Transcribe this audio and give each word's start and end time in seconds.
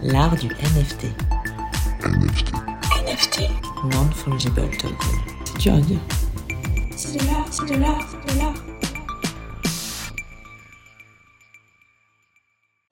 L'art 0.00 0.36
du 0.36 0.46
NFT. 0.46 1.06
NFT. 2.04 2.52
NFT. 3.04 3.40
Non-fungible 3.92 4.70
token. 4.78 4.96
C'est 5.44 5.58
dur 5.58 5.74
à 5.74 5.80
dire. 5.80 5.98
C'est 6.94 7.18
de 7.18 7.26
l'art, 7.26 7.52
c'est 7.52 7.66
de 7.66 7.80
l'art, 7.80 8.08
c'est 8.08 8.32
de 8.32 8.38
l'art. 8.38 8.54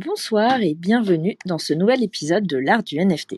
Bonsoir 0.04 0.60
et 0.62 0.74
bienvenue 0.74 1.36
dans 1.46 1.58
ce 1.58 1.74
nouvel 1.74 2.02
épisode 2.02 2.44
de 2.44 2.56
l'art 2.56 2.82
du 2.82 2.98
NFT. 2.98 3.36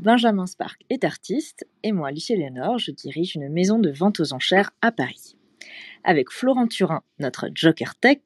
Benjamin 0.00 0.46
Spark 0.46 0.80
est 0.90 1.04
artiste 1.04 1.68
et 1.84 1.92
moi, 1.92 2.10
Lucie 2.10 2.36
Léonore, 2.36 2.78
je 2.78 2.90
dirige 2.90 3.36
une 3.36 3.48
maison 3.50 3.78
de 3.78 3.90
vente 3.90 4.18
aux 4.18 4.32
enchères 4.32 4.72
à 4.82 4.90
Paris. 4.90 5.36
Avec 6.02 6.30
Florent 6.30 6.66
Turin, 6.66 7.02
notre 7.18 7.50
Joker 7.54 7.94
Tech, 7.94 8.18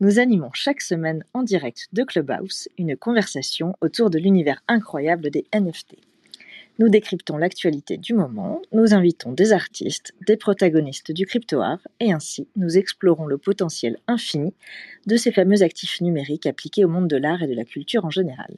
nous 0.00 0.18
animons 0.18 0.50
chaque 0.54 0.80
semaine 0.80 1.24
en 1.34 1.44
direct 1.44 1.86
de 1.92 2.02
Clubhouse 2.02 2.68
une 2.78 2.96
conversation 2.96 3.74
autour 3.80 4.10
de 4.10 4.18
l'univers 4.18 4.62
incroyable 4.66 5.30
des 5.30 5.46
NFT. 5.54 5.96
Nous 6.80 6.88
décryptons 6.88 7.36
l'actualité 7.36 7.96
du 7.96 8.14
moment, 8.14 8.60
nous 8.72 8.92
invitons 8.92 9.30
des 9.30 9.52
artistes, 9.52 10.14
des 10.26 10.36
protagonistes 10.36 11.12
du 11.12 11.24
crypto-art 11.24 11.86
et 12.00 12.12
ainsi 12.12 12.48
nous 12.56 12.76
explorons 12.76 13.26
le 13.26 13.38
potentiel 13.38 13.98
infini 14.08 14.52
de 15.06 15.16
ces 15.16 15.30
fameux 15.30 15.62
actifs 15.62 16.00
numériques 16.00 16.46
appliqués 16.46 16.84
au 16.84 16.88
monde 16.88 17.08
de 17.08 17.16
l'art 17.16 17.42
et 17.42 17.46
de 17.46 17.54
la 17.54 17.64
culture 17.64 18.04
en 18.04 18.10
général. 18.10 18.56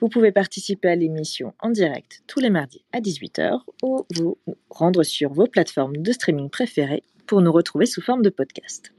Vous 0.00 0.08
pouvez 0.08 0.32
participer 0.32 0.88
à 0.88 0.96
l'émission 0.96 1.52
en 1.60 1.70
direct 1.70 2.22
tous 2.26 2.40
les 2.40 2.48
mardis 2.48 2.84
à 2.92 3.00
18h 3.00 3.60
ou 3.82 4.06
vous 4.14 4.38
rendre 4.70 5.02
sur 5.02 5.32
vos 5.32 5.46
plateformes 5.46 5.98
de 5.98 6.12
streaming 6.12 6.48
préférées 6.48 7.02
pour 7.26 7.42
nous 7.42 7.52
retrouver 7.52 7.86
sous 7.86 8.02
forme 8.02 8.22
de 8.22 8.30
podcast. 8.30 8.92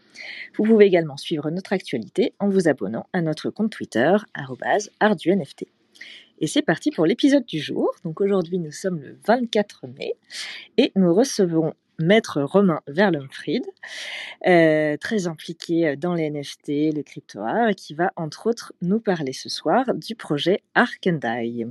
Vous 0.57 0.63
pouvez 0.63 0.85
également 0.85 1.17
suivre 1.17 1.49
notre 1.49 1.73
actualité 1.73 2.33
en 2.39 2.49
vous 2.49 2.67
abonnant 2.67 3.07
à 3.13 3.21
notre 3.21 3.49
compte 3.49 3.71
Twitter, 3.71 4.15
arduNFT. 4.99 5.65
Et 6.39 6.47
c'est 6.47 6.61
parti 6.61 6.91
pour 6.91 7.05
l'épisode 7.05 7.45
du 7.45 7.59
jour. 7.59 7.93
Donc 8.03 8.19
aujourd'hui, 8.21 8.59
nous 8.59 8.71
sommes 8.71 9.01
le 9.01 9.17
24 9.27 9.87
mai 9.87 10.15
et 10.77 10.91
nous 10.95 11.13
recevons 11.13 11.73
Maître 11.99 12.41
Romain 12.41 12.81
Verlumfried, 12.87 13.63
euh, 14.47 14.97
très 14.97 15.27
impliqué 15.27 15.95
dans 15.95 16.13
les 16.13 16.29
NFT, 16.29 16.93
le 16.95 17.01
crypto 17.03 17.39
art, 17.41 17.71
qui 17.75 17.93
va 17.93 18.11
entre 18.15 18.47
autres 18.47 18.73
nous 18.81 18.99
parler 18.99 19.33
ce 19.33 19.49
soir 19.49 19.93
du 19.93 20.15
projet 20.15 20.61
Arkandai. 20.75 21.67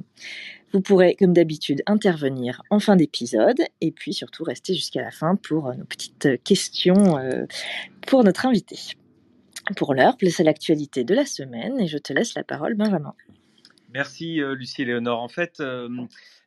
Vous 0.72 0.80
pourrez, 0.80 1.16
comme 1.16 1.32
d'habitude, 1.34 1.82
intervenir 1.86 2.62
en 2.70 2.78
fin 2.78 2.96
d'épisode 2.96 3.60
et 3.80 3.90
puis 3.90 4.14
surtout 4.14 4.44
rester 4.44 4.74
jusqu'à 4.74 5.02
la 5.02 5.10
fin 5.10 5.36
pour 5.36 5.74
nos 5.74 5.84
petites 5.84 6.42
questions 6.44 7.18
euh, 7.18 7.44
pour 8.06 8.24
notre 8.24 8.46
invité. 8.46 8.78
Pour 9.76 9.94
l'heure, 9.94 10.16
place 10.16 10.40
à 10.40 10.44
l'actualité 10.44 11.04
de 11.04 11.14
la 11.14 11.26
semaine 11.26 11.78
et 11.80 11.86
je 11.86 11.98
te 11.98 12.12
laisse 12.12 12.34
la 12.34 12.42
parole, 12.42 12.74
Benjamin. 12.74 13.14
Merci 13.92 14.40
euh, 14.40 14.54
Lucie 14.54 14.82
et 14.82 14.84
Léonore. 14.86 15.20
En 15.20 15.28
fait, 15.28 15.60
euh, 15.60 15.88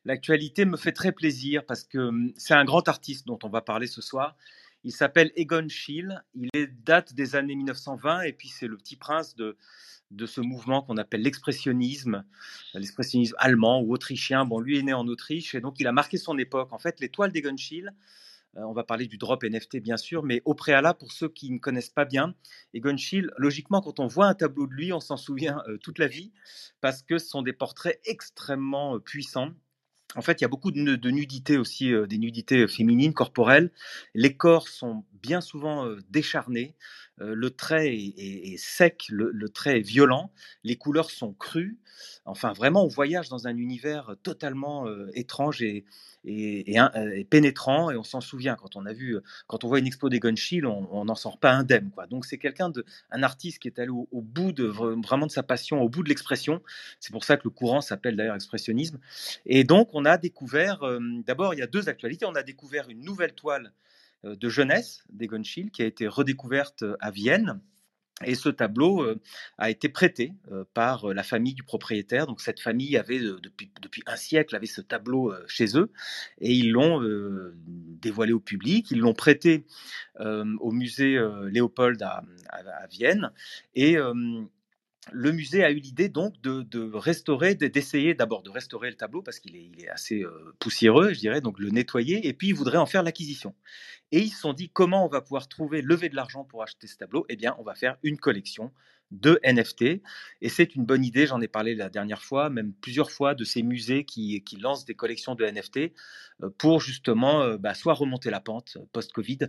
l'actualité 0.04 0.66
me 0.66 0.78
fait 0.78 0.92
très 0.92 1.12
plaisir 1.12 1.64
parce 1.66 1.84
que 1.84 2.00
euh, 2.00 2.34
c'est 2.38 2.56
un 2.56 2.66
grand 2.66 2.88
artiste 2.88 3.28
dont 3.28 3.38
on 3.44 3.50
va 3.50 3.62
parler 3.62 3.86
ce 3.86 4.02
soir. 4.02 4.36
Il 4.84 4.92
s'appelle 4.92 5.32
Egon 5.36 5.68
Schiele. 5.70 6.24
Il 6.34 6.50
est, 6.54 6.68
date 6.68 7.14
des 7.14 7.36
années 7.36 7.56
1920 7.56 8.22
et 8.22 8.34
puis 8.34 8.48
c'est 8.48 8.68
le 8.68 8.78
petit 8.78 8.96
prince 8.96 9.36
de, 9.36 9.56
ce 10.26 10.42
mouvement 10.42 10.82
qu'on 10.82 10.98
appelle 10.98 11.22
l'expressionnisme, 11.22 12.24
l'expressionnisme 12.74 13.36
allemand 13.38 13.80
ou 13.82 13.94
autrichien. 13.94 14.46
Bon, 14.46 14.60
lui 14.60 14.80
est 14.80 14.84
né 14.84 14.94
en 14.94 15.08
Autriche 15.08 15.54
et 15.54 15.62
donc 15.62 15.80
il 15.80 15.86
a 15.86 15.92
marqué 15.92 16.18
son 16.18 16.40
époque. 16.40 16.74
En 16.74 16.80
fait, 16.80 17.00
l'étoile 17.00 17.32
d'Egon 17.32 17.58
Schiele, 17.58 17.92
on 18.56 18.74
va 18.74 18.84
parler 18.84 19.08
du 19.08 19.18
drop 19.18 19.44
NFT 19.44 19.78
bien 19.78 19.98
sûr, 19.98 20.24
mais 20.24 20.42
au 20.46 20.54
préalable, 20.54 20.98
pour 21.00 21.12
ceux 21.12 21.30
qui 21.30 21.52
ne 21.52 21.60
connaissent 21.60 21.90
pas 21.90 22.06
bien, 22.06 22.36
Egon 22.74 22.98
Schiele, 22.98 23.32
logiquement, 23.38 23.82
quand 23.82 24.00
on 24.00 24.08
voit 24.08 24.28
un 24.28 24.34
tableau 24.34 24.68
de 24.68 24.74
lui, 24.74 24.94
on 24.94 25.00
s'en 25.00 25.18
souvient 25.18 25.62
euh, 25.68 25.78
toute 25.78 26.00
la 26.00 26.08
vie, 26.08 26.32
parce 26.82 27.02
que 27.02 27.18
ce 27.18 27.28
sont 27.28 27.42
des 27.42 27.54
portraits 27.54 28.00
extrêmement 28.06 28.96
euh, 28.96 29.00
puissants. 29.00 29.52
En 30.16 30.22
fait, 30.22 30.40
il 30.40 30.44
y 30.44 30.46
a 30.46 30.50
beaucoup 30.50 30.72
de, 30.72 30.96
de 30.96 31.10
nudité 31.12 31.58
aussi, 31.58 31.92
des 32.08 32.18
nudités 32.18 32.68
féminines, 32.70 33.14
corporelles. 33.14 33.72
Les 34.14 34.38
corps 34.38 34.70
sont 34.70 35.04
bien 35.12 35.42
souvent 35.42 35.90
décharnés. 36.10 36.78
Le 37.18 37.50
trait 37.50 37.96
est, 37.96 38.58
sec, 38.58 39.06
le, 39.10 39.50
trait 39.50 39.80
est 39.80 39.88
violent. 39.88 40.32
Les 40.64 40.76
couleurs 40.76 41.12
sont 41.12 41.34
crues. 41.34 41.78
Enfin, 42.26 42.54
vraiment, 42.54 42.84
on 42.84 42.88
voyage 42.88 43.30
dans 43.30 43.48
un 43.48 43.56
univers 43.56 44.16
totalement 44.24 44.86
étrange 45.14 45.62
et, 45.62 45.86
pénétrant 47.30 47.92
et 47.92 47.98
on 47.98 48.04
s'en 48.04 48.22
souvient 48.22 48.56
quand 48.56 48.76
on 48.76 48.86
a 48.86 48.94
vu 48.94 49.18
quand 49.48 49.64
on 49.64 49.68
voit 49.68 49.80
une 49.80 49.86
expo 49.86 50.10
des 50.10 50.20
Gunchill 50.20 50.66
on 50.66 51.06
n'en 51.06 51.16
sort 51.16 51.38
pas 51.38 51.52
indemne 51.52 51.92
donc 52.10 52.26
c'est 52.26 52.40
quelqu'un 52.40 52.72
un 53.12 53.24
artiste 53.24 53.60
qui 53.60 53.68
est 53.68 53.80
allé 53.80 53.92
au, 53.92 54.22
bout 54.22 54.52
de 54.52 54.66
vraiment 54.66 55.28
de 55.28 55.32
sa 55.32 55.44
passion 55.44 55.82
au 55.82 55.90
bout 55.90 56.02
de 56.02 56.10
l'expression 56.10 56.64
c'est 57.00 57.12
pour 57.12 57.24
ça 57.24 57.38
que 57.38 57.44
le 57.44 57.52
courant 57.52 57.82
s'appelle 57.82 58.16
d'ailleurs 58.16 58.36
expressionnisme 58.36 59.00
et 59.46 59.64
donc 59.64 59.90
on 59.94 60.04
a 60.06 60.18
découvert 60.18 60.80
d'abord 61.28 61.54
il 61.54 61.60
y 61.60 61.64
a 61.64 61.68
deux 61.68 61.90
actualités 61.90 62.26
on 62.26 62.36
a 62.36 62.44
découvert 62.44 62.90
une 62.90 63.02
nouvelle 63.02 63.34
toile 63.34 63.72
de 64.26 64.50
jeunesse 64.50 65.04
des 65.10 65.28
Gunchill 65.28 65.72
qui 65.72 65.82
a 65.82 65.86
été 65.86 66.08
redécouverte 66.08 66.84
à 67.00 67.12
Vienne 67.12 67.62
et 68.24 68.36
ce 68.36 68.48
tableau 68.48 69.04
euh, 69.04 69.20
a 69.58 69.70
été 69.70 69.90
prêté 69.90 70.32
euh, 70.52 70.64
par 70.74 71.10
euh, 71.10 71.14
la 71.14 71.24
famille 71.24 71.54
du 71.54 71.64
propriétaire. 71.64 72.28
Donc 72.28 72.40
cette 72.40 72.62
famille 72.62 72.96
avait 72.96 73.20
depuis, 73.20 73.70
un 74.06 74.16
siècle 74.16 74.56
avait 74.56 74.68
ce 74.68 74.80
tableau 74.80 75.34
chez 75.48 75.78
eux 75.78 75.92
et 76.40 76.54
ils 76.54 76.72
l'ont 76.72 77.02
dévoilé 77.66 78.32
au 78.32 78.40
public. 78.40 78.90
Ils 78.92 79.00
l'ont 79.00 79.14
prêté 79.14 79.66
au 80.20 80.72
musée 80.72 81.20
Léopold 81.50 82.02
à, 82.02 82.24
à, 82.50 82.88
Vienne 82.88 83.32
et 83.74 83.98
le 85.12 85.32
musée 85.32 85.64
a 85.64 85.72
eu 85.72 85.76
l'idée 85.76 86.10
donc 86.10 86.40
de, 86.42 86.92
restaurer, 86.96 87.56
d'essayer 87.56 88.14
d'abord 88.14 88.44
de 88.44 88.50
restaurer 88.50 88.90
le 88.90 88.96
tableau 88.96 89.22
parce 89.22 89.40
qu'il 89.40 89.56
est, 89.56 89.88
assez 89.90 90.24
euh, 90.24 90.56
poussiéreux, 90.60 91.14
je 91.14 91.20
dirais, 91.20 91.42
donc 91.42 91.60
le 91.60 91.70
nettoyer, 91.70 92.28
et 92.28 92.34
puis 92.34 92.50
ils 92.50 92.56
voudraient 92.56 92.78
en 92.78 92.86
faire 92.86 93.04
l'acquisition. 93.04 93.54
Et 94.12 94.20
ils 94.20 94.30
se 94.30 94.40
sont 94.40 94.54
dit 94.54 94.70
comment 94.70 95.06
on 95.06 95.10
va 95.10 95.22
pouvoir 95.22 95.48
trouver, 95.48 95.82
lever 95.82 96.10
de 96.10 96.16
l'argent 96.16 96.44
pour 96.44 96.64
acheter 96.64 96.88
ce 96.88 96.98
tableau? 96.98 97.26
Eh 97.30 97.36
bien, 97.36 97.56
on 97.60 97.64
va 97.64 97.76
faire 97.76 97.98
une 98.04 98.18
collection 98.18 98.72
de 99.12 99.40
NFT. 99.44 100.02
Et 100.42 100.50
c'est 100.50 100.76
une 100.76 100.86
bonne 100.86 101.04
idée, 101.04 101.28
j'en 101.28 101.42
ai 101.42 101.48
parlé 101.48 101.76
la 101.76 101.90
dernière 101.90 102.24
fois, 102.24 102.50
même 102.50 102.74
plusieurs 102.74 103.12
fois, 103.12 103.36
de 103.36 103.44
ces 103.44 103.64
musées 103.64 104.04
qui, 104.04 104.42
lancent 104.60 104.86
des 104.86 104.96
collections 104.96 105.36
de 105.36 105.46
NFT 105.46 105.94
euh, 106.42 106.50
pour 106.58 106.82
justement 106.82 107.42
euh, 107.42 107.58
bah, 107.58 107.74
soit 107.74 107.94
remonter 107.94 108.30
la 108.30 108.40
pente 108.40 108.78
post-Covid, 108.94 109.40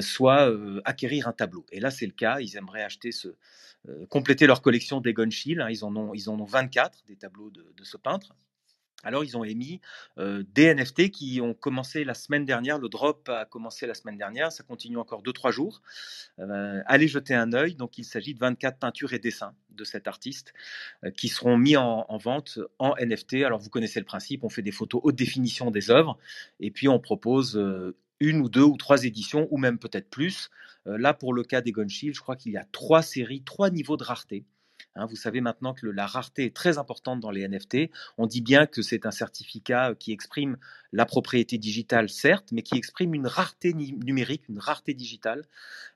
soit 0.00 0.50
acquérir 0.84 1.28
un 1.28 1.32
tableau. 1.32 1.66
Et 1.72 1.80
là, 1.80 1.90
c'est 1.90 2.06
le 2.06 2.12
cas, 2.12 2.40
ils 2.40 2.56
aimeraient 2.56 2.82
acheter 2.82 3.12
ce, 3.12 3.34
euh, 3.88 4.06
compléter 4.06 4.46
leur 4.46 4.62
collection 4.62 5.00
d'Egon 5.00 5.30
Schiele. 5.30 5.60
Hein, 5.60 5.68
ils, 5.70 5.84
en 5.84 5.94
ont, 5.96 6.14
ils 6.14 6.30
en 6.30 6.38
ont 6.38 6.44
24 6.44 7.04
des 7.06 7.16
tableaux 7.16 7.50
de, 7.50 7.64
ce 7.82 7.96
peintre. 7.96 8.34
Alors, 9.02 9.24
ils 9.24 9.36
ont 9.36 9.44
émis 9.44 9.80
des 10.18 10.74
NFT 10.74 11.10
qui 11.10 11.40
ont 11.40 11.54
commencé 11.54 12.04
la 12.04 12.14
semaine 12.14 12.44
dernière. 12.44 12.78
Le 12.78 12.88
drop 12.88 13.28
a 13.28 13.44
commencé 13.44 13.86
la 13.86 13.94
semaine 13.94 14.16
dernière. 14.16 14.52
Ça 14.52 14.62
continue 14.62 14.96
encore 14.96 15.22
2-3 15.22 15.52
jours. 15.52 15.82
Allez 16.38 17.08
jeter 17.08 17.34
un 17.34 17.52
œil. 17.52 17.74
Donc, 17.74 17.98
il 17.98 18.04
s'agit 18.04 18.34
de 18.34 18.38
24 18.38 18.78
peintures 18.78 19.12
et 19.12 19.18
dessins 19.18 19.54
de 19.70 19.84
cet 19.84 20.06
artiste 20.06 20.52
qui 21.16 21.28
seront 21.28 21.56
mis 21.56 21.76
en, 21.76 22.06
en, 22.08 22.16
vente 22.18 22.58
en 22.78 22.94
NFT. 23.00 23.42
Alors, 23.44 23.58
vous 23.58 23.70
connaissez 23.70 23.98
le 23.98 24.06
principe. 24.06 24.44
On 24.44 24.48
fait 24.48 24.62
des 24.62 24.72
photos 24.72 25.00
haute 25.02 25.16
définition 25.16 25.70
des 25.70 25.90
œuvres. 25.90 26.18
Et 26.60 26.70
puis, 26.70 26.88
on 26.88 27.00
propose 27.00 27.60
une 28.22 28.40
ou 28.40 28.48
deux 28.48 28.62
ou 28.62 28.76
trois 28.76 29.04
éditions, 29.04 29.48
ou 29.50 29.58
même 29.58 29.78
peut-être 29.78 30.08
plus. 30.08 30.50
Là, 30.86 31.12
pour 31.12 31.34
le 31.34 31.42
cas 31.42 31.60
des 31.60 31.72
Shield, 31.88 32.14
je 32.14 32.20
crois 32.20 32.36
qu'il 32.36 32.52
y 32.52 32.56
a 32.56 32.64
trois 32.72 33.02
séries, 33.02 33.42
trois 33.42 33.70
niveaux 33.70 33.96
de 33.96 34.04
rareté. 34.04 34.44
Hein, 34.94 35.06
vous 35.06 35.16
savez 35.16 35.40
maintenant 35.40 35.72
que 35.72 35.86
la 35.86 36.06
rareté 36.06 36.44
est 36.44 36.54
très 36.54 36.76
importante 36.76 37.20
dans 37.20 37.30
les 37.30 37.48
NFT. 37.48 37.90
On 38.18 38.26
dit 38.26 38.42
bien 38.42 38.66
que 38.66 38.82
c'est 38.82 39.06
un 39.06 39.10
certificat 39.10 39.94
qui 39.98 40.12
exprime 40.12 40.58
la 40.92 41.06
propriété 41.06 41.56
digitale, 41.56 42.10
certes, 42.10 42.52
mais 42.52 42.62
qui 42.62 42.76
exprime 42.76 43.14
une 43.14 43.26
rareté 43.26 43.72
numérique, 43.72 44.48
une 44.50 44.58
rareté 44.58 44.92
digitale. 44.92 45.46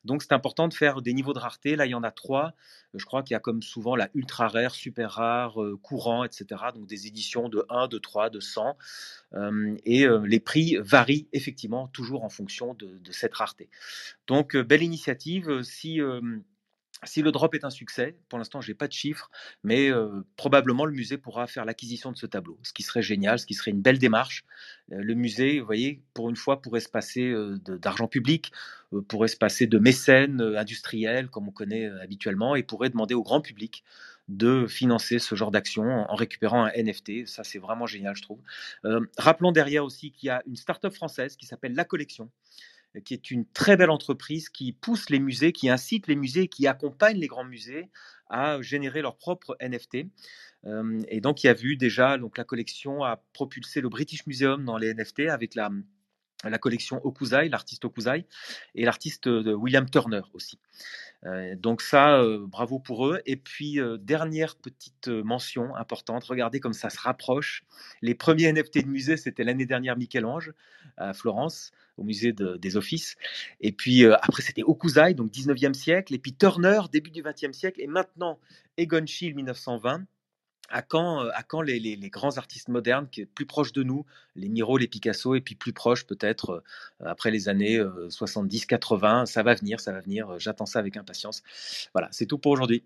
Donc 0.04 0.22
c'est 0.22 0.32
important 0.32 0.68
de 0.68 0.74
faire 0.74 1.02
des 1.02 1.12
niveaux 1.12 1.34
de 1.34 1.38
rareté. 1.38 1.76
Là, 1.76 1.84
il 1.84 1.90
y 1.90 1.94
en 1.94 2.02
a 2.02 2.10
trois. 2.10 2.54
Je 2.94 3.04
crois 3.04 3.22
qu'il 3.22 3.34
y 3.34 3.36
a 3.36 3.40
comme 3.40 3.60
souvent 3.60 3.96
la 3.96 4.08
ultra 4.14 4.48
rare, 4.48 4.74
super 4.74 5.10
rare, 5.12 5.62
euh, 5.62 5.78
courant, 5.82 6.24
etc. 6.24 6.46
Donc 6.74 6.86
des 6.86 7.06
éditions 7.06 7.50
de 7.50 7.66
1, 7.68 7.88
de 7.88 7.98
3, 7.98 8.30
de 8.30 8.40
100. 8.40 8.78
Euh, 9.34 9.76
et 9.84 10.06
euh, 10.06 10.26
les 10.26 10.40
prix 10.40 10.78
varient 10.80 11.28
effectivement 11.34 11.88
toujours 11.88 12.24
en 12.24 12.30
fonction 12.30 12.72
de, 12.72 12.98
de 12.98 13.12
cette 13.12 13.34
rareté. 13.34 13.68
Donc 14.26 14.56
belle 14.56 14.82
initiative. 14.82 15.62
Si 15.62 16.00
si 17.04 17.22
le 17.22 17.30
drop 17.32 17.54
est 17.54 17.64
un 17.64 17.70
succès, 17.70 18.16
pour 18.28 18.38
l'instant 18.38 18.60
je 18.60 18.70
n'ai 18.70 18.74
pas 18.74 18.88
de 18.88 18.92
chiffres, 18.92 19.30
mais 19.62 19.90
probablement 20.36 20.84
le 20.84 20.92
musée 20.92 21.18
pourra 21.18 21.46
faire 21.46 21.64
l'acquisition 21.64 22.12
de 22.12 22.16
ce 22.16 22.26
tableau, 22.26 22.58
ce 22.62 22.72
qui 22.72 22.82
serait 22.82 23.02
génial, 23.02 23.38
ce 23.38 23.46
qui 23.46 23.54
serait 23.54 23.70
une 23.70 23.82
belle 23.82 23.98
démarche. 23.98 24.44
Le 24.88 25.14
musée, 25.14 25.60
vous 25.60 25.66
voyez, 25.66 26.02
pour 26.14 26.30
une 26.30 26.36
fois 26.36 26.62
pourrait 26.62 26.80
se 26.80 26.88
passer 26.88 27.34
d'argent 27.80 28.08
public, 28.08 28.52
pourrait 29.08 29.28
se 29.28 29.36
passer 29.36 29.66
de 29.66 29.78
mécènes 29.78 30.40
industriels 30.40 31.28
comme 31.28 31.48
on 31.48 31.52
connaît 31.52 31.86
habituellement, 32.00 32.56
et 32.56 32.62
pourrait 32.62 32.90
demander 32.90 33.14
au 33.14 33.22
grand 33.22 33.40
public 33.40 33.84
de 34.28 34.66
financer 34.66 35.20
ce 35.20 35.36
genre 35.36 35.52
d'action 35.52 35.84
en 35.84 36.14
récupérant 36.16 36.64
un 36.64 36.72
NFT. 36.76 37.26
Ça, 37.26 37.44
c'est 37.44 37.60
vraiment 37.60 37.86
génial, 37.86 38.16
je 38.16 38.22
trouve. 38.22 38.40
rappelons 39.18 39.52
derrière 39.52 39.84
aussi 39.84 40.10
qu'il 40.10 40.28
y 40.28 40.30
a 40.30 40.42
une 40.46 40.56
start-up 40.56 40.92
française 40.92 41.36
qui 41.36 41.46
s'appelle 41.46 41.74
La 41.74 41.84
Collection, 41.84 42.30
qui 43.04 43.14
est 43.14 43.30
une 43.30 43.46
très 43.46 43.76
belle 43.76 43.90
entreprise 43.90 44.48
qui 44.48 44.72
pousse 44.72 45.10
les 45.10 45.18
musées, 45.18 45.52
qui 45.52 45.68
incite 45.68 46.06
les 46.06 46.16
musées, 46.16 46.48
qui 46.48 46.66
accompagne 46.66 47.18
les 47.18 47.26
grands 47.26 47.44
musées 47.44 47.90
à 48.28 48.60
générer 48.60 49.02
leur 49.02 49.16
propre 49.16 49.56
NFT. 49.60 50.06
Euh, 50.64 51.00
et 51.08 51.20
donc, 51.20 51.44
il 51.44 51.46
y 51.46 51.50
a 51.50 51.54
vu 51.54 51.76
déjà, 51.76 52.18
donc 52.18 52.38
la 52.38 52.44
collection 52.44 53.04
a 53.04 53.22
propulsé 53.32 53.80
le 53.80 53.88
British 53.88 54.26
Museum 54.26 54.64
dans 54.64 54.76
les 54.76 54.92
NFT 54.92 55.20
avec 55.28 55.54
la, 55.54 55.70
la 56.44 56.58
collection 56.58 57.04
Okuzai, 57.04 57.48
l'artiste 57.48 57.84
Okuzai, 57.84 58.26
et 58.74 58.84
l'artiste 58.84 59.26
William 59.26 59.88
Turner 59.88 60.22
aussi. 60.32 60.58
Euh, 61.26 61.56
donc 61.56 61.82
ça, 61.82 62.20
euh, 62.20 62.46
bravo 62.46 62.78
pour 62.78 63.06
eux. 63.08 63.20
Et 63.26 63.36
puis, 63.36 63.80
euh, 63.80 63.96
dernière 63.98 64.56
petite 64.56 65.08
mention 65.08 65.74
importante, 65.74 66.24
regardez 66.24 66.60
comme 66.60 66.72
ça 66.72 66.90
se 66.90 66.98
rapproche. 67.00 67.64
Les 68.02 68.14
premiers 68.14 68.52
NFT 68.52 68.84
de 68.84 68.88
musée, 68.88 69.16
c'était 69.16 69.44
l'année 69.44 69.66
dernière 69.66 69.96
Michel-Ange 69.96 70.52
à 70.96 71.12
Florence, 71.12 71.72
au 71.96 72.04
musée 72.04 72.32
des 72.32 72.76
Offices. 72.76 73.16
Et 73.60 73.72
puis 73.72 74.06
après, 74.06 74.42
c'était 74.42 74.62
Okuzai, 74.62 75.14
donc 75.14 75.30
19e 75.30 75.74
siècle. 75.74 76.14
Et 76.14 76.18
puis 76.18 76.34
Turner, 76.34 76.80
début 76.92 77.10
du 77.10 77.22
20e 77.22 77.52
siècle. 77.52 77.80
Et 77.80 77.86
maintenant, 77.86 78.38
Egon 78.76 79.06
Schiele, 79.06 79.34
1920 79.34 80.04
à 80.68 80.82
quand, 80.82 81.20
à 81.28 81.42
quand 81.42 81.62
les, 81.62 81.78
les, 81.78 82.10
grands 82.10 82.38
artistes 82.38 82.68
modernes 82.68 83.08
qui 83.10 83.22
est 83.22 83.26
plus 83.26 83.46
proches 83.46 83.72
de 83.72 83.82
nous, 83.82 84.04
les 84.34 84.48
Miro, 84.48 84.78
les 84.78 84.88
Picasso, 84.88 85.34
et 85.34 85.40
puis 85.40 85.54
plus 85.54 85.72
proches 85.72 86.06
peut-être 86.06 86.62
après 87.00 87.30
les 87.30 87.48
années 87.48 87.82
70, 88.08 88.66
80, 88.66 89.26
ça 89.26 89.42
va 89.42 89.54
venir, 89.54 89.80
ça 89.80 89.92
va 89.92 90.00
venir, 90.00 90.38
j'attends 90.38 90.66
ça 90.66 90.78
avec 90.78 90.96
impatience. 90.96 91.42
Voilà, 91.92 92.08
c'est 92.10 92.26
tout 92.26 92.38
pour 92.38 92.52
aujourd'hui. 92.52 92.84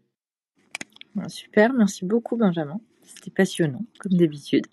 Ah, 1.19 1.29
super, 1.29 1.73
merci 1.73 2.05
beaucoup 2.05 2.37
Benjamin, 2.37 2.81
c'était 3.03 3.31
passionnant 3.31 3.85
comme 3.99 4.12
d'habitude. 4.12 4.67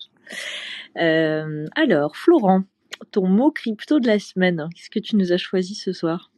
alors, 0.94 2.16
Florent, 2.16 2.64
ton 3.10 3.26
mot 3.26 3.50
crypto 3.50 4.00
de 4.00 4.06
la 4.06 4.18
semaine, 4.18 4.68
qu'est-ce 4.74 4.90
que 4.90 4.98
tu 4.98 5.16
nous 5.16 5.32
as 5.32 5.38
choisi 5.38 5.74
ce 5.74 5.92
soir? 5.92 6.30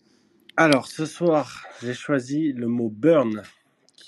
Alors, 0.56 0.88
ce 0.88 1.06
soir, 1.06 1.64
j'ai 1.82 1.94
choisi 1.94 2.52
le 2.52 2.66
mot 2.66 2.90
burn 2.90 3.42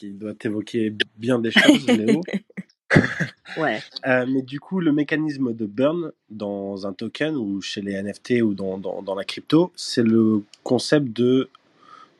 qui 0.02 0.10
doit 0.10 0.34
évoquer 0.42 0.92
bien 1.16 1.38
des 1.38 1.52
choses, 1.52 1.86
Léo. 1.86 2.20
ouais. 3.56 3.80
Euh, 4.06 4.26
mais 4.28 4.42
du 4.42 4.58
coup, 4.58 4.80
le 4.80 4.90
mécanisme 4.92 5.54
de 5.54 5.64
burn 5.64 6.10
dans 6.28 6.88
un 6.88 6.92
token 6.92 7.36
ou 7.36 7.60
chez 7.60 7.80
les 7.80 8.02
NFT 8.02 8.42
ou 8.42 8.54
dans, 8.54 8.78
dans, 8.78 9.14
la 9.14 9.24
crypto, 9.24 9.72
c'est 9.76 10.02
le 10.02 10.42
concept 10.64 11.06
de 11.16 11.48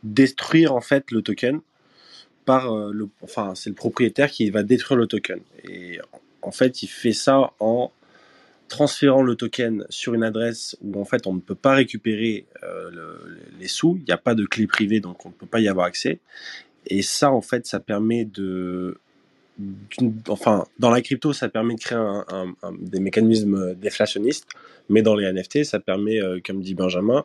détruire 0.05 0.73
en 0.73 0.81
fait 0.81 1.11
le 1.11 1.23
token 1.23 1.61
par 2.45 2.73
euh, 2.73 2.93
le, 2.93 3.09
enfin, 3.23 3.55
c'est 3.57 3.69
le 3.69 3.75
propriétaire 3.75 4.31
qui 4.31 4.49
va 4.51 4.63
détruire 4.63 4.97
le 4.97 5.09
token. 5.09 5.41
Et 5.69 5.99
en 6.41 6.53
fait, 6.53 6.85
il 6.85 6.89
fait 6.89 7.13
ça 7.13 7.53
en 7.59 7.91
transférant 8.69 9.23
le 9.23 9.35
token 9.35 9.85
sur 9.91 10.15
une 10.15 10.23
adresse 10.23 10.77
où 10.83 11.01
en 11.01 11.05
fait 11.05 11.27
on 11.27 11.35
ne 11.35 11.41
peut 11.41 11.57
pas 11.57 11.75
récupérer 11.75 12.47
euh, 12.63 12.91
les 13.59 13.69
sous, 13.69 13.97
il 13.99 14.05
n'y 14.05 14.13
a 14.13 14.19
pas 14.19 14.35
de 14.35 14.47
clé 14.47 14.67
privée 14.67 15.01
donc 15.01 15.27
on 15.27 15.29
ne 15.29 15.35
peut 15.35 15.47
pas 15.47 15.61
y 15.61 15.69
avoir 15.69 15.87
accès. 15.87 16.21
Et 16.87 17.03
ça 17.03 17.33
en 17.33 17.41
fait 17.41 17.67
ça 17.67 17.81
permet 17.81 18.25
de 18.25 18.99
enfin, 20.29 20.65
dans 20.79 20.91
la 20.91 21.03
crypto, 21.03 21.33
ça 21.33 21.49
permet 21.49 21.75
de 21.75 21.81
créer 21.81 21.99
des 22.81 23.01
mécanismes 23.01 23.75
déflationnistes, 23.75 24.47
mais 24.89 25.03
dans 25.03 25.15
les 25.15 25.31
NFT, 25.31 25.65
ça 25.65 25.79
permet, 25.79 26.21
euh, 26.21 26.41
comme 26.45 26.61
dit 26.61 26.75
Benjamin, 26.75 27.25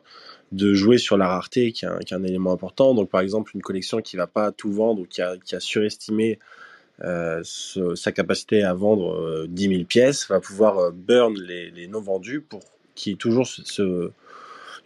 de 0.52 0.74
jouer 0.74 0.98
sur 0.98 1.16
la 1.16 1.28
rareté, 1.28 1.72
qui 1.72 1.84
est, 1.84 2.12
un, 2.12 2.24
élément 2.24 2.52
important. 2.52 2.94
Donc, 2.94 3.10
par 3.10 3.20
exemple, 3.20 3.52
une 3.54 3.62
collection 3.62 4.00
qui 4.00 4.16
va 4.16 4.26
pas 4.26 4.52
tout 4.52 4.72
vendre 4.72 5.02
ou 5.02 5.06
qui 5.06 5.22
a, 5.22 5.36
surestimé 5.58 6.38
euh, 7.04 7.42
sa 7.44 8.12
capacité 8.12 8.62
à 8.62 8.74
vendre 8.74 9.46
10 9.48 9.66
euh, 9.66 9.70
000 9.70 9.84
pièces 9.84 10.28
va 10.28 10.40
pouvoir 10.40 10.92
burn 10.92 11.38
les, 11.38 11.86
non 11.86 12.00
vendus 12.00 12.40
pour 12.40 12.60
qu'il 12.94 13.12
y 13.12 13.14
ait 13.14 13.18
toujours 13.18 13.46
ce, 13.46 14.10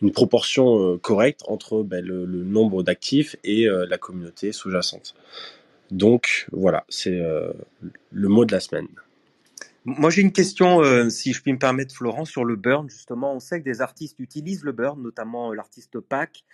une 0.03 0.13
proportion 0.13 0.99
correcte 0.99 1.43
entre 1.47 1.83
ben, 1.83 2.05
le, 2.05 2.27
nombre 2.27 2.83
d'actifs 2.83 3.37
et 3.45 3.67
la 3.67 3.99
communauté 3.99 4.53
sous-jacente. 4.53 5.15
Donc 5.93 6.49
voilà, 6.53 6.85
c'est 6.89 7.21
euh, 7.21 7.53
le 8.11 8.29
mot 8.29 8.47
de 8.47 8.53
la 8.53 8.61
semaine. 8.61 8.89
Moi, 9.85 10.09
j'ai 10.09 10.23
une 10.23 10.33
question, 10.33 10.81
euh, 10.81 11.11
si 11.11 11.35
je 11.35 11.43
puis 11.43 11.53
me 11.53 11.59
permettre, 11.59 11.95
Florent, 11.95 12.25
sur 12.25 12.47
le 12.47 12.57
burn. 12.57 12.89
Justement, 12.89 13.35
on 13.35 13.41
sait 13.41 13.61
que 13.61 13.65
des 13.65 13.83
artistes 13.83 14.19
utilisent 14.19 14.65
le 14.65 14.73
burn, 14.73 15.01
notamment 15.03 15.51
euh, 15.51 15.55
l'artiste 15.55 16.01
Pac 16.01 16.45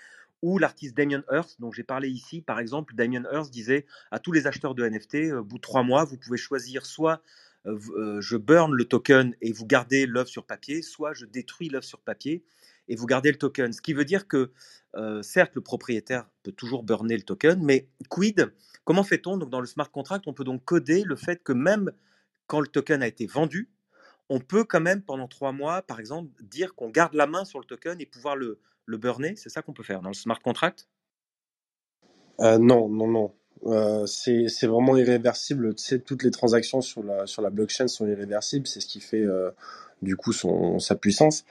ou 0.43 0.59
l'artiste 0.59 0.97
Damien 0.97 1.23
Hirst, 1.31 1.61
dont 1.61 1.71
j'ai 1.71 1.85
parlé 1.85 2.09
ici. 2.09 2.41
Par 2.41 2.59
exemple, 2.59 2.95
Damien 2.97 3.23
Hirst 3.33 3.53
disait 3.53 3.87
à 4.11 4.19
tous 4.19 4.33
les 4.33 4.49
acheteurs 4.49 4.75
de 4.75 4.89
NFT, 4.89 5.33
bout 5.45 5.57
de 5.57 5.63
trois 5.63 5.85
mois, 5.85 6.05
vous 6.05 6.17
pouvez 6.17 6.39
choisir 6.39 6.87
soit 6.87 7.21
je 7.65 8.37
burn 8.37 8.73
le 8.73 8.85
token 8.85 9.35
et 9.43 9.53
vous 9.53 9.67
gardez 9.67 10.07
l'œuvre 10.07 10.29
sur 10.29 10.45
papier, 10.45 10.81
soit 10.81 11.13
je 11.13 11.27
détruis 11.27 11.69
l'œuvre 11.69 11.85
sur 11.85 11.99
papier 11.99 12.45
et 12.89 12.97
vous 12.97 13.07
gardez 13.07 13.31
le 13.31 13.39
token. 13.39 13.73
Ce 13.73 13.81
qui 13.81 13.93
veut 13.93 14.05
dire 14.05 14.27
que, 14.29 14.51
certes, 15.23 15.55
le 15.55 15.61
propriétaire 15.61 16.29
peut 16.43 16.53
toujours 16.53 16.83
burner 16.83 17.17
le 17.17 17.23
token, 17.23 17.63
mais 17.63 17.89
quid 18.09 18.53
Comment 18.89 19.05
fait-on 19.05 19.37
Donc, 19.37 19.51
dans 19.51 19.61
le 19.61 19.67
smart 19.67 19.91
contract, 19.91 20.27
on 20.29 20.33
peut 20.33 20.45
donc 20.45 20.65
coder 20.65 21.05
le 21.05 21.15
fait 21.15 21.43
que 21.43 21.53
même 21.53 21.93
quand 22.47 22.61
le 22.61 22.67
token 22.67 23.03
a 23.03 23.07
été 23.07 23.27
vendu, 23.27 23.69
on 24.31 24.41
peut 24.41 24.65
quand 24.65 24.81
même 24.81 25.03
pendant 25.03 25.29
trois 25.29 25.53
mois, 25.53 25.83
par 25.83 26.01
exemple, 26.01 26.31
dire 26.43 26.75
qu'on 26.75 26.89
garde 26.89 27.15
la 27.15 27.27
main 27.27 27.45
sur 27.45 27.59
le 27.59 27.65
token 27.65 28.01
et 28.01 28.07
pouvoir 28.07 28.37
le, 28.37 28.59
burner? 28.87 29.35
C'est 29.37 29.51
ça 29.51 29.61
qu'on 29.61 29.75
peut 29.75 29.83
faire 29.83 30.01
dans 30.01 30.09
le 30.09 30.15
smart 30.15 30.41
contract? 30.41 30.89
Euh, 32.41 32.59
Non, 32.59 32.89
non, 32.89 33.09
non. 33.09 33.35
Euh, 33.67 34.07
c'est 34.07 34.67
vraiment 34.67 34.97
irréversible. 34.97 35.75
Tu 35.75 35.85
sais, 35.85 35.99
toutes 35.99 36.23
les 36.23 36.31
transactions 36.31 36.81
sur 36.81 37.03
la, 37.03 37.51
blockchain 37.51 37.89
sont 37.89 38.07
irréversibles. 38.07 38.67
C'est 38.67 38.81
ce 38.81 38.87
qui 38.87 39.01
fait 39.01 39.23
euh, 39.23 39.51
du 40.03 40.17
coup 40.17 40.33
son, 40.33 40.79
sa 40.79 40.95
puissance. 40.95 41.45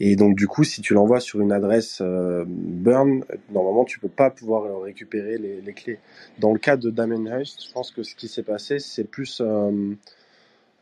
Et 0.00 0.16
donc 0.16 0.34
du 0.34 0.48
coup, 0.48 0.64
si 0.64 0.80
tu 0.82 0.94
l'envoies 0.94 1.20
sur 1.20 1.40
une 1.40 1.52
adresse 1.52 2.00
euh, 2.00 2.44
burn, 2.46 3.24
normalement 3.50 3.84
tu 3.84 4.00
peux 4.00 4.08
pas 4.08 4.30
pouvoir 4.30 4.80
récupérer 4.82 5.38
les, 5.38 5.72
clés. 5.72 6.00
Dans 6.38 6.52
le 6.52 6.58
cas 6.58 6.76
de 6.76 6.90
Damien 6.90 7.42
je 7.44 7.72
pense 7.72 7.90
que 7.90 8.02
ce 8.02 8.14
qui 8.14 8.28
s'est 8.28 8.42
passé, 8.42 8.78
c'est 8.80 9.04
plus 9.04 9.40
euh, 9.40 9.94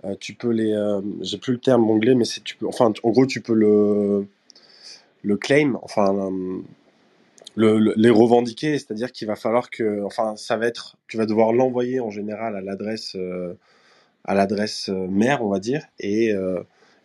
euh, 0.04 0.14
tu 0.18 0.34
peux 0.34 0.50
les, 0.50 0.74
j'ai 1.20 1.38
plus 1.38 1.52
le 1.52 1.60
terme 1.60 1.88
anglais, 1.90 2.14
mais 2.14 2.24
c'est 2.24 2.42
tu 2.42 2.56
peux, 2.56 2.66
enfin 2.66 2.92
en 3.02 3.10
gros 3.10 3.26
tu 3.26 3.40
peux 3.40 3.54
le 3.54 4.26
le 5.22 5.36
claim, 5.36 5.78
enfin 5.82 6.30
le, 7.54 7.94
les 7.96 8.10
revendiquer, 8.10 8.78
c'est-à-dire 8.78 9.12
qu'il 9.12 9.28
va 9.28 9.36
falloir 9.36 9.70
que, 9.70 10.02
enfin 10.04 10.36
ça 10.36 10.56
va 10.56 10.66
être, 10.66 10.96
tu 11.06 11.18
vas 11.18 11.26
devoir 11.26 11.52
l'envoyer 11.52 12.00
en 12.00 12.10
général 12.10 12.56
à 12.56 12.62
l'adresse 12.62 13.14
à 14.24 14.34
l'adresse 14.34 14.88
mère, 14.88 15.44
on 15.44 15.48
va 15.48 15.60
dire, 15.60 15.84
et 16.00 16.32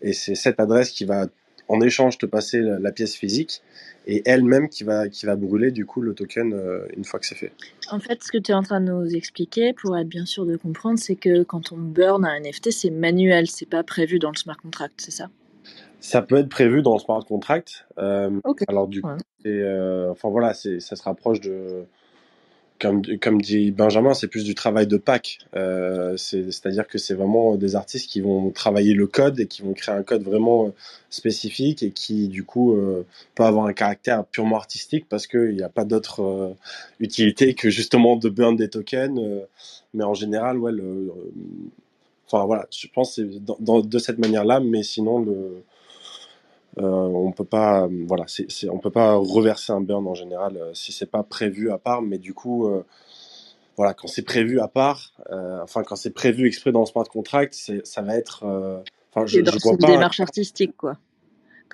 et 0.02 0.14
c'est 0.14 0.36
cette 0.36 0.60
adresse 0.60 0.92
qui 0.92 1.06
va 1.06 1.28
en 1.68 1.82
échange 1.82 2.18
te 2.18 2.26
passer 2.26 2.62
la, 2.62 2.92
pièce 2.92 3.16
physique 3.16 3.62
et 4.06 4.22
elle-même 4.26 4.70
qui 4.70 4.84
va, 4.84 5.10
qui 5.10 5.26
va 5.26 5.36
brûler 5.36 5.72
du 5.72 5.86
coup 5.86 6.02
le 6.02 6.14
token 6.14 6.54
euh, 6.54 6.88
une 6.96 7.04
fois 7.04 7.20
que 7.20 7.26
c'est 7.26 7.36
fait. 7.36 7.52
En 7.92 8.00
fait, 8.00 8.24
ce 8.24 8.32
que 8.32 8.38
tu 8.38 8.52
es 8.52 8.56
en 8.56 8.64
train 8.64 8.80
de 8.80 8.92
nous 8.92 9.16
expliquer, 9.16 9.74
pour 9.74 9.98
être 9.98 10.08
bien 10.08 10.26
sûr 10.26 10.46
de 10.46 10.56
comprendre, 10.56 10.98
c'est 10.98 11.16
que 11.16 11.44
quand 11.44 11.74
on 11.74 11.78
burn 11.78 12.26
un 12.26 12.40
NFT, 12.40 12.72
c'est 12.72 12.90
manuel, 12.90 13.48
c'est 13.48 13.68
pas 13.68 13.84
prévu 13.84 14.20
dans 14.20 14.32
le 14.32 14.38
smart 14.38 14.58
contract, 14.58 14.96
c'est 14.98 15.12
ça? 15.12 15.30
Ça 16.00 16.22
peut 16.22 16.38
être 16.38 16.50
prévu 16.50 16.82
dans 16.82 16.94
le 16.94 17.00
smart 17.00 17.25
contract. 17.25 17.86
Euh, 17.98 18.30
alors 18.68 18.88
du 18.88 19.01
coup, 19.01 19.10
euh, 19.46 20.10
enfin 20.12 20.30
voilà, 20.30 20.54
ça 20.54 20.80
se 20.80 21.04
rapproche 21.04 21.42
de 21.42 21.86
comme, 22.79 23.41
dit 23.41 23.72
Benjamin, 23.72 24.13
c'est 24.13 24.27
plus 24.27 24.43
du 24.43 24.55
travail 24.55 24.88
de 24.88 24.98
pack. 24.98 25.39
Euh, 25.55 26.15
C'est-à-dire 26.17 26.88
que 26.88 26.98
c'est 26.98 27.13
vraiment 27.13 27.55
des 27.55 27.75
artistes 27.75 28.10
qui 28.10 28.22
vont 28.22 28.51
travailler 28.51 28.93
le 28.93 29.07
code 29.07 29.39
et 29.39 29.48
qui 29.48 29.62
vont 29.62 29.74
créer 29.74 29.96
un 29.96 30.03
code 30.03 30.24
vraiment 30.24 30.74
spécifique 31.10 31.84
et 31.84 31.91
qui, 31.91 32.27
du 32.27 32.43
coup, 32.43 32.74
euh, 32.74 33.05
peut 33.36 33.43
avoir 33.43 33.65
un 33.65 33.74
caractère 33.74 34.25
purement 34.25 34.57
artistique 34.57 35.07
parce 35.10 35.27
qu'il 35.27 35.55
n'y 35.55 35.63
a 35.63 35.69
pas 35.69 35.86
d'autre 35.86 36.22
euh, 36.22 36.53
utilité 37.00 37.53
que 37.53 37.69
justement 37.69 38.15
de 38.15 38.29
burn 38.29 38.55
des 38.55 38.69
tokens. 38.69 39.19
Euh, 39.19 39.41
mais 39.93 40.03
en 40.03 40.13
général, 40.13 40.57
ouais, 40.57 40.72
le, 40.72 41.12
enfin 42.27 42.46
voilà, 42.46 42.67
je 42.72 42.88
pense 42.93 43.15
c'est 43.15 43.27
de 43.27 44.00
cette 44.00 44.17
manière-là, 44.17 44.60
mais 44.60 44.84
sinon 44.84 45.19
le 45.19 45.31
euh, 45.31 45.63
on 46.86 47.31
peut 47.31 47.46
pas, 47.46 47.88
voilà, 48.07 48.25
c'est, 48.27 48.69
on 48.69 48.79
peut 48.79 48.91
pas 48.91 49.15
reverser 49.15 49.72
un 49.72 49.81
burn 49.81 50.07
en 50.07 50.13
général 50.13 50.57
euh, 50.57 50.74
si 50.74 50.91
c'est 50.91 51.10
pas 51.10 51.24
prévu 51.24 51.72
à 51.72 51.77
part, 51.77 52.01
mais 52.01 52.17
du 52.17 52.34
coup, 52.34 52.67
euh, 52.67 52.84
voilà, 53.75 53.93
quand 53.93 54.07
c'est 54.07 54.24
prévu 54.24 54.60
à 54.60 54.67
part, 54.67 55.13
enfin 55.63 55.84
quand 55.84 55.96
c'est 55.96 56.13
prévu 56.13 56.48
exprès 56.48 56.72
dans 56.72 56.81
le 56.81 56.86
smart 56.86 57.05
contract, 57.05 57.53
ça 57.84 58.01
va 58.01 58.15
être, 58.15 58.43
enfin, 59.12 59.25
je, 59.27 59.43
je 59.43 59.60
vois 59.62 59.77
pas. 59.77 59.88
Une 59.88 59.93
démarche 59.93 60.19
artistique, 60.19 60.75
quoi 60.75 60.98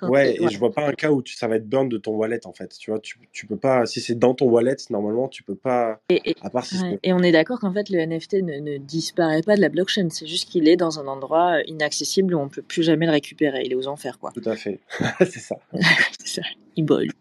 ouais, 0.02 0.36
et 0.40 0.48
je 0.48 0.58
vois 0.58 0.72
pas 0.72 0.86
un 0.86 0.92
cas 0.92 1.10
où 1.10 1.22
tu, 1.22 1.34
ça 1.34 1.48
va 1.48 1.56
être 1.56 1.68
burn 1.68 1.88
de 1.88 1.98
ton 1.98 2.12
wallet 2.12 2.46
en 2.46 2.52
fait. 2.52 2.76
Tu 2.78 2.90
vois, 2.90 3.00
tu, 3.00 3.18
tu 3.32 3.46
peux 3.46 3.56
pas. 3.56 3.86
Si 3.86 4.00
c'est 4.00 4.14
dans 4.14 4.34
ton 4.34 4.48
wallet, 4.48 4.76
normalement, 4.90 5.28
tu 5.28 5.42
peux 5.42 5.54
pas. 5.54 6.00
Et, 6.08 6.34
à 6.42 6.50
part 6.50 6.64
si 6.64 6.76
et 7.02 7.12
on 7.12 7.20
est 7.20 7.32
d'accord 7.32 7.60
qu'en 7.60 7.72
fait, 7.72 7.90
le 7.90 8.04
NFT 8.04 8.34
ne, 8.42 8.58
ne, 8.58 8.78
disparaît 8.78 9.42
pas 9.42 9.56
de 9.56 9.60
la 9.60 9.68
blockchain. 9.68 10.08
C'est 10.10 10.26
juste 10.26 10.48
qu'il 10.48 10.68
est 10.68 10.76
dans 10.76 10.98
un 10.98 11.06
endroit 11.06 11.60
inaccessible 11.66 12.34
où 12.34 12.38
on 12.38 12.48
peut 12.48 12.62
plus 12.62 12.82
jamais 12.82 13.06
le 13.06 13.12
récupérer. 13.12 13.62
Il 13.64 13.72
est 13.72 13.76
aux 13.76 13.88
enfers, 13.88 14.18
quoi. 14.18 14.30
Tout 14.32 14.48
à 14.48 14.56
fait. 14.56 14.80
c'est 15.20 15.38
ça. 15.38 15.56
c'est 16.18 16.40
ça. 16.40 16.42
Il 16.76 16.84
brûle. 16.84 17.12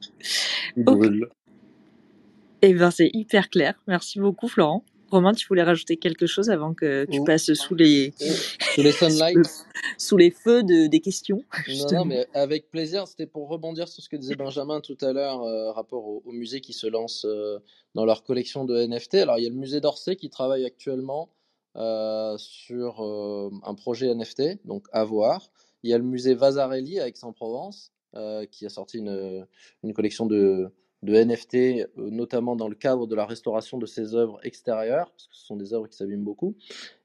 Il 0.76 0.84
brûle. 0.84 1.28
Et 2.62 2.70
eh 2.70 2.74
ben, 2.74 2.92
c'est 2.92 3.10
hyper 3.14 3.50
clair. 3.50 3.74
Merci 3.88 4.20
beaucoup, 4.20 4.48
Florent. 4.48 4.86
Romain, 5.14 5.34
tu 5.34 5.48
voulais 5.48 5.64
rajouter 5.64 5.98
quelque 5.98 6.26
chose 6.26 6.50
avant 6.50 6.74
que 6.74 7.06
tu 7.10 7.24
passes 7.24 7.54
sous 7.54 7.76
les, 7.76 8.14
Sous 8.76 8.82
les 8.82 8.92
sunlights. 8.92 9.66
sous 9.98 10.18
les 10.18 10.32
feux 10.32 10.64
de, 10.64 10.88
des 10.88 11.00
questions 11.00 11.44
Non, 11.92 12.06
mais 12.06 12.28
avec 12.34 12.70
plaisir. 12.70 13.08
C'était 13.08 13.28
pour 13.28 13.48
rebondir 13.48 13.88
sur 13.88 14.04
ce 14.04 14.10
que 14.10 14.16
disait 14.16 14.36
Benjamin 14.36 14.82
tout 14.82 14.98
à 15.02 15.14
l'heure, 15.14 15.42
euh, 15.44 15.72
rapport 15.72 16.06
aux, 16.06 16.22
aux 16.26 16.32
musées 16.32 16.62
qui 16.62 16.74
se 16.74 16.88
lancent 16.88 17.26
euh, 17.26 17.60
dans 17.96 18.06
leur 18.06 18.24
collection 18.24 18.66
de 18.66 18.86
NFT. 18.86 19.16
Alors, 19.16 19.38
il 19.40 19.44
y 19.44 19.48
a 19.48 19.50
le 19.50 19.56
musée 19.56 19.80
d'Orsay 19.80 20.16
qui 20.16 20.30
travaille 20.30 20.66
actuellement 20.66 21.30
euh, 21.76 22.38
sur 22.38 23.04
euh, 23.04 23.50
un 23.64 23.74
projet 23.74 24.14
NFT, 24.14 24.64
donc 24.66 24.86
à 24.92 25.04
voir. 25.04 25.50
Il 25.82 25.90
y 25.90 25.94
a 25.94 25.98
le 25.98 26.04
musée 26.04 26.36
Vasarely 26.36 27.00
à 27.00 27.08
Aix-en-Provence 27.08 27.92
euh, 28.16 28.46
qui 28.46 28.68
a 28.68 28.70
sorti 28.70 29.00
une, 29.00 29.48
une 29.84 29.94
collection 29.94 30.28
de, 30.28 30.72
de 31.04 31.14
NFT, 31.14 31.56
euh, 31.56 31.86
notamment 31.98 32.56
dans 32.56 32.70
le 32.70 32.76
cadre 32.76 33.08
de 33.08 33.16
la 33.16 33.26
restauration 33.26 33.78
de 33.78 33.86
ses 33.86 34.16
œuvres 34.16 34.40
extérieures, 34.44 35.12
parce 35.12 35.28
que 35.28 35.36
ce 35.36 35.46
sont 35.46 35.58
des 35.58 35.74
œuvres 35.74 35.88
qui 35.88 35.98
s'abîment 35.98 36.24
beaucoup. 36.24 36.56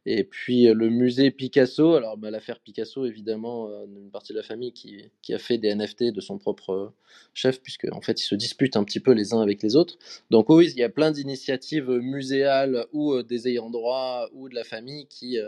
Et 0.07 0.23
puis 0.23 0.69
euh, 0.69 0.75
le 0.75 0.89
musée 0.89 1.33
Picasso, 1.33 1.95
alors 1.95 2.17
bah, 2.17 2.31
l'affaire 2.31 2.61
Picasso, 2.61 3.05
évidemment, 3.05 3.69
euh, 3.69 3.87
une 3.87 4.11
partie 4.11 4.33
de 4.33 4.39
la 4.39 4.45
famille 4.45 4.73
qui, 4.73 5.11
qui 5.21 5.35
a 5.35 5.39
fait 5.39 5.59
des 5.59 5.75
NFT 5.75 6.13
de 6.13 6.21
son 6.21 6.39
propre 6.39 6.95
chef, 7.35 7.61
puisque 7.61 7.89
en 7.91 8.01
fait 8.01 8.21
ils 8.21 8.27
se 8.27 8.37
disputent 8.37 8.77
un 8.77 8.85
petit 8.85 9.01
peu 9.01 9.13
les 9.13 9.35
uns 9.35 9.41
avec 9.41 9.63
les 9.63 9.75
autres. 9.75 9.99
Donc 10.31 10.49
oui, 10.49 10.71
il 10.71 10.79
y 10.79 10.85
a 10.85 10.89
plein 10.89 11.11
d'initiatives 11.11 11.91
muséales 11.91 12.87
ou 12.93 13.21
des 13.23 13.49
ayants 13.49 13.71
droit 13.71 14.29
ou 14.33 14.49
de 14.49 14.55
la 14.55 14.65
famille 14.65 15.07
qui 15.09 15.39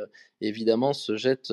évidemment 0.41 0.93
se 0.93 1.17
jettent 1.17 1.53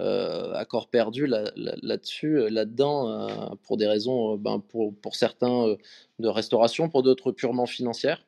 euh, 0.00 0.64
corps 0.64 0.88
perdu 0.88 1.26
là- 1.26 1.52
là- 1.56 1.76
là-dessus, 1.82 2.38
euh, 2.38 2.48
là-dedans, 2.50 3.08
euh, 3.10 3.54
pour 3.64 3.76
des 3.76 3.86
raisons, 3.86 4.34
euh, 4.34 4.36
ben, 4.38 4.60
pour, 4.60 4.94
pour 4.96 5.14
certains 5.16 5.76
de 6.18 6.28
restauration, 6.28 6.88
pour 6.88 7.02
d'autres 7.02 7.32
purement 7.32 7.66
financières. 7.66 8.24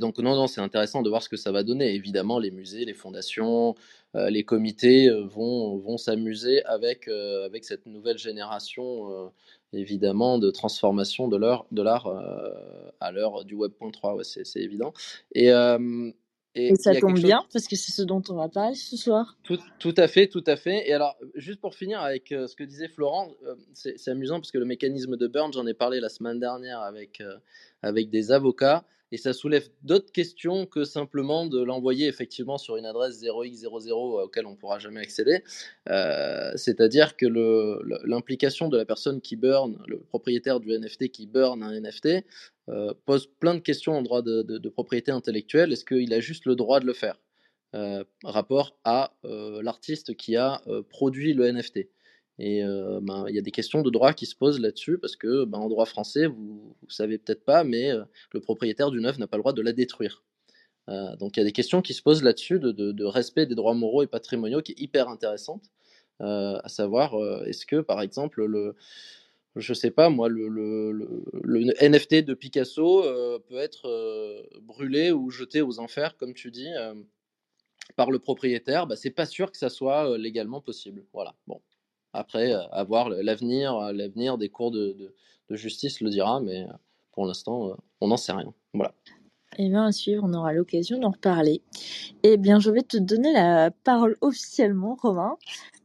Donc 0.00 0.18
non, 0.18 0.36
non, 0.36 0.46
c'est 0.48 0.60
intéressant 0.60 1.00
de 1.00 1.08
voir 1.08 1.22
ce 1.22 1.30
que 1.30 1.38
ça 1.38 1.50
va 1.50 1.62
donner. 1.62 1.94
Évidemment, 1.94 2.38
les 2.38 2.50
musées, 2.50 2.84
les 2.84 2.92
fondations, 2.92 3.74
les 4.14 4.44
comités 4.44 5.08
vont, 5.08 5.78
vont 5.78 5.96
s'amuser 5.96 6.62
avec, 6.66 7.08
avec 7.08 7.64
cette 7.64 7.86
nouvelle 7.86 8.18
génération, 8.18 9.32
évidemment, 9.72 10.38
de 10.38 10.50
transformation 10.50 11.26
de 11.26 11.38
l'art 11.38 11.64
de 11.72 11.82
à 13.00 13.12
l'heure 13.12 13.46
du 13.46 13.54
Web.3, 13.54 14.14
ouais, 14.16 14.24
c'est 14.24 14.60
évident. 14.60 14.92
Et, 15.34 15.50
et 16.54 16.68
Et 16.68 16.74
ça 16.76 16.94
tombe 16.94 17.16
chose- 17.16 17.24
bien 17.24 17.44
parce 17.52 17.66
que 17.66 17.76
c'est 17.76 17.92
ce 17.92 18.02
dont 18.02 18.22
on 18.28 18.34
va 18.34 18.48
parler 18.48 18.74
ce 18.74 18.96
soir. 18.96 19.38
tout, 19.42 19.58
tout 19.78 19.94
à 19.96 20.06
fait, 20.08 20.26
tout 20.28 20.44
à 20.46 20.56
fait. 20.56 20.88
Et 20.88 20.92
alors, 20.92 21.16
juste 21.34 21.60
pour 21.60 21.74
finir 21.74 22.00
avec 22.00 22.30
euh, 22.32 22.46
ce 22.46 22.56
que 22.56 22.64
disait 22.64 22.88
Florent, 22.88 23.30
euh, 23.46 23.54
c'est 23.72 23.98
c'est 23.98 24.10
amusant 24.10 24.38
parce 24.38 24.50
que 24.52 24.58
le 24.58 24.64
mécanisme 24.66 25.16
de 25.16 25.26
Burn, 25.26 25.52
j'en 25.52 25.66
ai 25.66 25.74
parlé 25.74 25.98
la 26.00 26.08
semaine 26.10 26.38
dernière 26.40 26.80
avec, 26.80 27.20
euh, 27.20 27.36
avec 27.82 28.10
des 28.10 28.32
avocats, 28.32 28.84
et 29.12 29.18
ça 29.18 29.34
soulève 29.34 29.68
d'autres 29.82 30.10
questions 30.10 30.64
que 30.66 30.84
simplement 30.84 31.46
de 31.46 31.62
l'envoyer 31.62 32.08
effectivement 32.08 32.56
sur 32.56 32.76
une 32.78 32.86
adresse 32.86 33.22
0x00 33.22 33.92
auquel 34.24 34.46
on 34.46 34.52
ne 34.52 34.56
pourra 34.56 34.78
jamais 34.78 35.00
accéder. 35.00 35.44
Euh, 35.90 36.50
C'est-à-dire 36.56 37.16
que 37.16 37.26
l'implication 38.06 38.68
de 38.68 38.78
la 38.78 38.86
personne 38.86 39.20
qui 39.20 39.36
burn, 39.36 39.78
le 39.86 40.00
propriétaire 40.00 40.60
du 40.60 40.76
NFT 40.76 41.10
qui 41.10 41.26
burn 41.26 41.62
un 41.62 41.78
NFT, 41.78 42.24
euh, 42.68 42.94
pose 43.04 43.26
plein 43.38 43.54
de 43.54 43.60
questions 43.60 43.92
en 43.92 44.02
droit 44.02 44.22
de, 44.22 44.68
propriété 44.70 45.12
intellectuelle. 45.12 45.72
Est-ce 45.72 45.84
qu'il 45.84 46.12
a 46.14 46.20
juste 46.20 46.46
le 46.46 46.56
droit 46.56 46.80
de 46.80 46.86
le 46.86 46.94
faire? 46.94 47.18
Euh, 47.74 48.04
rapport 48.22 48.76
à 48.84 49.14
euh, 49.24 49.62
l'artiste 49.62 50.14
qui 50.14 50.36
a 50.36 50.60
euh, 50.66 50.82
produit 50.82 51.32
le 51.32 51.50
NFT. 51.50 51.88
Et 52.38 52.64
euh, 52.64 53.00
ben, 53.02 53.26
il 53.28 53.34
y 53.34 53.38
a 53.38 53.42
des 53.42 53.50
questions 53.50 53.82
de 53.82 53.90
droit 53.90 54.12
qui 54.14 54.26
se 54.26 54.34
posent 54.34 54.60
là-dessus 54.60 54.98
parce 54.98 55.16
que 55.16 55.44
ben, 55.44 55.58
en 55.58 55.68
droit 55.68 55.84
français, 55.86 56.26
vous 56.26 56.74
ne 56.86 56.92
savez 56.92 57.18
peut-être 57.18 57.44
pas, 57.44 57.62
mais 57.64 57.90
euh, 57.92 58.04
le 58.32 58.40
propriétaire 58.40 58.90
d'une 58.90 59.06
œuvre 59.06 59.18
n'a 59.18 59.26
pas 59.26 59.36
le 59.36 59.42
droit 59.42 59.52
de 59.52 59.62
la 59.62 59.72
détruire. 59.72 60.24
Euh, 60.88 61.16
donc 61.16 61.36
il 61.36 61.40
y 61.40 61.42
a 61.42 61.46
des 61.46 61.52
questions 61.52 61.82
qui 61.82 61.94
se 61.94 62.02
posent 62.02 62.22
là-dessus 62.22 62.58
de, 62.58 62.72
de- 62.72 63.04
respect 63.04 63.46
des 63.46 63.54
droits 63.54 63.74
moraux 63.74 64.02
et 64.02 64.06
patrimoniaux 64.08 64.62
qui 64.62 64.72
est 64.72 64.80
hyper 64.80 65.08
intéressante, 65.08 65.70
à 66.20 66.68
savoir 66.68 67.14
est-ce 67.46 67.66
que 67.66 67.80
par 67.80 68.00
exemple 68.00 68.44
le 68.44 68.76
je 69.56 69.74
sais 69.74 69.90
pas 69.90 70.08
moi 70.08 70.28
le, 70.28 70.48
le- 70.48 70.92
le- 70.92 71.74
NFT 71.82 72.24
de 72.24 72.34
Picasso 72.34 73.02
peut 73.48 73.58
être 73.58 73.88
brûlé 74.60 75.10
ou 75.12 75.30
jeté 75.30 75.62
aux 75.62 75.80
enfers 75.80 76.16
comme 76.16 76.34
tu 76.34 76.50
dis 76.52 76.68
par 77.96 78.10
le 78.10 78.18
propriétaire, 78.18 78.86
bah, 78.86 78.96
c'est 78.96 79.10
pas 79.10 79.26
sûr 79.26 79.50
que 79.50 79.58
ça 79.58 79.68
soit 79.68 80.16
légalement 80.18 80.60
possible. 80.60 81.04
Voilà. 81.12 81.34
Bon. 81.46 81.60
Après, 82.12 82.52
euh, 82.52 82.60
à 82.70 82.84
voir 82.84 83.08
l'avenir, 83.08 83.74
euh, 83.76 83.92
l'avenir 83.92 84.38
des 84.38 84.48
cours 84.48 84.70
de, 84.70 84.96
de- 84.98 85.14
justice 85.56 86.00
le 86.00 86.08
dira, 86.08 86.40
mais 86.40 86.62
euh, 86.62 86.72
pour 87.12 87.26
l'instant, 87.26 87.76
on 88.00 88.08
n'en 88.08 88.16
sait 88.16 88.32
rien. 88.32 88.54
Voilà. 88.72 88.94
Eh 89.58 89.68
bien, 89.68 89.84
à 89.84 89.92
suivre, 89.92 90.24
on 90.26 90.32
aura 90.32 90.54
l'occasion 90.54 90.98
d'en 90.98 91.10
reparler. 91.10 91.60
Eh 92.22 92.38
bien, 92.38 92.58
je 92.58 92.70
vais 92.70 92.80
te 92.80 92.96
donner 92.96 93.34
la 93.34 93.70
parole 93.70 94.16
officiellement, 94.22 94.96
Romain. 95.00 95.36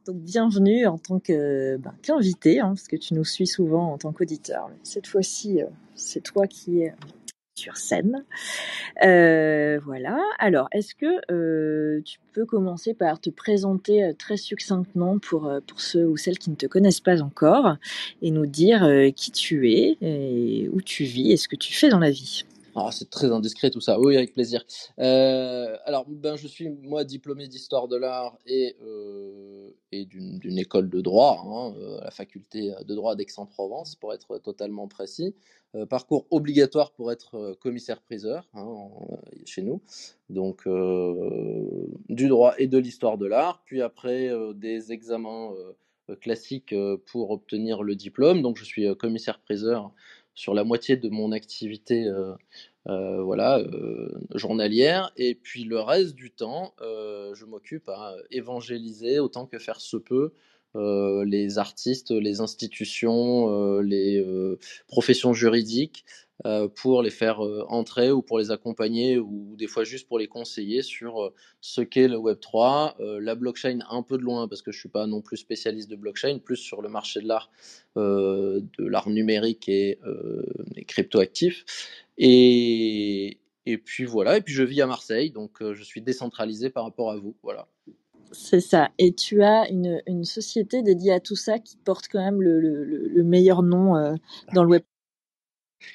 Donc, 0.05 0.15
bienvenue 0.19 0.87
en 0.87 0.97
tant 0.97 1.19
que 1.19 1.75
ben, 1.75 1.93
qu'invité, 2.01 2.61
hein, 2.61 2.69
parce 2.69 2.87
que 2.87 2.95
tu 2.95 3.13
nous 3.13 3.25
suis 3.25 3.45
souvent 3.45 3.91
en 3.91 3.97
tant 3.97 4.13
qu'auditeur. 4.13 4.69
Cette 4.83 5.07
fois-ci, 5.07 5.59
c'est 5.95 6.21
toi 6.21 6.47
qui 6.47 6.79
es 6.79 6.95
sur 7.57 7.77
scène. 7.77 8.23
Euh, 9.03 9.79
voilà. 9.83 10.17
Alors, 10.39 10.67
est-ce 10.71 10.95
que 10.95 11.19
euh, 11.31 12.01
tu 12.05 12.19
peux 12.33 12.45
commencer 12.45 12.93
par 12.93 13.19
te 13.19 13.29
présenter 13.29 14.03
euh, 14.03 14.13
très 14.13 14.37
succinctement 14.37 15.19
pour, 15.19 15.51
pour 15.67 15.81
ceux 15.81 16.07
ou 16.07 16.17
celles 16.17 16.37
qui 16.37 16.49
ne 16.49 16.55
te 16.55 16.67
connaissent 16.67 17.01
pas 17.01 17.21
encore 17.21 17.75
et 18.21 18.31
nous 18.31 18.45
dire 18.45 18.87
qui 19.15 19.31
tu 19.31 19.71
es 19.71 19.97
et 20.01 20.69
où 20.71 20.81
tu 20.81 21.03
vis 21.03 21.31
et 21.31 21.37
ce 21.37 21.47
que 21.47 21.55
tu 21.55 21.73
fais 21.73 21.89
dans 21.89 21.99
la 21.99 22.11
vie? 22.11 22.45
Ah, 22.79 22.91
c'est 22.91 23.09
très 23.09 23.31
indiscret 23.31 23.71
tout 23.71 23.81
ça. 23.81 23.99
Oui, 23.99 24.15
avec 24.15 24.33
plaisir. 24.33 24.63
Euh, 24.99 25.75
alors, 25.85 26.05
ben, 26.07 26.35
je 26.35 26.47
suis 26.47 26.69
moi 26.69 27.03
diplômé 27.03 27.47
d'histoire 27.47 27.87
de 27.87 27.97
l'art 27.97 28.37
et, 28.45 28.75
euh, 28.83 29.71
d'une 29.91 30.59
école 30.59 30.87
de 30.87 31.01
droit, 31.01 31.43
hein, 31.43 31.75
euh, 31.79 31.99
la 32.03 32.11
faculté 32.11 32.71
de 32.85 32.93
droit 32.93 33.15
d'Aix-en-Provence, 33.15 33.95
pour 33.95 34.13
être 34.13 34.37
totalement 34.37 34.87
précis. 34.87 35.35
Parcours 35.89 36.25
obligatoire 36.31 36.91
pour 36.91 37.11
être 37.11 37.57
commissaire-priseur 37.59 38.47
hein, 38.53 38.89
chez 39.45 39.61
nous. 39.63 39.81
Donc, 40.29 40.67
du 42.09 42.27
droit 42.27 42.53
et 42.57 42.67
de 42.67 42.77
l'histoire 42.77 43.17
de 43.17 43.25
l'art. 43.27 43.61
Puis 43.65 43.81
après, 43.81 44.31
des 44.55 44.91
examens 44.91 45.51
classiques 46.21 46.73
pour 47.11 47.31
obtenir 47.31 47.83
le 47.83 47.95
diplôme. 47.95 48.41
Donc, 48.41 48.57
je 48.57 48.63
suis 48.63 48.87
commissaire-priseur 48.95 49.91
sur 50.37 50.53
la 50.53 50.63
moitié 50.63 50.95
de 50.97 51.09
mon 51.09 51.31
activité 51.31 52.05
euh, 52.05 52.33
euh, 52.87 53.21
voilà, 53.23 53.57
euh, 53.57 54.07
journalière. 54.35 55.11
Et 55.17 55.33
puis 55.33 55.63
le 55.63 55.79
reste 55.79 56.13
du 56.13 56.31
temps, 56.31 56.73
je 56.79 57.43
m'occupe 57.45 57.89
à 57.89 58.15
évangéliser 58.31 59.19
autant 59.19 59.47
que 59.47 59.59
faire 59.59 59.81
se 59.81 59.97
peut 59.97 60.31
les 60.75 61.57
artistes, 61.57 62.11
les 62.11 62.39
institutions, 62.39 63.79
les 63.79 64.23
professions 64.87 65.33
juridiques 65.33 66.05
pour 66.75 67.01
les 67.01 67.09
faire 67.09 67.43
euh, 67.43 67.65
entrer 67.67 68.11
ou 68.11 68.21
pour 68.21 68.37
les 68.39 68.51
accompagner 68.51 69.17
ou 69.17 69.55
des 69.57 69.67
fois 69.67 69.83
juste 69.83 70.07
pour 70.07 70.19
les 70.19 70.27
conseiller 70.27 70.81
sur 70.83 71.23
euh, 71.23 71.33
ce 71.61 71.81
qu'est 71.81 72.07
le 72.07 72.17
Web3, 72.17 72.93
euh, 72.99 73.19
la 73.19 73.35
blockchain 73.35 73.79
un 73.89 74.03
peu 74.03 74.17
de 74.17 74.23
loin 74.23 74.47
parce 74.47 74.61
que 74.61 74.71
je 74.71 74.79
suis 74.79 74.89
pas 74.89 75.07
non 75.07 75.21
plus 75.21 75.37
spécialiste 75.37 75.89
de 75.89 75.95
blockchain, 75.95 76.37
plus 76.37 76.57
sur 76.57 76.81
le 76.81 76.89
marché 76.89 77.21
de 77.21 77.27
l'art, 77.27 77.49
euh, 77.97 78.61
de 78.77 78.85
l'art 78.85 79.09
numérique 79.09 79.67
et, 79.67 79.99
euh, 80.05 80.43
et 80.75 80.85
cryptoactifs. 80.85 81.65
Et, 82.19 83.39
et 83.65 83.77
puis 83.77 84.05
voilà, 84.05 84.37
et 84.37 84.41
puis 84.41 84.53
je 84.53 84.63
vis 84.63 84.81
à 84.81 84.87
Marseille, 84.87 85.31
donc 85.31 85.61
euh, 85.61 85.73
je 85.73 85.83
suis 85.83 86.01
décentralisé 86.01 86.69
par 86.69 86.83
rapport 86.83 87.11
à 87.11 87.17
vous. 87.17 87.35
Voilà. 87.43 87.67
C'est 88.31 88.59
ça. 88.59 88.89
Et 88.99 89.13
tu 89.13 89.41
as 89.41 89.69
une, 89.69 90.01
une 90.05 90.25
société 90.25 90.81
dédiée 90.83 91.13
à 91.13 91.19
tout 91.19 91.35
ça 91.35 91.59
qui 91.59 91.77
porte 91.77 92.07
quand 92.11 92.19
même 92.23 92.41
le, 92.41 92.59
le- 92.59 92.83
le- 92.83 93.07
le 93.07 93.23
meilleur 93.23 93.63
nom 93.63 93.95
euh, 93.95 94.13
dans 94.53 94.63
le 94.63 94.69
web. 94.69 94.83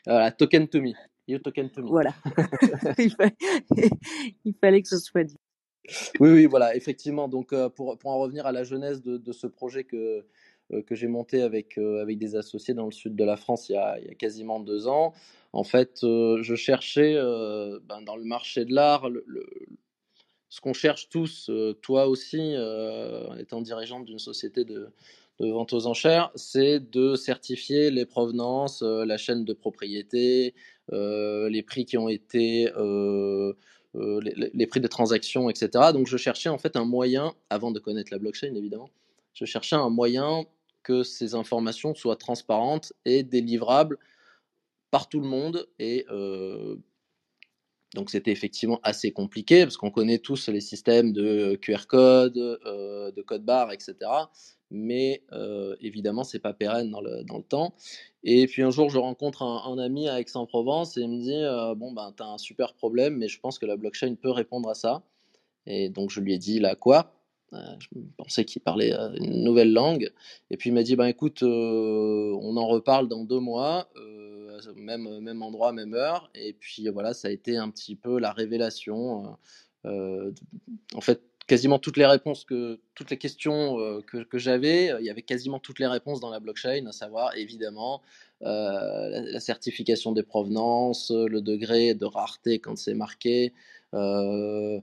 Voilà, 0.07 0.31
token 0.33 0.69
to 0.69 0.81
me. 0.81 0.95
You 1.29 1.39
token 1.39 1.71
to 1.71 1.83
me. 1.83 1.89
Voilà. 1.91 2.15
il, 2.99 3.11
fa- 3.11 3.31
il 4.45 4.55
fallait 4.61 4.83
que 4.83 4.89
ce 4.89 4.99
soit 4.99 5.25
dit. 5.25 5.37
Oui, 6.21 6.31
oui, 6.31 6.47
voilà, 6.47 6.77
effectivement. 6.77 7.29
Donc, 7.29 7.53
euh, 7.53 7.69
pour, 7.69 7.99
pour 7.99 8.11
en 8.11 8.19
revenir 8.21 8.47
à 8.47 8.53
la 8.53 8.65
genèse 8.65 9.03
de, 9.03 9.17
de 9.19 9.33
ce 9.33 9.47
projet 9.47 9.85
que, 9.85 10.25
euh, 10.73 10.83
que 10.83 10.95
j'ai 10.95 11.09
monté 11.09 11.43
avec, 11.43 11.79
euh, 11.79 12.03
avec 12.03 12.19
des 12.19 12.37
associés 12.37 12.75
dans 12.75 12.87
le 12.87 12.93
sud 12.93 13.17
de 13.17 13.25
la 13.25 13.37
France 13.37 13.69
il 13.69 13.73
y 13.73 13.77
a, 13.77 13.99
il 13.99 14.07
y 14.07 14.11
a 14.11 14.15
quasiment 14.15 14.61
deux 14.61 14.87
ans, 14.89 15.12
en 15.53 15.65
fait, 15.65 15.99
je 16.03 16.55
cherchais 16.57 17.15
ben, 17.15 18.01
dans 18.03 18.17
le 18.17 18.25
marché 18.25 18.65
de 18.65 18.73
l'art 18.75 19.11
le, 19.11 19.23
le- 19.27 19.47
ce 20.49 20.61
qu'on 20.61 20.73
cherche 20.75 21.09
tous, 21.09 21.51
toi 21.83 22.07
aussi, 22.09 22.55
euh, 22.57 23.35
étant 23.37 23.61
dirigeante 23.62 24.05
d'une 24.05 24.19
société 24.19 24.65
de, 24.65 24.91
de 25.43 25.51
vente 25.51 25.73
aux 25.73 25.87
enchères, 25.87 26.31
c'est 26.37 26.79
de 26.79 27.17
certifier 27.17 27.91
les 27.91 28.07
provenances, 28.07 28.83
euh, 28.83 29.05
la 29.05 29.19
chaîne 29.19 29.45
de 29.45 29.53
propriété, 29.53 30.55
euh, 30.93 31.49
les 31.49 31.65
prix 31.65 31.85
qui 31.85 31.99
ont 31.99 32.09
été, 32.09 32.73
euh, 32.77 33.53
les, 33.95 34.67
prix 34.69 34.81
de 34.81 34.87
transaction, 34.87 35.51
etc. 35.51 35.93
Donc 35.93 36.07
je 36.07 36.17
cherchais 36.17 36.49
en 36.49 36.59
fait 36.59 36.77
un 36.77 36.85
moyen, 36.85 37.35
avant 37.51 37.73
de 37.73 37.81
connaître 37.81 38.13
la 38.13 38.19
blockchain 38.19 38.55
évidemment, 38.55 38.91
je 39.35 39.45
cherchais 39.45 39.77
un 39.77 39.91
moyen 39.91 40.45
que 40.85 41.03
ces 41.03 41.35
informations 41.35 41.95
soient 41.95 42.17
transparentes 42.17 42.93
et 43.05 43.25
délivrables 43.25 43.99
par 44.93 45.09
tout 45.09 45.21
le 45.21 45.27
monde 45.27 45.67
et 45.79 46.07
donc 47.95 48.09
c'était 48.09 48.33
effectivement 48.33 48.81
assez 48.83 49.13
compliqué 49.13 49.65
parce 49.65 49.77
qu'on 49.77 49.91
connaît 49.91 50.19
tous 50.19 50.49
les 50.49 50.63
systèmes 50.63 51.13
de 51.13 51.57
QR 51.61 51.87
code, 51.87 52.35
de 52.35 53.23
code 53.23 53.45
barre, 53.45 53.73
etc. 53.73 53.95
Mais 54.75 55.23
euh, 55.33 55.76
évidemment, 55.83 56.25
c'est 56.25 56.38
pas 56.38 56.55
pérenne 56.55 56.91
dans 56.91 57.02
le, 57.02 57.23
dans 57.25 57.37
le, 57.37 57.43
temps. 57.43 57.75
Et 58.25 58.47
puis 58.47 58.62
un 58.62 58.71
jour, 58.71 58.88
je 58.88 58.99
rencontre 58.99 59.43
un, 59.43 59.79
ami 59.79 60.09
à 60.09 60.19
Aix-en-Provence 60.19 60.97
et 60.97 61.02
il 61.02 61.11
me 61.11 61.21
dit 61.21 61.35
euh, 61.35 61.75
Bon, 61.75 61.93
ben, 61.93 62.12
tu 62.17 62.23
as 62.23 62.26
un 62.26 62.38
super 62.38 62.73
problème, 62.75 63.19
mais 63.19 63.29
je 63.29 63.38
pense 63.38 63.59
que 63.59 63.67
la 63.67 63.76
blockchain 63.76 64.14
peut 64.14 64.31
répondre 64.31 64.71
à 64.71 64.75
ça. 64.75 65.02
Et 65.67 65.91
donc, 65.91 66.11
je 66.11 66.21
lui 66.21 66.33
ai 66.33 66.38
dit 66.38 66.59
Là, 66.59 66.75
quoi? 66.75 67.12
Euh, 67.52 67.59
je 67.81 67.88
pensais 68.17 68.47
qu'il 68.47 68.62
parlait 68.62 68.95
euh, 68.95 69.12
une 69.17 69.45
nouvelle 69.45 69.75
langue. 69.75 70.11
Et 70.50 70.57
puis 70.57 70.71
il 70.71 70.73
m'a 70.73 70.83
dit 70.83 70.97
ben 70.97 71.05
écoute, 71.05 71.43
on 71.43 72.57
en 72.57 72.67
reparle 72.67 73.09
dans 73.09 73.25
deux 73.25 73.41
mois, 73.41 73.91
même, 74.75 75.21
même 75.21 75.43
endroit, 75.43 75.73
même 75.73 75.93
heure. 75.93 76.31
Et 76.35 76.55
puis 76.55 76.88
voilà, 76.88 77.12
ça 77.12 77.29
a 77.29 77.31
été 77.31 77.59
un 77.59 77.69
petit 77.69 77.95
peu 77.95 78.19
la 78.19 78.33
révélation. 78.33 79.37
En 79.85 81.00
fait, 81.02 81.21
quasiment 81.53 81.79
toutes 81.79 81.99
les 81.99 82.07
réponses 82.07 82.47
que 82.47 82.81
toutes 82.95 83.11
les 83.11 83.19
questions 83.19 83.79
euh, 83.79 84.01
que, 84.01 84.39
j'avais, 84.39 84.87
il 84.99 85.05
y 85.05 85.11
avait 85.11 85.21
quasiment 85.21 85.59
toutes 85.59 85.81
les 85.81 85.87
réponses 85.87 86.19
dans 86.19 86.31
la 86.31 86.41
blockchain, 86.41 86.87
à 86.87 86.93
savoir 86.93 87.37
évidemment 87.37 88.01
euh, 88.41 89.11
la, 89.11 89.21
la, 89.21 89.39
certification 89.39 90.13
des 90.13 90.23
provenances, 90.23 91.13
le 91.15 91.43
degré 91.43 91.93
de 91.93 92.07
rareté 92.07 92.59
quand 92.59 92.79
c'est 92.79 92.95
marqué. 92.95 93.53
Euh, 93.93 94.81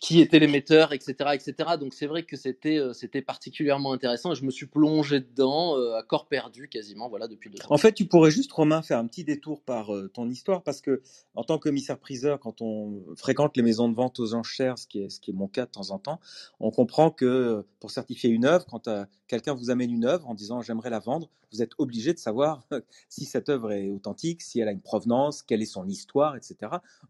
qui 0.00 0.20
étaient 0.20 0.38
l'émetteur, 0.38 0.92
etc., 0.92 1.14
etc. 1.34 1.54
Donc 1.78 1.94
c'est 1.94 2.06
vrai 2.06 2.22
que 2.22 2.36
c'était 2.36 2.78
euh, 2.78 2.92
c'était 2.92 3.22
particulièrement 3.22 3.92
intéressant 3.92 4.32
et 4.32 4.34
je 4.34 4.44
me 4.44 4.50
suis 4.50 4.66
plongé 4.66 5.20
dedans 5.20 5.76
euh, 5.76 5.96
à 5.96 6.02
corps 6.02 6.26
perdu 6.26 6.68
quasiment 6.68 7.08
voilà 7.08 7.28
depuis 7.28 7.50
deux 7.50 7.60
ans. 7.62 7.66
En 7.70 7.78
fait, 7.78 7.92
tu 7.92 8.06
pourrais 8.06 8.30
juste 8.30 8.52
Romain 8.52 8.82
faire 8.82 8.98
un 8.98 9.06
petit 9.06 9.24
détour 9.24 9.62
par 9.62 9.94
euh, 9.94 10.08
ton 10.08 10.28
histoire 10.28 10.62
parce 10.62 10.80
que 10.80 11.02
en 11.34 11.44
tant 11.44 11.58
que 11.58 11.64
commissaire 11.64 11.98
priseur, 11.98 12.40
quand 12.40 12.60
on 12.60 13.02
fréquente 13.16 13.56
les 13.56 13.62
maisons 13.62 13.88
de 13.88 13.94
vente 13.94 14.20
aux 14.20 14.34
enchères, 14.34 14.78
ce 14.78 14.86
qui 14.86 15.02
est 15.02 15.10
ce 15.10 15.20
qui 15.20 15.30
est 15.30 15.34
mon 15.34 15.48
cas 15.48 15.66
de 15.66 15.70
temps 15.70 15.90
en 15.90 15.98
temps, 15.98 16.20
on 16.60 16.70
comprend 16.70 17.10
que 17.10 17.64
pour 17.80 17.90
certifier 17.90 18.30
une 18.30 18.44
œuvre, 18.44 18.66
quand 18.66 18.88
quelqu'un 19.28 19.54
vous 19.54 19.70
amène 19.70 19.90
une 19.90 20.04
œuvre 20.04 20.28
en 20.28 20.34
disant 20.34 20.60
j'aimerais 20.62 20.90
la 20.90 21.00
vendre, 21.00 21.30
vous 21.52 21.62
êtes 21.62 21.72
obligé 21.78 22.12
de 22.12 22.18
savoir 22.18 22.66
si 23.08 23.24
cette 23.24 23.48
œuvre 23.48 23.72
est 23.72 23.90
authentique, 23.90 24.42
si 24.42 24.60
elle 24.60 24.68
a 24.68 24.72
une 24.72 24.80
provenance, 24.80 25.42
quelle 25.42 25.62
est 25.62 25.66
son 25.66 25.86
histoire, 25.86 26.36
etc. 26.36 26.56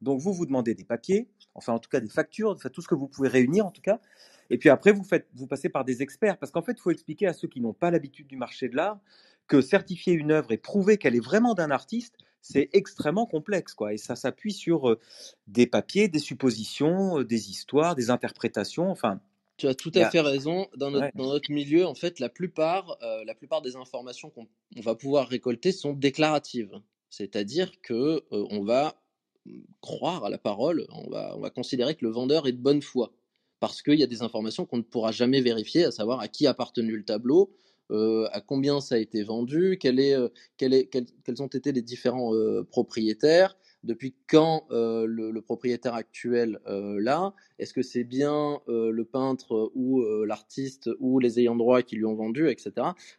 Donc 0.03 0.21
vous 0.21 0.33
vous 0.33 0.47
demandez 0.47 0.75
des 0.75 0.85
papiers, 0.85 1.29
enfin 1.55 1.73
en 1.73 1.79
tout 1.79 1.89
cas 1.89 2.01
des 2.01 2.09
factures, 2.09 2.54
enfin, 2.55 2.69
tout 2.69 2.83
ce 2.83 2.89
que 2.89 2.95
vous 2.95 3.09
pouvez 3.09 3.29
réunir 3.29 3.67
en 3.67 3.71
tout 3.71 3.83
cas. 3.83 4.01
Et 4.51 4.59
puis 4.59 4.69
après, 4.69 4.93
vous, 4.93 5.05
faites, 5.05 5.27
vous 5.35 5.47
passez 5.47 5.69
par 5.69 5.85
des 5.85 6.03
experts, 6.03 6.39
parce 6.39 6.53
qu'en 6.53 6.63
fait, 6.63 6.73
il 6.73 6.81
faut 6.81 6.91
expliquer 6.91 7.27
à 7.27 7.33
ceux 7.33 7.49
qui 7.49 7.61
n'ont 7.61 7.73
pas 7.73 7.91
l'habitude 7.91 8.27
du 8.27 8.37
marché 8.37 8.69
de 8.69 8.77
l'art 8.77 8.99
que 9.47 9.61
certifier 9.61 10.15
une 10.15 10.33
œuvre 10.33 10.53
et 10.53 10.59
prouver 10.59 10.97
qu'elle 10.97 11.15
est 11.15 11.25
vraiment 11.25 11.55
d'un 11.55 11.71
artiste, 11.71 12.17
c'est 12.41 12.69
extrêmement 12.73 13.27
complexe, 13.27 13.75
quoi. 13.75 13.93
Et 13.95 13.97
ça 13.97 14.17
s'appuie 14.17 14.53
sur 14.53 14.91
euh, 14.91 15.01
des 15.47 15.67
papiers, 15.67 16.09
des 16.09 16.19
suppositions, 16.19 17.21
euh, 17.21 17.25
des 17.25 17.51
histoires, 17.51 17.95
des 17.95 18.11
interprétations, 18.11 18.91
enfin. 18.91 19.21
Tu 19.57 19.69
as 19.69 19.75
tout 19.75 19.93
à 19.95 20.11
fait 20.11 20.21
raison. 20.21 20.67
Dans 20.77 20.91
notre, 20.91 21.07
ouais. 21.07 21.13
dans 21.15 21.29
notre, 21.29 21.53
milieu, 21.53 21.87
en 21.87 21.95
fait, 21.95 22.19
la 22.19 22.29
plupart, 22.29 22.99
euh, 23.03 23.25
la 23.25 23.35
plupart 23.35 23.63
des 23.63 23.77
informations 23.77 24.31
qu'on 24.31 24.49
va 24.83 24.95
pouvoir 24.95 25.29
récolter 25.29 25.73
sont 25.73 25.93
déclaratives. 25.93 26.81
C'est-à-dire 27.09 27.71
que 27.81 28.25
euh, 28.33 28.47
on 28.51 28.65
va 28.65 28.97
croire 29.81 30.25
à 30.25 30.31
la 30.31 30.39
parole, 30.39 30.87
on 30.91 31.11
va, 31.11 31.37
on 31.37 31.41
va 31.41 31.51
considérer 31.51 31.95
que 31.95 32.05
le 32.05 32.11
vendeur 32.11 32.47
est 32.47 32.53
de 32.53 32.63
bonne 32.63 32.83
foi. 32.83 33.13
Parce 33.61 33.83
qu'il 33.83 33.99
y 33.99 34.03
a 34.03 34.07
des 34.07 34.23
informations 34.23 34.67
qu'on 34.67 34.79
ne 34.79 34.83
pourra 34.83 35.13
jamais 35.13 35.41
vérifier, 35.41 35.85
à 35.85 35.91
savoir 35.91 36.21
à 36.21 36.29
qui 36.29 36.47
a 36.47 36.51
appartenu 36.51 36.97
le 36.97 37.05
tableau, 37.05 37.51
euh, 37.91 38.27
à 38.33 38.41
combien 38.41 38.81
ça 38.81 38.95
a 38.95 38.99
été 38.99 39.23
vendu, 39.23 39.77
quel 39.79 40.01
est, 40.01 40.15
euh, 40.15 40.29
quels 40.57 41.43
ont 41.43 41.47
été 41.47 41.71
les 41.73 41.83
différents 41.83 42.35
euh, 42.35 42.65
propriétaires, 42.65 43.57
depuis 43.83 44.15
quand 44.27 44.67
le, 44.71 45.31
le, 45.31 45.43
propriétaire 45.43 45.93
actuel 45.93 46.59
là, 46.67 47.35
est-ce 47.59 47.75
que 47.75 47.83
c'est 47.83 48.05
bien 48.05 48.63
le 48.67 49.03
peintre 49.05 49.71
ou 49.75 50.03
l'artiste 50.25 50.89
ou 51.01 51.19
les 51.19 51.39
ayants 51.39 51.55
droit 51.55 51.83
qui 51.83 51.97
lui 51.97 52.07
ont 52.07 52.15
vendu, 52.15 52.49
etc. 52.49 52.73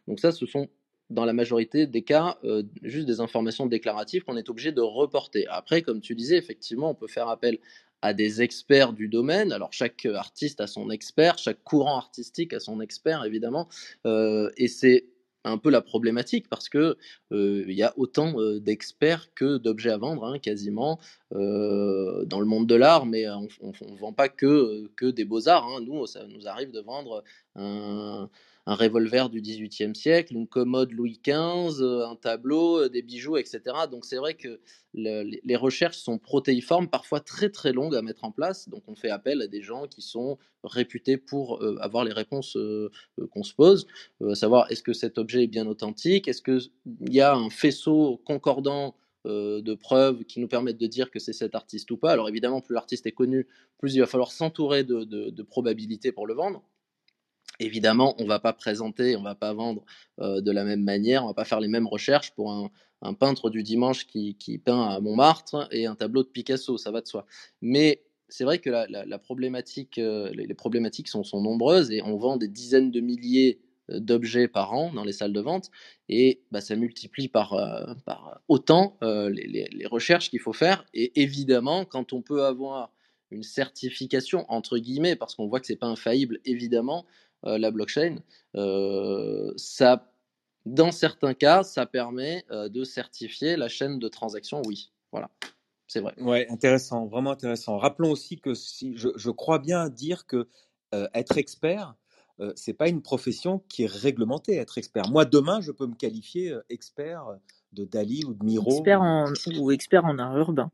Donc 0.08 0.18
ça, 0.18 0.32
ce 0.32 0.44
sont 0.44 0.66
dans 1.10 1.24
la 1.24 1.32
majorité 1.32 1.86
des 1.86 2.02
cas, 2.02 2.38
euh, 2.44 2.62
juste 2.82 3.06
des 3.06 3.20
informations 3.20 3.66
déclaratives 3.66 4.24
qu'on 4.24 4.36
est 4.36 4.48
obligé 4.48 4.72
de 4.72 4.80
reporter. 4.80 5.46
Après, 5.48 5.82
comme 5.82 6.00
tu 6.00 6.14
disais, 6.14 6.36
effectivement, 6.36 6.90
on 6.90 6.94
peut 6.94 7.06
faire 7.06 7.28
appel 7.28 7.58
à 8.02 8.12
des 8.12 8.42
experts 8.42 8.92
du 8.92 9.08
domaine. 9.08 9.52
Alors, 9.52 9.72
chaque 9.72 10.06
artiste 10.06 10.60
a 10.60 10.66
son 10.66 10.90
expert, 10.90 11.38
chaque 11.38 11.62
courant 11.62 11.96
artistique 11.96 12.52
a 12.52 12.60
son 12.60 12.80
expert, 12.80 13.24
évidemment. 13.24 13.68
Euh, 14.04 14.50
et 14.56 14.68
c'est 14.68 15.06
un 15.46 15.58
peu 15.58 15.70
la 15.70 15.80
problématique 15.80 16.48
parce 16.48 16.68
que 16.68 16.96
euh, 17.32 17.64
il 17.68 17.74
y 17.74 17.82
a 17.82 17.94
autant 17.96 18.38
euh, 18.38 18.60
d'experts 18.60 19.32
que 19.34 19.58
d'objets 19.58 19.90
à 19.90 19.96
vendre, 19.96 20.24
hein, 20.24 20.38
quasiment 20.38 20.98
euh, 21.34 22.24
dans 22.24 22.40
le 22.40 22.46
monde 22.46 22.66
de 22.66 22.74
l'art, 22.74 23.06
mais 23.06 23.28
on, 23.28 23.48
ne 23.62 23.96
vend 23.98 24.12
pas 24.12 24.28
que 24.28 24.86
que 24.96 25.06
des 25.06 25.24
beaux 25.24 25.48
arts. 25.48 25.66
Hein. 25.66 25.80
Nous, 25.84 26.06
ça 26.06 26.26
nous 26.26 26.46
arrive 26.46 26.70
de 26.70 26.80
vendre 26.80 27.24
un, 27.56 28.28
revolver 28.66 29.30
du 29.30 29.40
XVIIIe 29.40 29.94
siècle, 29.94 30.34
une 30.34 30.48
commode 30.48 30.92
Louis 30.92 31.20
XV, 31.24 31.82
un 31.82 32.16
tableau, 32.16 32.88
des 32.88 33.02
bijoux, 33.02 33.36
etc. 33.36 33.60
Donc 33.90 34.04
c'est 34.04 34.16
vrai 34.16 34.34
que 34.34 34.60
le, 34.92 35.38
les 35.44 35.56
recherches 35.56 35.98
sont 35.98 36.18
protéiformes, 36.18 36.88
parfois 36.88 37.20
très 37.20 37.50
très 37.50 37.72
longues 37.72 37.94
à 37.94 38.02
mettre 38.02 38.24
en 38.24 38.32
place. 38.32 38.68
Donc 38.68 38.82
on 38.88 38.96
fait 38.96 39.10
appel 39.10 39.40
à 39.42 39.46
des 39.46 39.62
gens 39.62 39.86
qui 39.86 40.02
sont 40.02 40.38
réputés 40.66 41.16
pour 41.16 41.62
euh, 41.62 41.76
avoir 41.80 42.04
les 42.04 42.12
réponses 42.12 42.56
euh, 42.56 42.90
qu'on 43.30 43.42
se 43.42 43.54
pose, 43.54 43.86
euh, 44.22 44.34
savoir 44.34 44.70
est-ce 44.70 44.82
que 44.82 44.92
cet 44.92 45.18
objet 45.18 45.44
est 45.44 45.48
bien 45.48 45.66
authentique, 45.66 46.28
est-ce 46.28 46.42
qu'il 46.42 46.70
y 47.12 47.20
a 47.20 47.34
un 47.34 47.50
faisceau 47.50 48.20
concordant 48.24 48.94
de 49.26 49.74
preuves 49.74 50.24
qui 50.24 50.40
nous 50.40 50.48
permettent 50.48 50.78
de 50.78 50.86
dire 50.86 51.10
que 51.10 51.18
c'est 51.18 51.32
cet 51.32 51.54
artiste 51.54 51.90
ou 51.90 51.96
pas. 51.96 52.12
Alors 52.12 52.28
évidemment, 52.28 52.60
plus 52.60 52.74
l'artiste 52.74 53.06
est 53.06 53.12
connu, 53.12 53.46
plus 53.78 53.94
il 53.94 54.00
va 54.00 54.06
falloir 54.06 54.32
s'entourer 54.32 54.84
de, 54.84 55.04
de, 55.04 55.42
probabilités 55.42 56.12
pour 56.12 56.26
le 56.26 56.34
vendre. 56.34 56.62
Évidemment, 57.58 58.14
on 58.18 58.24
ne 58.24 58.28
va 58.28 58.38
pas 58.38 58.52
présenter, 58.52 59.16
on 59.16 59.20
ne 59.20 59.24
va 59.24 59.34
pas 59.34 59.54
vendre 59.54 59.84
euh, 60.20 60.40
de 60.40 60.50
la 60.50 60.64
même 60.64 60.82
manière, 60.82 61.22
on 61.22 61.26
ne 61.26 61.30
va 61.30 61.34
pas 61.34 61.44
faire 61.44 61.60
les 61.60 61.68
mêmes 61.68 61.86
recherches 61.86 62.32
pour 62.32 62.52
un, 62.52 62.70
un 63.02 63.14
peintre 63.14 63.50
du 63.50 63.62
dimanche 63.62 64.06
qui, 64.06 64.34
qui, 64.36 64.58
peint 64.58 64.88
à 64.88 65.00
Montmartre 65.00 65.68
et 65.70 65.86
un 65.86 65.94
tableau 65.94 66.22
de 66.22 66.28
Picasso, 66.28 66.78
ça 66.78 66.90
va 66.90 67.00
de 67.00 67.06
soi. 67.06 67.26
Mais 67.62 68.02
c'est 68.28 68.44
vrai 68.44 68.58
que 68.58 68.70
la, 68.70 68.86
la, 68.86 69.18
problématique, 69.18 69.98
euh, 69.98 70.30
les, 70.30 70.54
problématiques 70.54 71.08
sont, 71.08 71.22
sont, 71.22 71.40
nombreuses 71.40 71.90
et 71.90 72.02
on 72.02 72.16
vend 72.16 72.36
des 72.36 72.48
dizaines 72.48 72.90
de 72.90 73.00
milliers 73.00 73.60
euh, 73.60 73.65
d'objets 73.88 74.48
par 74.48 74.72
an 74.72 74.92
dans 74.92 75.04
les 75.04 75.12
salles 75.12 75.32
de 75.32 75.40
vente 75.40 75.70
et 76.08 76.42
bah, 76.50 76.60
ça 76.60 76.76
multiplie 76.76 77.28
par, 77.28 77.52
euh, 77.54 77.94
par 78.04 78.40
autant 78.48 78.96
euh, 79.02 79.30
les, 79.30 79.68
les, 79.70 79.86
recherches 79.86 80.30
qu'il 80.30 80.40
faut 80.40 80.52
faire. 80.52 80.84
Et 80.94 81.20
évidemment, 81.20 81.84
quand 81.84 82.12
on 82.12 82.22
peut 82.22 82.44
avoir 82.44 82.92
une 83.30 83.42
certification 83.42 84.44
entre 84.48 84.78
guillemets, 84.78 85.16
parce 85.16 85.34
qu'on 85.34 85.46
voit 85.46 85.60
que 85.60 85.66
c'est 85.66 85.76
pas 85.76 85.86
infaillible, 85.86 86.40
évidemment, 86.44 87.06
euh, 87.44 87.58
la 87.58 87.70
blockchain, 87.70 88.16
euh, 88.56 89.52
ça, 89.56 90.10
dans 90.64 90.90
certains 90.90 91.34
cas, 91.34 91.62
ça 91.62 91.86
permet 91.86 92.44
euh, 92.50 92.68
de 92.68 92.82
certifier 92.84 93.56
la 93.56 93.68
chaîne 93.68 93.98
de 93.98 94.08
transaction, 94.08 94.62
oui. 94.66 94.90
Voilà. 95.12 95.30
C'est 95.86 96.00
vrai. 96.00 96.14
Ouais, 96.20 96.46
intéressant, 96.50 97.06
vraiment 97.06 97.30
intéressant. 97.30 97.78
Rappelons 97.78 98.10
aussi 98.10 98.40
que 98.40 98.54
si 98.54 98.96
je, 98.96 99.08
je 99.14 99.30
crois 99.30 99.60
bien 99.60 99.88
dire 99.88 100.26
que 100.26 100.48
euh, 100.94 101.08
être 101.14 101.38
expert, 101.38 101.94
euh, 102.40 102.52
c'est 102.56 102.74
pas 102.74 102.88
une 102.88 103.02
profession 103.02 103.62
qui 103.68 103.84
est 103.84 103.90
réglementée. 103.90 104.56
Être 104.56 104.78
expert. 104.78 105.08
Moi, 105.10 105.24
demain, 105.24 105.60
je 105.60 105.72
peux 105.72 105.86
me 105.86 105.94
qualifier 105.94 106.54
expert 106.68 107.26
de 107.72 107.84
Dali 107.84 108.24
ou 108.24 108.34
de 108.34 108.44
Miro. 108.44 108.70
Expert 108.70 109.02
en, 109.02 109.32
ou 109.58 109.70
expert 109.70 110.04
en 110.04 110.18
art 110.18 110.36
urbain. 110.36 110.70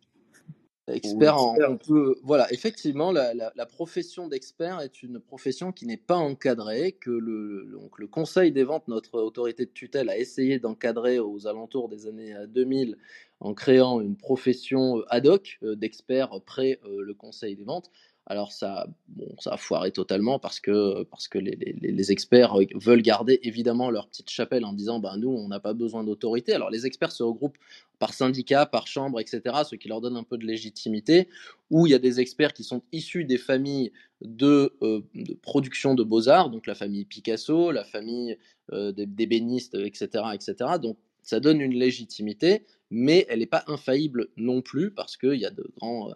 Expert, 0.89 1.39
en, 1.39 1.57
on 1.69 1.77
peut, 1.77 2.17
voilà, 2.25 2.53
effectivement, 2.53 3.13
la, 3.13 3.35
la, 3.35 3.53
la 3.55 3.67
profession 3.67 4.27
d'expert 4.27 4.81
est 4.81 5.05
une 5.05 5.21
profession 5.21 5.71
qui 5.71 5.87
n'est 5.87 5.97
pas 5.97 6.17
encadrée, 6.17 6.93
que 6.93 7.11
le, 7.11 7.69
donc 7.71 8.01
le 8.01 8.09
Conseil 8.09 8.51
des 8.51 8.65
ventes, 8.65 8.89
notre 8.89 9.21
autorité 9.21 9.65
de 9.65 9.71
tutelle, 9.71 10.11
a 10.11 10.19
essayé 10.19 10.59
d'encadrer 10.59 11.21
aux 11.21 11.47
alentours 11.47 11.89
des 11.89 12.09
années 12.09 12.35
2000 12.49 12.99
en 13.39 13.55
créant 13.55 14.01
une 14.01 14.17
profession 14.17 15.03
ad 15.09 15.29
hoc 15.29 15.61
d'expert 15.63 16.41
près 16.45 16.81
le 16.85 17.15
Conseil 17.15 17.55
des 17.55 17.65
ventes. 17.65 17.91
Alors 18.27 18.53
ça, 18.53 18.87
bon, 19.09 19.27
ça 19.39 19.55
a 19.55 19.57
foiré 19.57 19.91
totalement 19.91 20.39
parce 20.39 20.61
que, 20.61 21.03
parce 21.05 21.27
que 21.27 21.39
les, 21.39 22.13
experts 22.13 22.55
veulent 22.75 23.03
garder 23.03 23.41
évidemment 23.43 23.91
leur 23.91 24.09
petite 24.09 24.31
chapelle 24.31 24.65
en 24.65 24.73
disant 24.73 25.01
ben, 25.01 25.17
nous, 25.17 25.31
on 25.31 25.49
n'a 25.49 25.59
pas 25.59 25.75
besoin 25.75 26.05
d'autorité. 26.05 26.53
Alors 26.53 26.71
les 26.71 26.87
experts 26.87 27.11
se 27.11 27.25
regroupent 27.25 27.59
par 27.99 28.15
syndicat, 28.15 28.65
par 28.65 28.87
chambre, 28.87 29.21
etc., 29.21 29.43
ce 29.69 29.75
qui 29.75 29.89
leur 29.89 30.01
donne 30.01 30.17
un 30.17 30.23
peu 30.23 30.39
de 30.39 30.47
légitimité, 30.47 31.29
où 31.71 31.87
il 31.87 31.91
y 31.91 31.95
a 31.95 31.99
des 31.99 32.21
experts 32.21 32.53
qui 32.53 32.63
sont 32.63 32.83
issus 32.93 33.25
des 33.25 33.39
familles 33.39 33.93
de, 34.21 34.73
euh, 34.83 35.01
de 35.15 35.35
production 35.35 35.95
de 35.95 36.05
beaux-arts, 36.05 36.51
donc 36.51 36.69
la 36.69 36.75
famille 36.77 37.05
Picasso, 37.05 37.73
la 37.73 37.85
famille 37.85 38.39
euh, 38.73 38.93
des, 38.93 39.07
d'ébénistes, 39.07 39.75
etc., 39.75 40.25
etc. 40.33 40.79
ça 41.23 41.41
donne 41.41 41.61
une 41.61 41.75
légitimité, 41.75 42.65
mais 42.91 43.27
elle 43.29 43.39
n'est 43.39 43.47
pas 43.47 43.65
infaillible 43.69 44.29
non 44.37 44.61
plus 44.61 44.91
parce 44.91 45.17
qu'il 45.17 45.35
y 45.35 45.47
a 45.47 45.51
de 45.51 45.67
grands, 45.79 46.11
euh, 46.11 46.15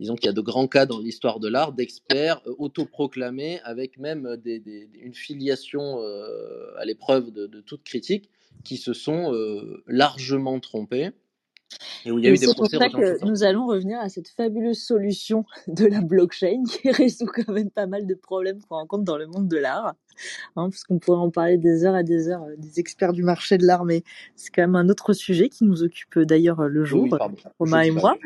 disons 0.00 0.16
qu'il 0.16 0.26
y 0.26 0.30
a 0.30 0.32
de 0.32 0.40
grands 0.40 0.68
cas 0.68 0.86
dans 0.86 0.98
l'histoire 0.98 1.38
de 1.38 1.48
l'art 1.48 1.72
d'experts 1.72 2.40
euh, 2.46 2.54
autoproclamés 2.58 3.60
avec 3.64 3.98
même 3.98 4.26
une 4.46 5.14
filiation 5.14 6.00
euh, 6.00 6.74
à 6.78 6.84
l'épreuve 6.84 7.30
de, 7.30 7.60
toute 7.60 7.84
critique 7.84 8.30
qui 8.64 8.78
se 8.78 8.94
sont 8.94 9.32
largement 9.86 10.58
trompés 10.60 11.10
et 12.04 12.10
où 12.10 12.18
il 12.18 12.24
y 12.24 12.28
a 12.28 12.30
eu 12.30 12.34
des 12.34 12.46
c'est 12.46 12.54
pour 12.56 12.66
ça 12.68 12.88
que 12.88 13.24
nous 13.24 13.42
allons 13.44 13.66
revenir 13.66 13.98
à 14.00 14.08
cette 14.08 14.28
fabuleuse 14.28 14.78
solution 14.82 15.44
de 15.68 15.86
la 15.86 16.00
blockchain 16.00 16.62
qui 16.68 16.90
résout 16.90 17.26
quand 17.26 17.52
même 17.52 17.70
pas 17.70 17.86
mal 17.86 18.06
de 18.06 18.14
problèmes 18.14 18.60
qu'on 18.62 18.76
rencontre 18.76 19.04
dans 19.04 19.16
le 19.18 19.26
monde 19.26 19.48
de 19.48 19.56
l'art. 19.56 19.94
Hein, 20.56 20.70
parce 20.70 20.84
qu'on 20.84 20.98
pourrait 21.00 21.18
en 21.18 21.30
parler 21.30 21.58
des 21.58 21.84
heures 21.84 21.96
et 21.96 22.04
des 22.04 22.28
heures, 22.28 22.44
euh, 22.44 22.54
des 22.56 22.78
experts 22.78 23.12
du 23.12 23.24
marché 23.24 23.58
de 23.58 23.66
l'art, 23.66 23.84
mais 23.84 24.04
c'est 24.36 24.50
quand 24.54 24.62
même 24.62 24.76
un 24.76 24.88
autre 24.88 25.12
sujet 25.12 25.48
qui 25.48 25.64
nous 25.64 25.82
occupe 25.82 26.16
euh, 26.18 26.24
d'ailleurs 26.24 26.60
euh, 26.60 26.68
le 26.68 26.84
jour, 26.84 27.02
oui, 27.04 27.10
pardon. 27.10 27.36
Romain 27.58 27.80
et 27.80 27.90
moi. 27.90 28.16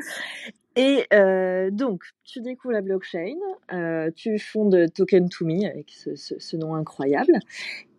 Et 0.77 1.07
euh, 1.15 1.71
donc, 1.71 2.03
tu 2.25 2.41
découvres 2.41 2.73
la 2.73 2.83
blockchain, 2.83 3.35
euh, 3.73 4.11
tu 4.15 4.39
fondes 4.39 4.93
Token 4.95 5.29
to 5.31 5.47
Me 5.47 5.65
avec 5.67 5.91
ce, 5.91 6.15
ce- 6.15 6.39
ce 6.39 6.57
nom 6.57 6.75
incroyable. 6.75 7.33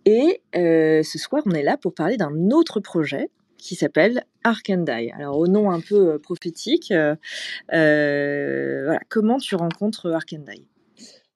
Et 0.05 0.41
euh, 0.55 1.01
ce 1.03 1.17
soir, 1.17 1.41
on 1.45 1.51
est 1.51 1.63
là 1.63 1.75
pour 1.77 1.93
parler 1.93 2.15
d'un 2.15 2.51
autre 2.51 2.79
projet 2.79 3.29
qui 3.59 3.75
s'appelle 3.75 4.23
Ark 4.43 4.69
and 4.69 4.83
Die. 4.83 5.11
Alors, 5.11 5.37
au 5.37 5.47
nom 5.47 5.69
un 5.69 5.81
peu 5.81 6.13
euh, 6.13 6.19
prophétique, 6.19 6.91
euh, 6.91 7.15
euh, 7.73 8.85
voilà, 8.85 9.01
comment 9.09 9.37
tu 9.37 9.55
rencontres 9.55 10.11
Ark 10.11 10.33
and 10.33 10.51
Die? 10.51 10.67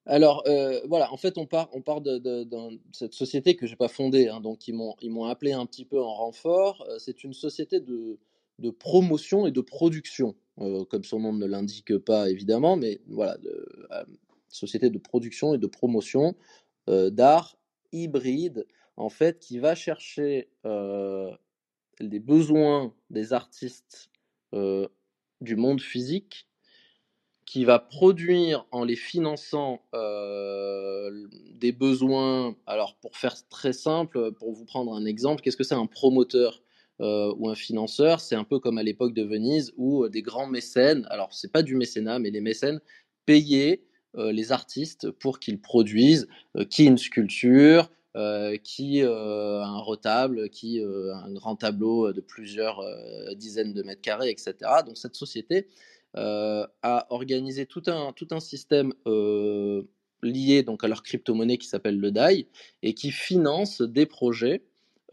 Alors 0.05 0.43
voilà, 0.89 1.13
en 1.13 1.17
fait, 1.17 1.37
on 1.37 1.45
part, 1.45 1.69
on 1.71 1.81
part 1.81 2.01
de, 2.01 2.21
cette 2.91 3.13
société 3.13 3.55
que 3.55 3.65
j'ai 3.65 3.77
pas 3.77 3.87
fondée, 3.87 4.27
hein, 4.27 4.41
donc 4.41 4.67
ils 4.67 4.73
m'ont, 4.73 4.95
ils 5.01 5.09
m'ont 5.09 5.23
appelé 5.23 5.53
un 5.53 5.65
petit 5.65 5.85
peu 5.85 6.01
en 6.01 6.13
renfort. 6.13 6.85
C'est 6.99 7.23
une 7.23 7.31
société 7.31 7.79
de, 7.79 8.19
de 8.59 8.69
promotion 8.69 9.47
et 9.47 9.51
de 9.51 9.61
production, 9.61 10.35
comme 10.57 11.05
son 11.05 11.21
nom 11.21 11.31
ne 11.31 11.45
l'indique 11.45 11.97
pas 11.99 12.29
évidemment, 12.29 12.75
mais 12.75 12.99
voilà, 13.07 13.37
société 14.49 14.89
de 14.89 14.97
production 14.97 15.53
et 15.53 15.57
de 15.57 15.67
promotion 15.67 16.35
d'art 16.87 17.57
hybride, 17.93 18.67
en 18.97 19.07
fait, 19.07 19.39
qui 19.39 19.57
va 19.57 19.73
chercher 19.73 20.49
les 21.99 22.19
besoins 22.19 22.93
des 23.09 23.33
artistes 23.33 24.09
du 25.41 25.55
monde 25.55 25.81
physique 25.81 26.47
qui 27.45 27.65
va 27.65 27.77
produire 27.77 28.65
en 28.71 28.83
les 28.83 28.95
finançant 28.95 29.81
des 29.93 31.71
besoins. 31.71 32.55
Alors, 32.65 32.95
pour 32.95 33.17
faire 33.17 33.35
très 33.49 33.73
simple, 33.73 34.31
pour 34.33 34.53
vous 34.53 34.65
prendre 34.65 34.93
un 34.93 35.05
exemple, 35.05 35.41
qu'est-ce 35.41 35.57
que 35.57 35.63
c'est 35.63 35.75
un 35.75 35.85
promoteur 35.85 36.61
ou 36.99 37.49
un 37.49 37.55
financeur? 37.55 38.21
C'est 38.21 38.35
un 38.35 38.43
peu 38.43 38.59
comme 38.59 38.77
à 38.77 38.83
l'époque 38.83 39.13
de 39.13 39.23
Venise 39.23 39.73
où 39.77 40.07
des 40.07 40.21
grands 40.21 40.47
mécènes, 40.47 41.05
alors 41.09 41.33
c'est 41.33 41.51
pas 41.51 41.63
du 41.63 41.75
mécénat, 41.75 42.19
mais 42.19 42.31
les 42.31 42.41
mécènes 42.41 42.79
payaient 43.25 43.83
les 44.15 44.51
artistes 44.51 45.09
pour 45.11 45.39
qu'ils 45.39 45.59
produisent 45.59 46.27
qui 46.69 46.85
une 46.85 46.97
sculpture, 46.97 47.89
euh, 48.15 48.57
qui 48.57 49.01
euh, 49.01 49.63
un 49.63 49.79
retable, 49.79 50.49
qui 50.51 50.79
euh, 50.79 51.15
un 51.15 51.31
grand 51.33 51.55
tableau 51.55 52.13
de 52.13 52.21
plusieurs 52.21 52.83
dizaines 53.35 53.73
de 53.73 53.81
mètres 53.81 54.01
carrés, 54.01 54.29
etc. 54.29 54.53
Donc 54.85 54.97
cette 54.97 55.15
société 55.15 55.67
a 56.15 57.07
organisé 57.09 57.65
tout 57.65 57.81
un, 57.87 58.13
tout 58.13 58.27
un 58.29 58.39
système 58.39 58.93
lié 60.21 60.61
donc 60.61 60.83
à 60.83 60.87
leur 60.87 61.01
crypto-monnaie 61.01 61.57
qui 61.57 61.67
s'appelle 61.67 61.99
le 61.99 62.11
DAI 62.11 62.47
et 62.83 62.93
qui 62.93 63.09
finance 63.09 63.81
des 63.81 64.05
projets 64.05 64.61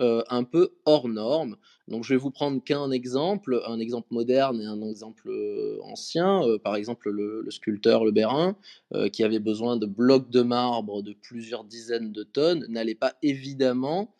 euh, 0.00 0.22
un 0.30 0.44
peu 0.44 0.70
hors 0.86 1.08
normes. 1.08 1.56
Donc 1.86 2.04
je 2.04 2.14
vais 2.14 2.18
vous 2.18 2.30
prendre 2.30 2.64
qu'un 2.64 2.90
exemple, 2.90 3.60
un 3.66 3.78
exemple 3.78 4.08
moderne 4.12 4.58
et 4.62 4.64
un 4.64 4.80
exemple 4.80 5.28
euh, 5.28 5.78
ancien. 5.82 6.42
Euh, 6.42 6.58
par 6.58 6.74
exemple, 6.76 7.10
le, 7.10 7.44
sculpteur 7.50 8.06
Le 8.06 8.10
Bérin, 8.10 8.56
qui 9.12 9.24
avait 9.24 9.40
besoin 9.40 9.76
de 9.76 9.84
blocs 9.84 10.30
de 10.30 10.40
marbre 10.40 11.02
de 11.02 11.12
plusieurs 11.12 11.64
dizaines 11.64 12.12
de 12.12 12.22
tonnes, 12.22 12.64
n'allait 12.68 12.94
pas 12.94 13.14
évidemment 13.22 14.14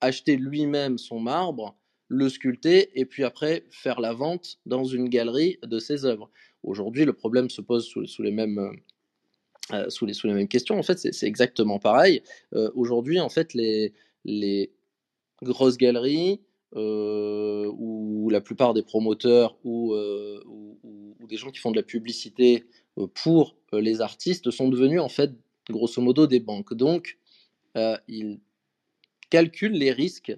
acheter 0.00 0.36
lui-même 0.36 0.98
son 0.98 1.20
marbre 1.20 1.76
le 2.08 2.28
sculpter 2.28 2.90
et 2.94 3.04
puis 3.04 3.24
après 3.24 3.64
faire 3.70 4.00
la 4.00 4.12
vente 4.12 4.58
dans 4.66 4.84
une 4.84 5.08
galerie 5.08 5.58
de 5.64 5.78
ses 5.78 6.04
œuvres. 6.04 6.30
Aujourd'hui, 6.62 7.04
le 7.04 7.12
problème 7.12 7.50
se 7.50 7.60
pose 7.60 7.86
sous, 7.86 8.22
les 8.22 8.30
mêmes 8.30 8.72
sous, 9.88 10.06
les, 10.06 10.12
sous 10.12 10.26
les 10.26 10.34
mêmes 10.34 10.48
questions. 10.48 10.78
En 10.78 10.82
fait, 10.82 10.98
c'est 10.98 11.26
exactement 11.26 11.78
pareil. 11.78 12.22
Aujourd'hui, 12.74 13.18
en 13.18 13.28
fait, 13.28 13.54
les, 13.54 13.92
les 14.26 14.72
grosses 15.42 15.78
galeries 15.78 16.40
euh, 16.74 17.72
ou 17.78 18.28
la 18.28 18.40
plupart 18.40 18.74
des 18.74 18.82
promoteurs 18.82 19.56
ou, 19.64 19.94
euh, 19.94 20.42
ou, 20.46 21.26
des 21.26 21.36
gens 21.36 21.50
qui 21.50 21.58
font 21.58 21.72
de 21.72 21.76
la 21.76 21.82
publicité 21.82 22.66
euh, 22.98 23.08
pour 23.12 23.56
euh, 23.72 23.80
les 23.80 24.00
artistes 24.00 24.52
sont 24.52 24.68
devenus 24.68 25.00
en 25.00 25.08
fait 25.08 25.32
grosso 25.68 26.00
modo 26.00 26.28
des 26.28 26.38
banques. 26.38 26.74
Donc, 26.74 27.18
ils 28.08 28.40
calculent 29.28 29.72
les 29.72 29.92
risques 29.92 30.34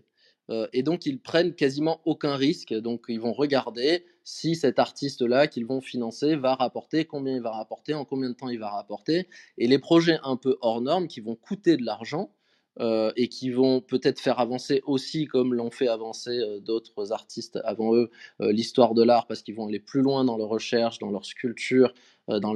et 0.72 0.82
donc 0.82 1.06
ils 1.06 1.20
prennent 1.20 1.54
quasiment 1.54 2.00
aucun 2.04 2.34
risque. 2.34 2.72
Donc 2.72 3.04
ils 3.08 3.20
vont 3.20 3.32
regarder 3.32 4.04
si 4.24 4.56
cet 4.56 4.80
artiste-là 4.80 5.46
qu'ils 5.46 5.66
vont 5.66 5.80
financer 5.80 6.34
va 6.34 6.54
rapporter, 6.56 7.04
combien 7.04 7.36
il 7.36 7.42
va 7.42 7.52
rapporter, 7.52 7.94
en 7.94 8.04
combien 8.04 8.30
de 8.30 8.34
temps 8.34 8.48
il 8.48 8.58
va 8.58 8.70
rapporter. 8.70 9.28
Et 9.56 9.68
les 9.68 9.78
projets 9.78 10.18
un 10.24 10.36
peu 10.36 10.56
hors 10.62 10.80
normes 10.80 11.06
qui 11.06 11.20
vont 11.20 11.36
coûter 11.36 11.76
de 11.76 11.84
l'argent 11.84 12.32
euh, 12.80 13.12
et 13.16 13.28
qui 13.28 13.50
vont 13.50 13.80
peut-être 13.80 14.20
faire 14.20 14.38
avancer 14.38 14.82
aussi, 14.86 15.26
comme 15.26 15.52
l'ont 15.52 15.70
fait 15.70 15.88
avancer 15.88 16.38
euh, 16.38 16.60
d'autres 16.60 17.12
artistes 17.12 17.58
avant 17.64 17.94
eux, 17.96 18.10
euh, 18.40 18.52
l'histoire 18.52 18.94
de 18.94 19.02
l'art, 19.02 19.26
parce 19.26 19.42
qu'ils 19.42 19.56
vont 19.56 19.66
aller 19.66 19.80
plus 19.80 20.00
loin 20.00 20.24
dans 20.24 20.36
leur 20.36 20.48
recherche, 20.48 21.00
dans 21.00 21.10
leur 21.10 21.24
sculpture, 21.24 21.92
dans, 22.28 22.54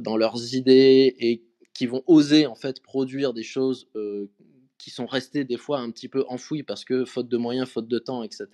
dans 0.00 0.16
leurs 0.16 0.54
idées, 0.54 1.14
et 1.20 1.44
qui 1.74 1.86
vont 1.86 2.02
oser 2.06 2.46
en 2.46 2.54
fait 2.54 2.82
produire 2.82 3.34
des 3.34 3.42
choses 3.42 3.88
qui 4.78 4.90
sont 4.90 5.06
restées 5.06 5.44
des 5.44 5.58
fois 5.58 5.80
un 5.80 5.90
petit 5.90 6.08
peu 6.08 6.24
enfouies 6.28 6.62
parce 6.62 6.84
que 6.84 7.04
faute 7.04 7.28
de 7.28 7.36
moyens, 7.36 7.68
faute 7.68 7.88
de 7.88 7.98
temps, 7.98 8.22
etc. 8.22 8.46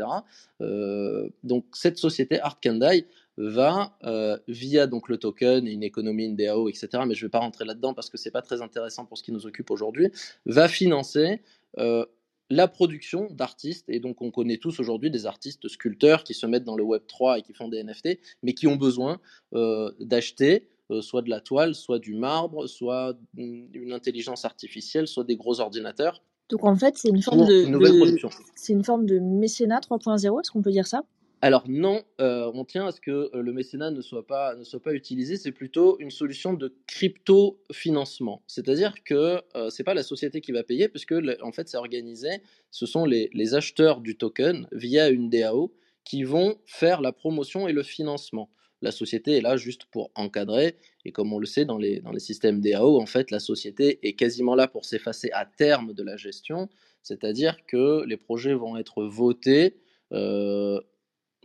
Donc 1.44 1.64
cette 1.74 1.98
société 1.98 2.40
Art 2.40 2.58
Kandai 2.58 3.06
va 3.36 3.96
euh, 4.04 4.38
via 4.48 4.86
donc 4.86 5.08
le 5.08 5.18
token 5.18 5.66
une 5.66 5.82
économie, 5.82 6.24
une 6.26 6.36
DAO, 6.36 6.68
etc. 6.68 6.88
Mais 7.06 7.14
je 7.14 7.24
ne 7.24 7.26
vais 7.28 7.30
pas 7.30 7.40
rentrer 7.40 7.64
là-dedans 7.64 7.94
parce 7.94 8.10
que 8.10 8.16
c'est 8.16 8.30
pas 8.30 8.42
très 8.42 8.62
intéressant 8.62 9.04
pour 9.04 9.18
ce 9.18 9.22
qui 9.22 9.32
nous 9.32 9.46
occupe 9.46 9.70
aujourd'hui. 9.70 10.10
Va 10.46 10.68
financer 10.68 11.42
euh, 11.78 12.04
la 12.50 12.68
production 12.68 13.28
d'artistes 13.30 13.88
et 13.88 14.00
donc 14.00 14.20
on 14.22 14.30
connaît 14.30 14.58
tous 14.58 14.78
aujourd'hui 14.78 15.10
des 15.10 15.26
artistes 15.26 15.66
sculpteurs 15.68 16.24
qui 16.24 16.34
se 16.34 16.46
mettent 16.46 16.64
dans 16.64 16.76
le 16.76 16.84
Web 16.84 17.02
3 17.08 17.38
et 17.38 17.42
qui 17.42 17.54
font 17.54 17.68
des 17.68 17.82
NFT, 17.82 18.18
mais 18.42 18.52
qui 18.54 18.66
ont 18.66 18.76
besoin 18.76 19.18
euh, 19.54 19.90
d'acheter 19.98 20.68
euh, 20.90 21.00
soit 21.00 21.22
de 21.22 21.30
la 21.30 21.40
toile, 21.40 21.74
soit 21.74 21.98
du 21.98 22.14
marbre, 22.14 22.66
soit 22.66 23.16
une 23.36 23.92
intelligence 23.92 24.44
artificielle, 24.44 25.08
soit 25.08 25.24
des 25.24 25.36
gros 25.36 25.60
ordinateurs 25.60 26.22
Donc 26.50 26.64
en 26.64 26.76
fait, 26.76 26.98
c'est 26.98 27.08
une 27.08 27.22
forme 27.22 27.46
de, 27.46 27.64
de- 27.64 27.96
production. 27.98 28.28
c'est 28.54 28.74
une 28.74 28.84
forme 28.84 29.06
de 29.06 29.18
mécénat 29.18 29.80
3.0, 29.80 30.40
est-ce 30.40 30.50
qu'on 30.50 30.60
peut 30.62 30.70
dire 30.70 30.86
ça? 30.86 31.02
Alors 31.44 31.64
non, 31.68 32.02
euh, 32.22 32.50
on 32.54 32.64
tient 32.64 32.86
à 32.86 32.90
ce 32.90 33.02
que 33.02 33.10
euh, 33.34 33.42
le 33.42 33.52
mécénat 33.52 33.90
ne 33.90 34.00
soit 34.00 34.26
pas, 34.26 34.54
ne 34.54 34.64
soit 34.64 34.80
pas 34.80 34.94
utilisé, 34.94 35.36
c'est 35.36 35.52
plutôt 35.52 35.98
une 36.00 36.10
solution 36.10 36.54
de 36.54 36.74
crypto-financement. 36.86 38.42
C'est-à-dire 38.46 38.94
que 39.04 39.42
euh, 39.54 39.68
c'est 39.68 39.84
pas 39.84 39.92
la 39.92 40.02
société 40.02 40.40
qui 40.40 40.52
va 40.52 40.62
payer, 40.62 40.88
puisque 40.88 41.14
en 41.42 41.52
fait 41.52 41.68
c'est 41.68 41.76
organisé, 41.76 42.40
ce 42.70 42.86
sont 42.86 43.04
les, 43.04 43.54
acheteurs 43.54 44.00
du 44.00 44.16
token 44.16 44.66
via 44.72 45.10
une 45.10 45.28
DAO 45.28 45.74
qui 46.02 46.22
vont 46.22 46.56
faire 46.64 47.02
la 47.02 47.12
promotion 47.12 47.68
et 47.68 47.74
le 47.74 47.82
financement. 47.82 48.48
La 48.80 48.90
société 48.90 49.36
est 49.36 49.42
là 49.42 49.58
juste 49.58 49.84
pour 49.92 50.10
encadrer, 50.14 50.76
et 51.04 51.12
comme 51.12 51.30
on 51.34 51.38
le 51.38 51.44
sait 51.44 51.66
dans 51.66 51.76
les, 51.76 52.00
dans 52.00 52.12
les 52.12 52.20
systèmes 52.20 52.62
DAO, 52.62 52.98
en 52.98 53.04
fait 53.04 53.30
la 53.30 53.38
société 53.38 53.98
est 54.02 54.14
quasiment 54.14 54.54
là 54.54 54.66
pour 54.66 54.86
s'effacer 54.86 55.28
à 55.34 55.44
terme 55.44 55.92
de 55.92 56.02
la 56.02 56.16
gestion, 56.16 56.70
c'est-à-dire 57.02 57.66
que 57.66 58.02
les 58.06 58.16
projets 58.16 58.54
vont 58.54 58.78
être 58.78 59.04
votés. 59.04 59.76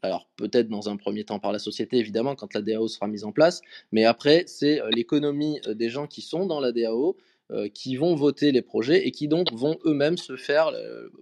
Alors 0.01 0.29
peut-être 0.35 0.69
dans 0.69 0.89
un 0.89 0.97
premier 0.97 1.23
temps 1.23 1.39
par 1.39 1.51
la 1.51 1.59
société, 1.59 1.97
évidemment, 1.97 2.35
quand 2.35 2.53
la 2.53 2.61
DAO 2.61 2.87
sera 2.87 3.07
mise 3.07 3.23
en 3.23 3.31
place, 3.31 3.61
mais 3.91 4.05
après, 4.05 4.43
c'est 4.47 4.81
euh, 4.81 4.89
l'économie 4.91 5.59
euh, 5.67 5.73
des 5.73 5.89
gens 5.89 6.07
qui 6.07 6.21
sont 6.21 6.45
dans 6.45 6.59
la 6.59 6.71
DAO 6.71 7.17
euh, 7.51 7.67
qui 7.67 7.95
vont 7.95 8.13
voter 8.13 8.51
les 8.51 8.61
projets 8.61 9.07
et 9.07 9.11
qui 9.11 9.27
donc 9.27 9.51
vont 9.51 9.79
eux-mêmes 9.85 10.17
se 10.17 10.35
faire 10.35 10.71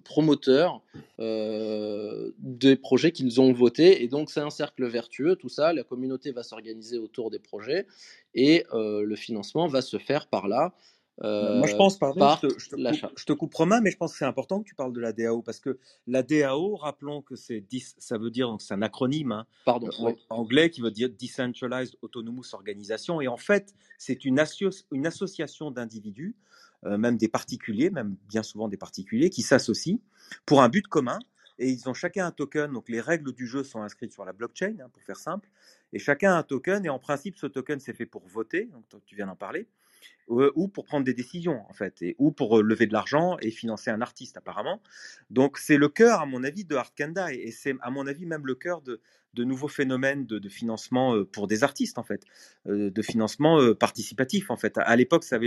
promoteurs 0.03 0.81
des 1.19 2.75
projets 2.75 3.13
qu'ils 3.13 3.39
ont 3.39 3.53
votés. 3.53 4.03
Et 4.03 4.09
donc 4.09 4.29
c'est 4.29 4.41
un 4.41 4.49
cercle 4.49 4.85
vertueux, 4.87 5.37
tout 5.37 5.47
ça. 5.47 5.71
La 5.71 5.83
communauté 5.83 6.31
va 6.31 6.43
s'organiser 6.43 6.97
autour 6.97 7.31
des 7.31 7.39
projets 7.39 7.87
et 8.35 8.65
le 8.73 9.15
financement 9.15 9.67
va 9.67 9.81
se 9.81 9.97
faire 9.97 10.27
par 10.27 10.49
là. 10.49 10.73
Moi, 11.19 11.67
je 11.67 11.73
euh, 11.73 11.77
pense, 11.77 11.97
pardon, 11.97 12.19
par 12.19 12.41
je 12.41 12.47
te, 12.47 12.59
je 12.59 12.69
te 12.69 12.75
l'achat. 12.75 13.07
coupe, 13.07 13.19
je 13.19 13.25
te 13.25 13.33
coupe 13.33 13.53
Romain, 13.53 13.81
mais 13.81 13.91
je 13.91 13.97
pense 13.97 14.11
que 14.11 14.17
c'est 14.19 14.25
important 14.25 14.61
que 14.61 14.67
tu 14.67 14.75
parles 14.75 14.93
de 14.93 14.99
la 14.99 15.13
DAO 15.13 15.41
parce 15.41 15.59
que 15.59 15.79
la 16.05 16.21
DAO, 16.23 16.75
rappelons 16.75 17.21
que 17.21 17.35
c'est 17.35 17.61
dis- 17.61 17.93
ça 17.97 18.17
veut 18.17 18.29
dire 18.29 18.47
donc 18.47 18.61
c'est 18.61 18.73
un 18.73 18.81
acronyme 18.81 19.31
hein, 19.31 19.47
Pardon. 19.65 19.87
euh, 19.87 19.91
oui. 20.05 20.13
anglais 20.29 20.69
qui 20.69 20.81
veut 20.81 20.91
dire 20.91 21.09
Decentralized 21.09 21.95
Autonomous 22.01 22.53
Organization 22.53 23.19
et 23.21 23.27
en 23.27 23.37
fait 23.37 23.73
c'est 23.97 24.25
une, 24.25 24.39
associ- 24.39 24.85
une 24.91 25.07
association 25.07 25.71
d'individus, 25.71 26.35
euh, 26.85 26.97
même 26.97 27.17
des 27.17 27.27
particuliers, 27.27 27.89
même 27.89 28.15
bien 28.29 28.43
souvent 28.43 28.67
des 28.67 28.77
particuliers 28.77 29.29
qui 29.31 29.41
s'associent 29.41 29.99
pour 30.45 30.61
un 30.61 30.69
but 30.69 30.87
commun 30.87 31.17
et 31.59 31.69
ils 31.69 31.89
ont 31.89 31.93
chacun 31.93 32.27
un 32.27 32.31
token. 32.31 32.71
Donc 32.73 32.89
les 32.89 33.01
règles 33.01 33.33
du 33.33 33.47
jeu 33.47 33.63
sont 33.63 33.81
inscrites 33.81 34.11
sur 34.11 34.25
la 34.25 34.33
blockchain, 34.33 34.75
hein, 34.79 34.89
pour 34.93 35.01
faire 35.03 35.17
simple. 35.17 35.49
Et 35.93 35.99
chacun 35.99 36.33
a 36.33 36.37
un 36.37 36.43
token, 36.43 36.85
et 36.85 36.89
en 36.89 36.99
principe, 36.99 37.37
ce 37.37 37.47
token, 37.47 37.79
c'est 37.79 37.93
fait 37.93 38.05
pour 38.05 38.27
voter, 38.27 38.65
donc 38.65 38.83
tu 39.05 39.15
viens 39.15 39.25
d'en 39.27 39.35
parler, 39.35 39.61
euh, 39.61 39.63
ou 40.27 40.67
pour 40.67 40.85
prendre 40.85 41.05
des 41.05 41.13
décisions, 41.13 41.63
en 41.69 41.73
fait, 41.73 42.01
et, 42.01 42.15
ou 42.19 42.31
pour 42.31 42.59
euh, 42.59 42.61
lever 42.61 42.85
de 42.85 42.93
l'argent 42.93 43.37
et 43.41 43.49
financer 43.49 43.89
un 43.89 44.01
artiste, 44.01 44.37
apparemment. 44.37 44.81
Donc, 45.29 45.57
c'est 45.57 45.77
le 45.77 45.87
cœur, 45.87 46.19
à 46.19 46.25
mon 46.25 46.43
avis, 46.43 46.65
de 46.65 46.75
Art 46.75 46.93
Kanda, 46.95 47.31
et 47.31 47.51
c'est, 47.51 47.75
à 47.81 47.89
mon 47.89 48.07
avis, 48.07 48.25
même 48.25 48.45
le 48.45 48.55
cœur 48.55 48.81
de, 48.81 48.99
de 49.33 49.43
nouveaux 49.43 49.67
phénomènes 49.67 50.25
de, 50.25 50.39
de 50.39 50.49
financement 50.49 51.15
euh, 51.15 51.25
pour 51.25 51.47
des 51.47 51.63
artistes, 51.63 51.97
en 51.97 52.03
fait, 52.03 52.23
euh, 52.67 52.89
de 52.89 53.01
financement 53.01 53.61
euh, 53.61 53.73
participatif, 53.73 54.49
en 54.49 54.57
fait. 54.57 54.77
À, 54.77 54.95
l'époque, 54.95 55.23
ça, 55.23 55.39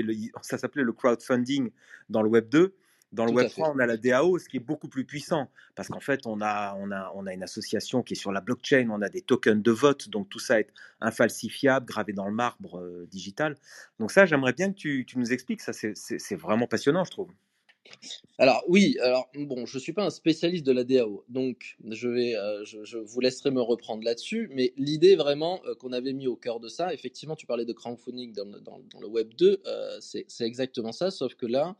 ça 0.42 0.58
s'appelait 0.58 0.84
le 0.84 0.92
crowdfunding 0.92 1.70
dans 2.08 2.22
le 2.22 2.28
Web 2.28 2.48
2. 2.48 2.74
Dans 3.12 3.26
le 3.26 3.32
Tout 3.32 3.36
à 3.40 3.48
Web 3.48 3.48
fait. 3.48 3.62
3, 3.62 3.72
on 3.74 3.78
a 3.80 3.86
la 3.86 3.96
DAO, 3.96 4.38
ce 4.38 4.48
qui 4.48 4.58
est 4.58 4.60
beaucoup 4.60 4.88
plus 4.88 5.04
puissant, 5.04 5.50
parce 5.74 5.88
qu'en 5.88 6.00
fait, 6.00 6.26
on 6.26 6.40
a, 6.40 6.76
on, 6.78 6.92
a, 6.92 7.10
on 7.16 7.26
a 7.26 7.34
une 7.34 7.42
association 7.42 8.02
qui 8.02 8.14
est 8.14 8.16
sur 8.16 8.32
la 8.32 8.40
blockchain, 8.40 8.88
on 8.90 9.02
a 9.02 9.08
des 9.08 9.22
tokens 9.22 9.62
de 9.62 9.70
vote, 9.72 10.08
donc 10.10 10.28
tout 10.28 10.38
ça 10.38 10.60
est 10.60 10.68
infalsifiable, 11.00 11.86
gravé 11.86 12.12
dans 12.12 12.26
le 12.26 12.32
marbre 12.34 12.78
euh, 12.80 13.06
digital. 13.10 13.56
Donc 13.98 14.12
ça, 14.12 14.26
j'aimerais 14.26 14.52
bien 14.52 14.70
que 14.70 14.76
tu, 14.76 15.04
tu 15.06 15.18
nous 15.18 15.32
expliques, 15.32 15.60
ça 15.62 15.72
c'est- 15.72 16.36
vraiment 16.36 16.66
passionnant, 16.68 17.04
je 17.04 17.10
trouve. 17.10 17.30
Alors 18.38 18.64
oui, 18.68 18.96
alors 19.02 19.30
bon, 19.34 19.66
je 19.66 19.78
suis 19.78 19.92
pas 19.92 20.04
un 20.04 20.10
spécialiste 20.10 20.64
de 20.64 20.72
la 20.72 20.84
DAO, 20.84 21.24
donc 21.28 21.76
je 21.90 22.08
vais, 22.08 22.34
euh, 22.36 22.64
je, 22.64 22.84
je 22.84 22.96
vous 22.98 23.20
laisserai 23.20 23.50
me 23.50 23.60
reprendre 23.60 24.02
là-dessus. 24.02 24.48
Mais 24.54 24.72
l'idée 24.76 25.14
vraiment 25.14 25.60
euh, 25.66 25.74
qu'on 25.74 25.92
avait 25.92 26.14
mis 26.14 26.26
au 26.26 26.36
cœur 26.36 26.58
de 26.58 26.68
ça, 26.68 26.94
effectivement, 26.94 27.36
tu 27.36 27.44
parlais 27.46 27.66
de 27.66 27.72
crowdfunding 27.74 28.32
dans 28.32 28.46
dans, 28.46 28.80
dans 28.92 29.00
le 29.00 29.06
Web 29.08 29.34
2, 29.34 29.60
euh, 29.66 29.98
c'est 30.00 30.24
c'est 30.28 30.44
exactement 30.44 30.92
ça, 30.92 31.10
sauf 31.10 31.34
que 31.34 31.44
là, 31.46 31.76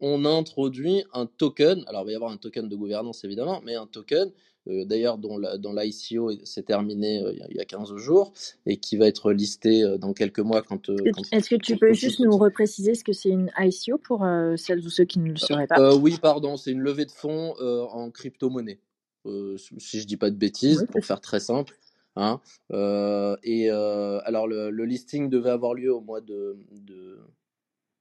on 0.00 0.24
introduit 0.24 1.04
un 1.12 1.26
token. 1.26 1.84
Alors 1.86 2.02
il 2.02 2.06
va 2.06 2.12
y 2.12 2.14
avoir 2.14 2.30
un 2.32 2.36
token 2.36 2.68
de 2.68 2.76
gouvernance 2.76 3.24
évidemment, 3.24 3.60
mais 3.64 3.74
un 3.74 3.86
token. 3.86 4.30
euh, 4.68 4.84
D'ailleurs, 4.84 5.18
dont 5.18 5.38
l'ICO 5.38 6.30
s'est 6.44 6.62
terminé 6.62 7.20
euh, 7.20 7.32
il 7.32 7.38
y 7.38 7.42
a- 7.42 7.46
il 7.50 7.56
y 7.56 7.60
a 7.60 7.64
15 7.64 7.96
jours 7.96 8.32
et 8.66 8.76
qui 8.76 8.96
va 8.96 9.08
être 9.08 9.32
listé 9.32 9.82
euh, 9.82 9.98
dans 9.98 10.12
quelques 10.12 10.38
mois 10.40 10.62
quand. 10.62 10.88
euh, 10.88 10.96
quand- 11.12 11.22
Est-ce 11.32 11.48
que 11.50 11.56
tu 11.56 11.76
peux 11.76 11.92
juste 11.94 12.20
nous 12.20 12.36
repréciser 12.36 12.94
ce 12.94 13.02
que 13.02 13.12
c'est 13.12 13.30
une 13.30 13.50
ICO 13.58 13.98
pour 13.98 14.24
euh, 14.24 14.56
celles 14.56 14.86
ou 14.86 14.90
ceux 14.90 15.04
qui 15.04 15.18
ne 15.18 15.30
le 15.30 15.36
sauraient 15.36 15.66
pas? 15.66 15.80
Euh, 15.80 15.96
oui, 15.96 16.16
pardon, 16.20 16.56
c'est 16.56 16.70
une 16.70 16.80
levée 16.80 17.06
de 17.06 17.10
fonds 17.10 17.54
euh, 17.60 17.82
en 17.82 18.10
crypto-monnaie. 18.10 18.78
Euh, 19.26 19.56
si 19.78 20.00
je 20.00 20.06
dis 20.06 20.16
pas 20.16 20.30
de 20.30 20.36
bêtises, 20.36 20.84
pour 20.90 21.04
faire 21.04 21.20
très 21.20 21.40
simple. 21.40 21.76
Hein. 22.16 22.40
Euh, 22.72 23.36
et 23.42 23.70
euh, 23.70 24.20
alors, 24.24 24.46
le, 24.46 24.70
le 24.70 24.84
listing 24.84 25.28
devait 25.30 25.50
avoir 25.50 25.74
lieu 25.74 25.92
au 25.94 26.00
mois 26.00 26.20
de, 26.20 26.56
de 26.72 27.18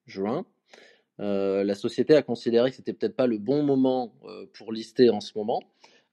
juin. 0.06 0.46
Euh, 1.20 1.64
la 1.64 1.76
société 1.76 2.16
a 2.16 2.22
considéré 2.22 2.72
que 2.72 2.78
c'était 2.78 2.94
peut-être 2.94 3.16
pas 3.16 3.28
le 3.28 3.38
bon 3.38 3.64
moment 3.64 4.14
euh, 4.26 4.46
pour 4.54 4.72
lister 4.72 5.10
en 5.10 5.20
ce 5.20 5.38
moment. 5.38 5.62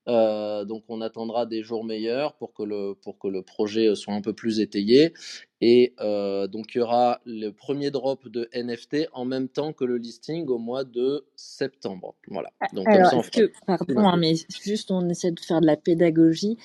Euh, 0.07 0.65
donc 0.65 0.85
on 0.89 1.03
attendra 1.03 1.45
des 1.45 1.63
jours 1.63 1.85
meilleurs 1.85 2.35
pour 2.35 2.55
que 2.55 2.63
le, 2.63 2.95
pour 2.95 3.19
que 3.19 3.29
le 3.29 3.43
projet 3.43 3.95
soit 3.95 4.15
un 4.15 4.23
peu 4.23 4.33
plus 4.33 4.61
étayé. 4.61 5.13
Et 5.61 5.93
donc 5.99 6.75
il 6.75 6.79
y 6.79 6.81
aura 6.81 7.21
le 7.27 7.51
premier 7.51 7.91
drop 7.91 8.29
de 8.29 8.49
NFT 8.55 9.09
en 9.13 9.25
même 9.25 9.49
temps 9.49 9.73
que 9.73 9.85
le 9.85 9.99
listing 9.99 10.47
au 10.47 10.59
mois 10.59 10.85
de 10.85 11.27
septembre. 11.37 12.15
Voilà. 12.29 12.51
Donc 12.73 12.87
comme 12.87 12.95
Alors, 12.95 13.11
ça 13.11 13.17
on 13.17 13.21
est-ce 13.21 13.31
fera 13.31 13.47
que, 13.47 13.53
pardon, 13.67 13.99
hein, 13.99 14.17
mais 14.17 14.35
juste 14.63 14.91
on 14.91 15.07
essaie 15.09 15.33
de 15.33 15.41
faire 15.41 15.61
de 15.61 15.67
la 15.67 15.77
pédagogie. 15.77 16.57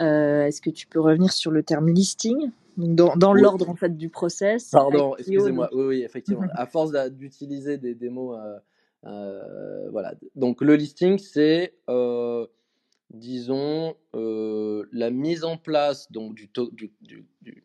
Euh, 0.00 0.46
est-ce 0.46 0.60
que 0.60 0.70
tu 0.70 0.86
peux 0.86 1.00
revenir 1.00 1.32
sur 1.32 1.50
le 1.50 1.62
terme 1.62 1.88
listing? 1.90 2.50
Donc, 2.76 2.94
dans, 2.96 3.16
dans 3.16 3.32
Oui. 3.34 3.42
l'ordre 3.42 3.68
en 3.68 3.74
fait 3.76 3.96
du 3.96 4.08
process. 4.08 4.70
Pardon, 4.70 5.14
excusez-moi. 5.16 5.66
donc- 5.70 5.78
Oui, 5.78 5.84
oui, 5.86 6.02
effectivement. 6.02 6.42
Mhm. 6.42 6.50
À 6.54 6.66
force 6.66 6.92
d'utiliser 7.10 7.76
des, 7.76 7.94
des 7.94 8.08
mots, 8.08 8.34
euh, 8.34 8.58
euh, 9.04 9.90
voilà. 9.90 10.14
Donc 10.36 10.62
le 10.62 10.74
listing, 10.76 11.18
c'est, 11.18 11.74
disons, 13.10 13.94
la 14.14 15.10
mise 15.10 15.44
en 15.44 15.56
place 15.58 16.10
donc 16.10 16.34
du, 16.34 16.48
to- 16.48 16.70
du, 16.70 16.92
du- 17.02 17.26
du- 17.42 17.62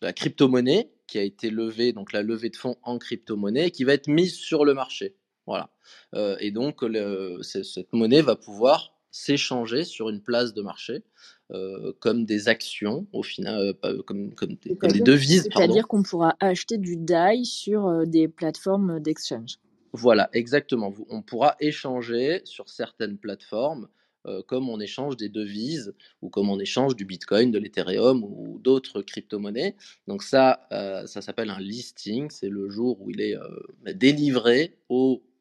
de 0.00 0.06
la 0.06 0.12
crypto-monnaie 0.12 0.90
qui 1.06 1.18
a 1.18 1.22
été 1.22 1.50
levée, 1.50 1.92
donc 1.92 2.12
la 2.12 2.22
levée 2.22 2.50
de 2.50 2.56
fonds 2.56 2.76
en 2.82 2.98
crypto-monnaie, 2.98 3.70
qui 3.70 3.84
va 3.84 3.94
être 3.94 4.08
mise 4.08 4.34
sur 4.34 4.64
le 4.64 4.74
marché. 4.74 5.16
Voilà. 5.46 5.70
Euh, 6.14 6.36
et 6.40 6.50
donc 6.50 6.82
le- 6.82 7.38
cette 7.42 7.92
monnaie 7.92 8.20
va 8.20 8.36
pouvoir 8.36 8.97
s'échanger 9.10 9.84
sur 9.84 10.08
une 10.08 10.20
place 10.20 10.54
de 10.54 10.62
marché 10.62 11.02
euh, 11.50 11.92
comme 12.00 12.24
des 12.24 12.48
actions 12.48 13.06
au 13.12 13.22
final, 13.22 13.74
euh, 13.84 14.02
comme, 14.02 14.34
comme, 14.34 14.54
des, 14.56 14.76
comme 14.76 14.90
des 14.90 14.98
C'est-à-dire- 14.98 15.04
devises. 15.04 15.42
C'est-à-dire 15.52 15.88
qu'on 15.88 16.02
pourra 16.02 16.36
acheter 16.40 16.76
du 16.78 16.96
DAI 16.96 17.44
sur 17.44 17.86
euh, 17.86 18.04
des 18.04 18.28
plateformes 18.28 19.00
d'exchange. 19.00 19.54
Voilà, 19.94 20.28
exactement. 20.34 20.92
On 21.08 21.22
pourra 21.22 21.56
échanger 21.60 22.42
sur 22.44 22.68
certaines 22.68 23.16
plateformes 23.16 23.88
euh, 24.26 24.42
comme 24.46 24.68
on 24.68 24.78
échange 24.80 25.16
des 25.16 25.28
devises 25.30 25.94
ou 26.20 26.28
comme 26.28 26.50
on 26.50 26.58
échange 26.58 26.94
du 26.96 27.06
Bitcoin, 27.06 27.50
de 27.50 27.58
l'Ethereum 27.58 28.22
ou 28.24 28.58
d'autres 28.62 29.00
crypto-monnaies. 29.00 29.76
Donc 30.06 30.22
ça, 30.22 30.66
euh, 30.72 31.06
ça 31.06 31.22
s'appelle 31.22 31.48
un 31.48 31.60
listing. 31.60 32.28
C'est 32.28 32.50
le 32.50 32.68
jour 32.68 33.00
où 33.00 33.10
il 33.10 33.20
est 33.22 33.36
euh, 33.36 33.92
délivré 33.94 34.76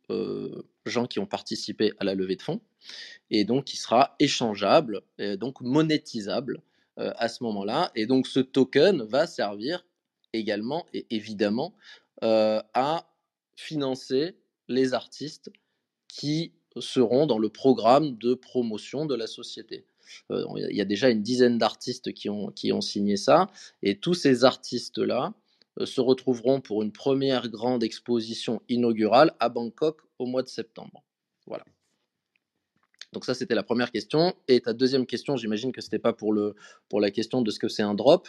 euh, 0.09 0.63
gens 0.89 1.05
qui 1.05 1.19
ont 1.19 1.25
participé 1.25 1.93
à 1.99 2.03
la 2.03 2.15
levée 2.15 2.35
de 2.35 2.41
fonds 2.41 2.61
et 3.29 3.45
donc 3.45 3.73
il 3.73 3.77
sera 3.77 4.15
échangeable, 4.19 5.01
et 5.17 5.37
donc 5.37 5.61
monétisable 5.61 6.61
euh, 6.99 7.13
à 7.17 7.29
ce 7.29 7.43
moment-là. 7.43 7.91
Et 7.95 8.05
donc 8.05 8.27
ce 8.27 8.39
token 8.39 9.03
va 9.03 9.27
servir 9.27 9.85
également 10.33 10.85
et 10.93 11.05
évidemment 11.09 11.75
euh, 12.23 12.61
à 12.73 13.09
financer 13.55 14.35
les 14.67 14.93
artistes 14.93 15.49
qui 16.07 16.53
seront 16.79 17.25
dans 17.25 17.39
le 17.39 17.49
programme 17.49 18.17
de 18.17 18.33
promotion 18.33 19.05
de 19.05 19.15
la 19.15 19.27
société. 19.27 19.85
Euh, 20.31 20.45
Il 20.69 20.75
y 20.75 20.81
a 20.81 20.85
déjà 20.85 21.09
une 21.09 21.23
dizaine 21.23 21.57
d'artistes 21.57 22.13
qui 22.13 22.29
ont, 22.29 22.51
qui 22.51 22.71
ont 22.71 22.81
signé 22.81 23.17
ça, 23.17 23.49
et 23.81 23.99
tous 23.99 24.13
ces 24.13 24.45
artistes-là 24.45 25.33
euh, 25.79 25.85
se 25.85 26.01
retrouveront 26.01 26.61
pour 26.61 26.83
une 26.83 26.91
première 26.91 27.49
grande 27.49 27.83
exposition 27.83 28.61
inaugurale 28.69 29.33
à 29.39 29.49
Bangkok 29.49 30.01
au 30.19 30.25
mois 30.25 30.43
de 30.43 30.49
septembre. 30.49 31.03
Voilà. 31.45 31.65
Donc 33.13 33.25
ça, 33.25 33.33
c'était 33.33 33.55
la 33.55 33.63
première 33.63 33.91
question. 33.91 34.35
Et 34.47 34.61
ta 34.61 34.73
deuxième 34.73 35.05
question, 35.05 35.37
j'imagine 35.37 35.71
que 35.71 35.81
c'était 35.81 35.99
pas 35.99 36.13
pour, 36.13 36.33
le, 36.33 36.55
pour 36.89 36.99
la 36.99 37.11
question 37.11 37.41
de 37.41 37.51
ce 37.51 37.59
que 37.59 37.67
c'est 37.67 37.83
un 37.83 37.93
drop, 37.93 38.27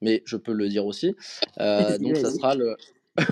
mais 0.00 0.22
je 0.24 0.36
peux 0.36 0.52
le 0.52 0.68
dire 0.68 0.86
aussi. 0.86 1.14
Euh, 1.58 1.98
donc 1.98 2.16
ça 2.16 2.30
sera 2.30 2.54
le... 2.54 2.76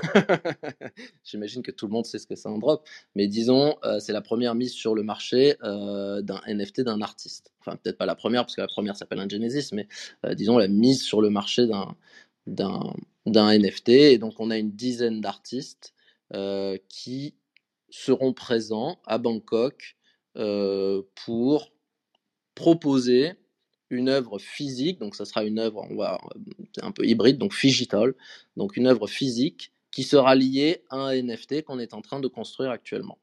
J'imagine 1.25 1.62
que 1.62 1.71
tout 1.71 1.87
le 1.87 1.92
monde 1.92 2.05
sait 2.05 2.18
ce 2.18 2.27
que 2.27 2.35
c'est 2.35 2.49
un 2.49 2.59
drop, 2.59 2.87
mais 3.14 3.29
disons, 3.29 3.77
euh, 3.85 4.01
c'est 4.01 4.12
la 4.12 4.21
première 4.21 4.55
mise 4.57 4.73
sur 4.73 4.94
le 4.94 5.05
marché 5.05 5.57
euh, 5.62 6.21
d'un 6.21 6.40
NFT 6.49 6.81
d'un 6.81 7.01
artiste. 7.01 7.53
Enfin, 7.61 7.77
peut-être 7.77 7.97
pas 7.97 8.07
la 8.07 8.16
première, 8.16 8.42
parce 8.42 8.57
que 8.57 8.61
la 8.61 8.66
première 8.66 8.97
s'appelle 8.97 9.21
un 9.21 9.29
Genesis, 9.29 9.71
mais 9.73 9.87
disons 10.35 10.59
la 10.59 10.68
mise 10.68 11.03
sur 11.03 11.23
le 11.23 11.31
marché 11.31 11.66
d'un 11.66 11.97
d'un 12.47 12.92
d'un 13.25 13.57
NFT. 13.57 13.88
Et 13.90 14.18
donc, 14.18 14.40
on 14.40 14.51
a 14.51 14.59
une 14.59 14.73
dizaine 14.73 15.21
d'artistes 15.21 15.94
qui 16.88 17.35
seront 17.90 18.33
présents 18.33 19.01
à 19.07 19.18
Bangkok 19.18 19.96
euh, 20.37 21.03
pour 21.24 21.72
proposer 22.55 23.35
une 23.90 24.09
œuvre 24.09 24.38
physique, 24.38 24.98
donc 24.98 25.14
ça 25.14 25.24
sera 25.24 25.44
une 25.44 25.59
œuvre, 25.59 25.87
c'est 26.74 26.85
un 26.85 26.92
peu 26.92 27.07
hybride, 27.07 27.38
donc 27.38 27.59
digital, 27.59 28.14
donc 28.57 28.77
une 28.77 28.87
œuvre 28.87 29.07
physique 29.07 29.72
qui 29.90 30.03
sera 30.03 30.35
liée 30.35 30.85
à 30.90 30.96
un 30.96 31.22
NFT 31.22 31.62
qu'on 31.62 31.79
est 31.79 31.94
en 31.94 32.03
train 32.03 32.20
de 32.20 32.29
construire 32.29 32.70
actuellement. 32.70 33.18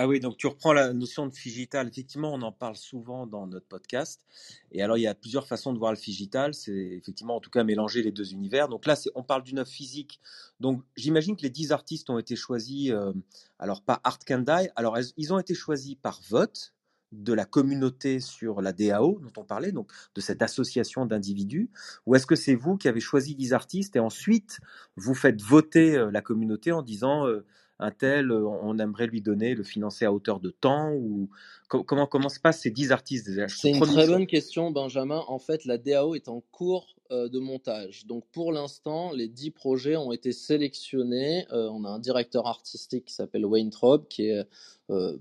Ah 0.00 0.06
oui, 0.06 0.20
donc 0.20 0.36
tu 0.36 0.46
reprends 0.46 0.72
la 0.72 0.92
notion 0.92 1.26
de 1.26 1.34
figital. 1.34 1.88
Effectivement, 1.88 2.32
on 2.32 2.40
en 2.42 2.52
parle 2.52 2.76
souvent 2.76 3.26
dans 3.26 3.48
notre 3.48 3.66
podcast. 3.66 4.24
Et 4.70 4.80
alors, 4.80 4.96
il 4.96 5.00
y 5.00 5.08
a 5.08 5.14
plusieurs 5.16 5.48
façons 5.48 5.72
de 5.72 5.78
voir 5.80 5.90
le 5.90 5.98
figital. 5.98 6.54
C'est 6.54 6.70
effectivement, 6.70 7.34
en 7.34 7.40
tout 7.40 7.50
cas, 7.50 7.64
mélanger 7.64 8.04
les 8.04 8.12
deux 8.12 8.32
univers. 8.32 8.68
Donc 8.68 8.86
là, 8.86 8.94
on 9.16 9.24
parle 9.24 9.42
d'une 9.42 9.58
œuvre 9.58 9.68
physique. 9.68 10.20
Donc, 10.60 10.84
j'imagine 10.96 11.34
que 11.34 11.42
les 11.42 11.50
10 11.50 11.72
artistes 11.72 12.10
ont 12.10 12.18
été 12.20 12.36
choisis, 12.36 12.92
euh, 12.92 13.12
alors 13.58 13.82
pas 13.82 14.00
Art 14.04 14.20
Kandai. 14.20 14.70
Alors, 14.76 14.96
ils 15.16 15.32
ont 15.32 15.38
été 15.40 15.52
choisis 15.52 15.96
par 15.96 16.20
vote 16.30 16.74
de 17.10 17.32
la 17.32 17.44
communauté 17.44 18.20
sur 18.20 18.62
la 18.62 18.72
DAO 18.72 19.18
dont 19.18 19.32
on 19.36 19.44
parlait, 19.44 19.72
donc 19.72 19.90
de 20.14 20.20
cette 20.20 20.42
association 20.42 21.06
d'individus, 21.06 21.70
ou 22.06 22.14
est-ce 22.14 22.26
que 22.26 22.36
c'est 22.36 22.54
vous 22.54 22.76
qui 22.76 22.86
avez 22.86 23.00
choisi 23.00 23.34
10 23.34 23.52
artistes 23.52 23.96
et 23.96 24.00
ensuite 24.00 24.60
vous 24.94 25.14
faites 25.14 25.42
voter 25.42 25.96
euh, 25.96 26.12
la 26.12 26.20
communauté 26.20 26.70
en 26.70 26.82
disant 26.82 27.26
euh, 27.26 27.44
un 27.80 27.90
tel, 27.90 28.32
on 28.32 28.78
aimerait 28.78 29.06
lui 29.06 29.20
donner, 29.22 29.54
le 29.54 29.62
financer 29.64 30.04
à 30.04 30.12
hauteur 30.12 30.40
de 30.40 30.50
temps 30.50 30.92
ou 30.92 31.28
co- 31.68 31.84
comment 31.84 32.06
comment 32.06 32.28
se 32.28 32.40
passent 32.40 32.60
ces 32.62 32.70
10 32.70 32.92
artistes 32.92 33.28
C'est 33.56 33.70
une 33.70 33.80
très 33.82 34.06
bonne 34.06 34.26
question, 34.26 34.70
Benjamin. 34.70 35.24
En 35.28 35.38
fait, 35.38 35.64
la 35.64 35.78
DAO 35.78 36.14
est 36.14 36.28
en 36.28 36.42
cours 36.52 36.96
euh, 37.12 37.28
de 37.28 37.38
montage. 37.38 38.06
Donc, 38.06 38.24
pour 38.32 38.52
l'instant, 38.52 39.12
les 39.12 39.28
10 39.28 39.50
projets 39.52 39.96
ont 39.96 40.12
été 40.12 40.32
sélectionnés. 40.32 41.46
Euh, 41.52 41.68
on 41.72 41.84
a 41.84 41.88
un 41.90 41.98
directeur 42.00 42.46
artistique 42.46 43.06
qui 43.06 43.14
s'appelle 43.14 43.46
Wayne 43.46 43.70
Traub, 43.70 44.08
qui 44.08 44.26
est 44.28 44.44
euh, 44.90 45.16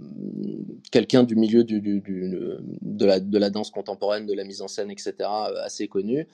quelqu'un 0.91 1.23
du 1.23 1.35
milieu 1.35 1.63
du, 1.63 1.81
du- 1.81 2.01
du- 2.01 2.37
de, 2.81 3.05
la, 3.05 3.19
de 3.19 3.37
la 3.37 3.49
danse 3.49 3.71
contemporaine, 3.71 4.25
de 4.25 4.33
la 4.33 4.43
mise 4.43 4.61
en 4.61 4.67
scène, 4.67 4.91
etc., 4.91 5.13
assez 5.63 5.87
connu, 5.87 6.27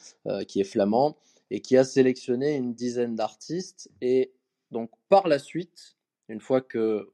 qui 0.47 0.61
est 0.61 0.65
flamand, 0.65 1.17
et 1.51 1.59
qui 1.61 1.77
a 1.77 1.83
sélectionné 1.83 2.55
une 2.55 2.73
dizaine 2.73 3.15
d'artistes. 3.15 3.89
Et 4.01 4.33
donc, 4.71 4.89
par 5.09 5.27
la 5.27 5.39
suite, 5.39 5.95
une 6.29 6.39
fois 6.39 6.61
que 6.61 7.09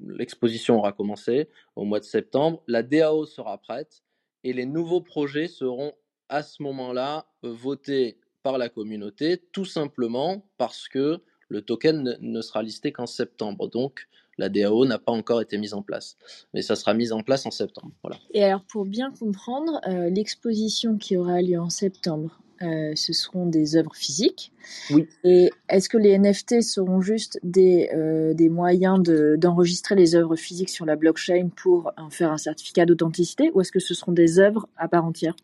l'exposition 0.00 0.78
aura 0.78 0.92
commencé, 0.92 1.48
au 1.76 1.84
mois 1.84 2.00
de 2.00 2.04
septembre, 2.04 2.62
la 2.66 2.82
DAO 2.82 3.26
sera 3.26 3.58
prête 3.58 4.02
et 4.44 4.52
les 4.52 4.66
nouveaux 4.66 5.00
projets 5.00 5.48
seront 5.48 5.92
à 6.28 6.42
ce 6.42 6.62
moment-là 6.62 7.26
voté 7.42 8.18
par 8.42 8.58
la 8.58 8.68
communauté, 8.68 9.42
tout 9.52 9.64
simplement 9.64 10.46
parce 10.56 10.88
que 10.88 11.22
le 11.48 11.62
token 11.62 12.16
ne, 12.20 12.40
sera 12.40 12.62
listé 12.62 12.92
qu'en 12.92 13.06
septembre. 13.06 13.68
Donc, 13.68 14.06
la 14.36 14.48
DAO 14.48 14.84
n'a 14.86 14.98
pas 14.98 15.12
encore 15.12 15.40
été 15.40 15.58
mise 15.58 15.74
en 15.74 15.82
place. 15.82 16.16
Mais 16.54 16.62
ça 16.62 16.76
sera 16.76 16.94
mis 16.94 17.12
en 17.12 17.22
place 17.22 17.46
en 17.46 17.50
septembre. 17.50 17.92
Voilà. 18.02 18.18
Et 18.32 18.44
alors, 18.44 18.62
pour 18.64 18.84
bien 18.84 19.10
comprendre, 19.10 19.80
euh, 19.88 20.10
l'exposition 20.10 20.96
qui 20.98 21.16
aura 21.16 21.42
lieu 21.42 21.58
en 21.58 21.70
septembre, 21.70 22.40
euh, 22.62 22.92
ce 22.94 23.12
seront 23.12 23.46
des 23.46 23.76
œuvres 23.76 23.94
physiques. 23.94 24.52
Oui. 24.90 25.08
Et 25.24 25.50
est-ce 25.68 25.88
que 25.88 25.98
les 25.98 26.10
NFT 26.18 26.62
seront 26.62 27.00
juste 27.00 27.38
des, 27.42 27.90
euh, 27.94 28.34
des 28.34 28.48
moyens 28.48 29.02
de- 29.02 29.36
d'enregistrer 29.36 29.94
les 29.94 30.14
œuvres 30.14 30.36
physiques 30.36 30.70
sur 30.70 30.86
la 30.86 30.96
blockchain 30.96 31.50
pour 31.56 31.92
en 31.96 32.10
faire 32.10 32.32
un 32.32 32.38
certificat 32.38 32.86
d'authenticité 32.86 33.50
ou 33.54 33.60
est-ce 33.60 33.72
que 33.72 33.80
ce 33.80 33.94
seront 33.94 34.12
des 34.12 34.38
œuvres 34.38 34.68
à 34.76 34.88
part 34.88 35.04
entière? 35.04 35.34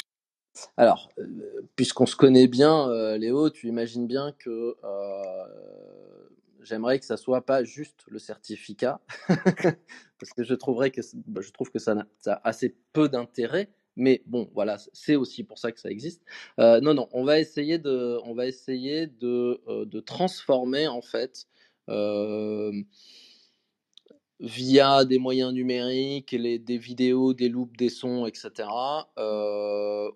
Alors, 0.77 1.11
euh, 1.19 1.67
puisqu'on 1.77 2.07
se 2.07 2.17
connaît 2.17 2.47
bien, 2.47 2.89
euh, 2.89 3.19
Léo, 3.19 3.51
tu 3.51 3.69
imagines 3.69 4.07
bien 4.07 4.33
que 4.39 4.77
euh, 4.85 5.45
j'aimerais 6.63 6.99
que 6.99 7.05
ça 7.05 7.17
soit 7.17 7.45
pas 7.45 7.65
juste 7.65 8.05
le 8.09 8.19
certificat, 8.19 9.01
parce 10.19 10.33
que 10.37 10.45
je 10.45 10.55
trouverais 10.55 10.91
que 10.91 11.01
bah, 11.27 11.41
je 11.41 11.51
trouve 11.51 11.71
que 11.71 11.79
ça 11.79 12.07
a 12.27 12.49
assez 12.49 12.77
peu 12.93 13.09
d'intérêt. 13.09 13.71
Mais 13.97 14.23
bon, 14.27 14.51
voilà, 14.55 14.77
c'est 14.93 15.17
aussi 15.17 15.45
pour 15.45 15.59
ça 15.59 15.71
que 15.73 15.81
ça 15.81 15.91
existe. 15.91 16.23
Euh, 16.59 16.81
non, 16.81 16.95
non, 16.95 17.09
on 17.13 17.25
va 17.25 17.39
essayer 17.39 17.79
de, 17.79 18.19
on 18.25 18.35
va 18.35 18.47
essayer 18.47 19.07
de, 19.07 19.61
euh, 19.69 19.85
de 19.87 20.01
transformer 20.01 20.89
en 20.89 21.03
fait. 21.03 21.47
euh, 21.91 22.73
via 24.41 25.05
des 25.05 25.19
moyens 25.19 25.53
numériques, 25.53 26.33
les, 26.33 26.59
des 26.59 26.79
vidéos, 26.79 27.35
des 27.35 27.49
loops, 27.49 27.77
des 27.77 27.89
sons, 27.89 28.27
etc. 28.27 28.69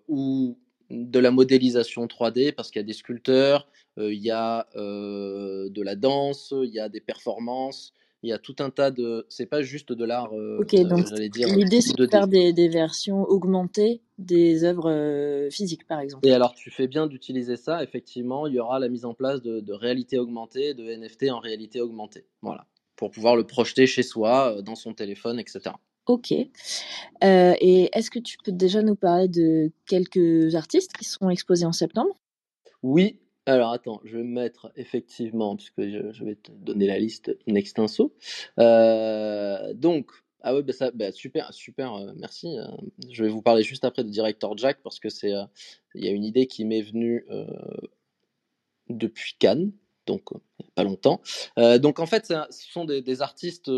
ou 0.07 0.57
de 0.89 1.19
la 1.19 1.31
modélisation 1.31 2.07
3D, 2.07 2.51
parce 2.51 2.71
qu'il 2.71 2.79
y 2.79 2.83
a 2.83 2.87
des 2.87 2.93
sculpteurs, 2.93 3.67
il 3.97 4.13
y 4.19 4.31
a 4.31 4.67
de 4.75 5.81
la 5.81 5.95
danse, 5.95 6.53
il 6.63 6.69
y 6.73 6.79
a 6.79 6.89
des 6.89 7.01
performances, 7.01 7.93
il 8.23 8.29
y 8.29 8.33
a 8.33 8.37
tout 8.37 8.55
un 8.59 8.69
tas 8.69 8.91
de... 8.91 9.25
C'est 9.29 9.45
pas 9.45 9.61
juste 9.61 9.91
de 9.93 10.05
l'art, 10.05 10.33
euh, 10.33 10.59
Ok, 10.59 10.73
euh, 10.73 10.83
donc 10.83 11.09
l'idée 11.11 11.81
c'est 11.81 11.95
de 11.95 12.05
2D. 12.05 12.11
faire 12.11 12.27
des, 12.27 12.53
des 12.53 12.67
versions 12.67 13.23
augmentées 13.23 14.01
des 14.19 14.65
œuvres 14.65 14.91
euh, 14.91 15.49
physiques 15.49 15.87
par 15.87 15.99
exemple. 15.99 16.27
Et 16.27 16.33
alors, 16.33 16.53
tu 16.53 16.69
fais 16.69 16.87
bien 16.87 17.07
d'utiliser 17.07 17.55
ça. 17.55 17.81
Effectivement, 17.83 18.45
il 18.47 18.53
y 18.53 18.59
aura 18.59 18.77
la 18.79 18.89
mise 18.89 19.05
en 19.05 19.13
place 19.13 19.41
de, 19.41 19.61
de 19.61 19.73
réalité 19.73 20.19
augmentée, 20.19 20.73
de 20.73 20.83
NFT 20.83 21.31
en 21.31 21.39
réalité 21.39 21.81
augmentée. 21.81 22.25
Voilà. 22.41 22.67
Pour 22.97 23.11
pouvoir 23.11 23.37
le 23.37 23.45
projeter 23.45 23.87
chez 23.87 24.03
soi, 24.03 24.57
euh, 24.57 24.61
dans 24.61 24.75
son 24.75 24.93
téléphone, 24.93 25.39
etc. 25.39 25.75
Ok. 26.05 26.33
Euh, 26.33 27.53
et 27.61 27.89
est-ce 27.93 28.11
que 28.11 28.19
tu 28.19 28.37
peux 28.43 28.51
déjà 28.51 28.81
nous 28.81 28.95
parler 28.95 29.27
de 29.27 29.71
quelques 29.87 30.53
artistes 30.55 30.91
qui 30.97 31.05
seront 31.05 31.29
exposés 31.29 31.65
en 31.65 31.71
septembre? 31.71 32.15
Oui. 32.83 33.19
Alors, 33.45 33.71
attends, 33.71 34.01
je 34.03 34.17
vais 34.17 34.23
me 34.23 34.33
mettre 34.33 34.71
effectivement, 34.75 35.55
puisque 35.55 35.81
je, 35.81 36.11
je 36.11 36.23
vais 36.23 36.35
te 36.35 36.51
donner 36.51 36.87
la 36.87 36.99
liste 36.99 37.35
in 37.47 37.55
extenso. 37.55 38.13
Euh, 38.59 39.73
donc, 39.73 40.11
ah 40.41 40.53
ouais, 40.53 40.63
bah 40.63 40.73
ça, 40.73 40.91
bah 40.91 41.11
super, 41.11 41.53
super, 41.53 41.93
euh, 41.95 42.13
merci. 42.15 42.57
Euh, 42.57 42.65
je 43.09 43.23
vais 43.23 43.29
vous 43.29 43.41
parler 43.41 43.63
juste 43.63 43.85
après 43.85 44.03
de 44.03 44.09
Director 44.09 44.57
Jack, 44.57 44.79
parce 44.83 44.99
que 44.99 45.09
c'est, 45.09 45.33
il 45.95 46.05
y 46.05 46.07
a 46.07 46.11
une 46.11 46.23
idée 46.23 46.47
qui 46.47 46.63
m'est 46.65 46.81
venue 46.81 47.25
depuis 48.89 49.35
Cannes, 49.39 49.71
donc 50.05 50.29
pas 50.75 50.83
longtemps. 50.83 51.21
Donc 51.57 51.99
en 51.99 52.05
fait, 52.05 52.27
ce 52.27 52.45
sont 52.49 52.85
des, 52.85 53.21
artistes 53.21 53.69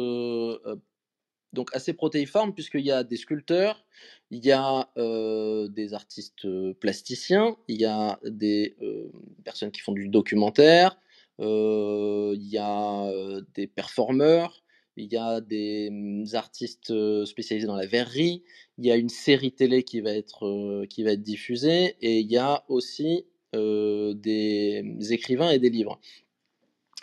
donc 1.54 1.70
assez 1.74 1.94
protéiformes, 1.94 2.54
puisqu'il 2.54 2.86
y 2.86 2.92
a 2.92 3.04
des 3.04 3.18
sculpteurs, 3.18 3.86
il 4.30 4.46
y 4.46 4.52
a 4.52 4.90
euh, 4.98 5.68
des 5.68 5.94
artistes 5.94 6.46
euh, 6.46 6.74
plasticiens, 6.74 7.58
il 7.68 7.82
y 7.82 7.86
a 7.86 8.20
des 8.24 8.76
euh, 8.82 9.12
personnes 9.44 9.72
qui 9.72 9.82
font 9.82 9.92
du 9.92 10.08
documentaire, 10.08 10.98
il 11.40 12.48
y 12.48 12.58
a 12.60 13.12
des 13.56 13.66
performeurs, 13.66 14.64
il 14.96 15.12
y 15.12 15.18
a 15.18 15.42
des 15.42 15.88
hum, 15.90 16.26
artistes 16.34 16.94
spécialisés 17.26 17.68
dans 17.68 17.76
la 17.76 17.88
verrerie, 17.88 18.44
il 18.78 18.86
y 18.86 18.92
a 18.92 18.96
une 18.96 19.10
série 19.10 19.52
télé 19.52 19.84
qui 19.84 20.02
va 20.02 20.12
être, 20.12 20.86
qui 20.86 21.04
va 21.04 21.14
être 21.14 21.24
diffusée, 21.24 21.96
et 22.02 22.20
il 22.20 22.32
y 22.32 22.38
a 22.38 22.64
aussi 22.68 23.26
des 23.54 24.84
écrivains 25.10 25.50
et 25.50 25.60
des 25.60 25.70
livres. 25.70 26.00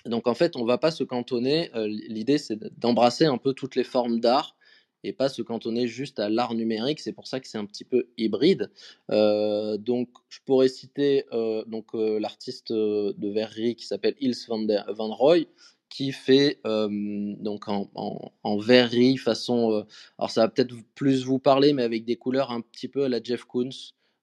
Donc 0.06 0.26
en 0.26 0.34
fait, 0.34 0.56
on 0.56 0.64
va 0.64 0.78
pas 0.78 0.90
se 0.90 1.04
cantonner. 1.04 1.70
euh, 1.74 1.87
L'idée, 1.87 2.38
c'est 2.38 2.58
d'embrasser 2.78 3.26
un 3.26 3.38
peu 3.38 3.52
toutes 3.52 3.76
les 3.76 3.84
formes 3.84 4.20
d'art 4.20 4.56
et 5.04 5.12
pas 5.12 5.28
se 5.28 5.42
cantonner 5.42 5.87
juste 5.87 6.18
à 6.18 6.28
l'art 6.28 6.54
numérique. 6.54 7.00
C'est 7.00 7.12
pour 7.12 7.26
ça 7.26 7.40
que 7.40 7.46
c'est 7.46 7.58
un 7.58 7.66
petit 7.66 7.84
peu 7.84 8.08
hybride. 8.16 8.70
Euh, 9.11 9.76
donc, 9.76 10.08
je 10.28 10.38
pourrais 10.44 10.68
citer 10.68 11.24
euh, 11.32 11.64
donc 11.66 11.90
l'artiste 11.94 12.72
de 12.72 13.28
verrerie 13.28 13.76
qui 13.76 13.87
s'appelleIls 13.87 14.34
van, 14.48 14.58
der, 14.61 14.92
van 14.92 15.14
Roy, 15.14 15.46
qui 15.88 16.12
fait 16.12 16.61
donc 16.64 17.68
en, 17.68 17.90
en, 17.94 18.58
verrerie 18.58 19.16
façon. 19.16 19.87
alors 20.18 20.30
ça 20.30 20.42
va 20.42 20.48
peut-être 20.48 20.74
plus 20.94 21.24
vous 21.24 21.38
parler, 21.38 21.72
mais 21.72 21.82
avec 21.84 22.04
des 22.04 22.16
couleurs 22.16 22.50
un 22.50 22.61
petit 22.61 22.88
peu 22.88 23.04
à 23.04 23.08
la 23.08 23.22
Jeff 23.22 23.44
Koons. 23.44 23.70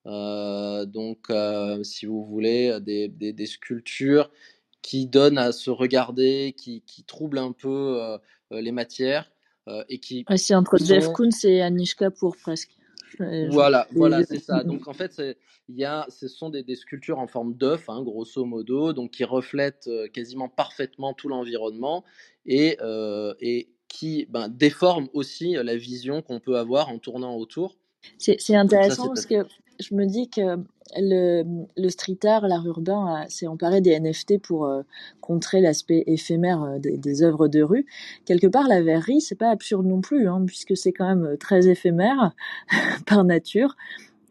Donc, 0.06 1.32
si 1.84 2.06
vous 2.06 2.26
voulez, 2.26 2.78
des 2.82 3.46
sculptures 3.46 4.30
qui 4.86 5.08
donnent 5.08 5.40
à 5.40 5.52
se 5.52 5.72
regarder, 5.72 6.54
qui, 6.56 6.82
qui 6.86 7.04
troublent 7.04 7.40
un 7.40 7.54
peu 7.54 8.00
euh, 8.00 8.20
les 8.52 8.72
matières 8.72 9.32
euh, 9.68 9.84
et 9.90 9.98
qui 9.98 10.24
Ouais, 10.30 10.38
C'est 10.38 10.54
entre 10.54 10.78
Jeff 10.78 11.12
Koons 11.12 11.30
et 11.44 11.64
Anish 11.64 11.96
Kapoor 11.96 12.36
presque. 12.38 12.70
Euh, 13.20 13.48
voilà, 13.50 13.88
je- 13.92 13.98
voilà, 13.98 14.24
c'est 14.24 14.38
ça. 14.40 14.64
Donc 14.64 14.88
en 14.88 14.94
fait, 14.94 15.20
il 15.70 15.76
y 15.76 15.86
a, 15.86 16.06
ce 16.10 16.28
sont 16.28 16.52
des, 16.52 16.62
des 16.62 16.76
sculptures 16.76 17.18
en 17.18 17.26
forme 17.26 17.56
d'œuf, 17.56 17.90
hein, 17.90 18.04
grosso 18.04 18.46
modo, 18.46 18.94
donc 18.94 19.10
qui 19.10 19.24
reflètent 19.24 19.90
quasiment 20.14 20.50
parfaitement 20.50 21.16
tout 21.16 21.30
l'environnement 21.30 22.04
et, 22.46 22.78
et 23.40 23.70
qui 23.88 24.28
ben, 24.30 24.50
déforment 24.50 25.10
aussi 25.14 25.54
la 25.54 25.76
vision 25.76 26.22
qu'on 26.22 26.40
peut 26.40 26.58
avoir 26.60 26.90
en 26.90 27.00
tournant 27.00 27.36
autour. 27.38 27.76
C'est 28.20 28.40
ça, 28.40 28.60
intéressant 28.60 29.08
parce 29.08 29.26
que 29.26 29.48
je 29.80 29.96
me 29.96 30.06
dis 30.06 30.30
que 30.30 30.58
le, 30.98 31.90
street 31.90 32.20
art, 32.26 32.48
l'art 32.48 32.66
urbain 32.66 33.26
s'est 33.28 33.48
emparé 33.48 33.82
des 33.82 34.00
NFT 34.00 34.40
pour 34.40 34.66
euh, 34.66 34.84
contrer 35.22 35.62
l'aspect 35.62 36.04
éphémère 36.08 36.64
euh, 36.64 36.80
des, 36.80 37.24
œuvres 37.24 37.48
de 37.48 37.62
rue. 37.62 37.86
Quelque 38.26 38.48
part, 38.48 38.68
la 38.68 38.82
verrerie, 38.82 39.22
c'est 39.22 39.36
pas 39.36 39.50
absurde 39.50 39.86
non 39.86 40.02
plus, 40.02 40.28
hein, 40.28 40.44
puisque 40.46 40.78
c'est 40.78 40.92
quand 40.94 41.08
même 41.08 41.26
euh, 41.26 41.38
très 41.38 41.68
éphémère 41.68 42.34
par 43.06 43.24
nature 43.24 43.76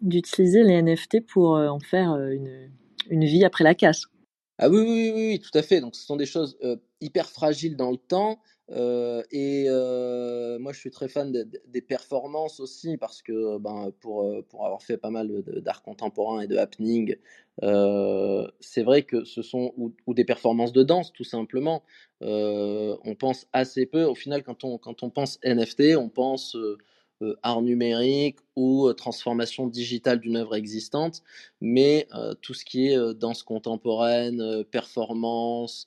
d'utiliser 0.04 0.62
les 0.62 0.80
NFT 0.82 1.26
pour 1.26 1.56
euh, 1.56 1.68
en 1.68 1.80
faire 1.80 2.12
euh, 2.12 2.36
une, 3.10 3.24
vie 3.24 3.44
après 3.44 3.64
la 3.64 3.74
casse. 3.74 4.04
Ah 4.58 4.68
oui, 4.68 4.80
oui, 4.80 5.12
oui, 5.14 5.28
oui, 5.30 5.40
tout 5.40 5.56
à 5.58 5.62
fait. 5.62 5.80
Donc, 5.80 5.96
ce 5.96 6.04
sont 6.04 6.16
des 6.16 6.26
choses 6.26 6.56
euh, 6.62 6.76
hyper 7.00 7.28
fragiles 7.28 7.76
dans 7.76 7.90
le 7.90 7.96
temps. 7.96 8.38
Euh, 8.70 9.22
et 9.30 9.66
euh, 9.68 10.58
moi, 10.58 10.72
je 10.72 10.78
suis 10.80 10.90
très 10.90 11.08
fan 11.08 11.30
de- 11.32 11.42
de- 11.42 11.60
des 11.66 11.82
performances 11.82 12.60
aussi 12.60 12.96
parce 12.96 13.20
que 13.22 13.58
ben, 13.58 13.92
pour, 14.00 14.24
euh, 14.24 14.42
pour 14.48 14.64
avoir 14.64 14.82
fait 14.82 14.96
pas 14.96 15.10
mal 15.10 15.30
d'art 15.62 15.82
contemporain 15.82 16.40
et 16.40 16.46
de 16.46 16.56
happening, 16.56 17.16
c'est 18.60 18.82
vrai 18.82 19.02
que 19.02 19.24
ce 19.24 19.42
sont 19.42 19.72
ou, 19.76 19.92
des 20.14 20.24
performances 20.24 20.72
de 20.72 20.82
danse 20.82 21.12
tout 21.12 21.24
simplement. 21.24 21.82
On 22.20 23.14
pense 23.18 23.46
assez 23.52 23.86
peu. 23.86 24.04
Au 24.04 24.14
final, 24.14 24.42
quand 24.42 24.64
on, 24.64 24.78
quand 24.78 25.02
on 25.02 25.10
pense 25.10 25.38
NFT, 25.42 25.96
on 25.96 26.08
pense 26.08 26.56
art 27.42 27.62
numérique 27.62 28.38
ou 28.56 28.92
transformation 28.94 29.66
digitale 29.66 30.20
d'une 30.20 30.36
œuvre 30.36 30.56
existante 30.56 31.22
mais 31.60 32.08
tout 32.40 32.54
ce 32.54 32.64
qui 32.64 32.88
est 32.88 33.14
danse 33.14 33.42
contemporaine, 33.42 34.64
performance, 34.70 35.86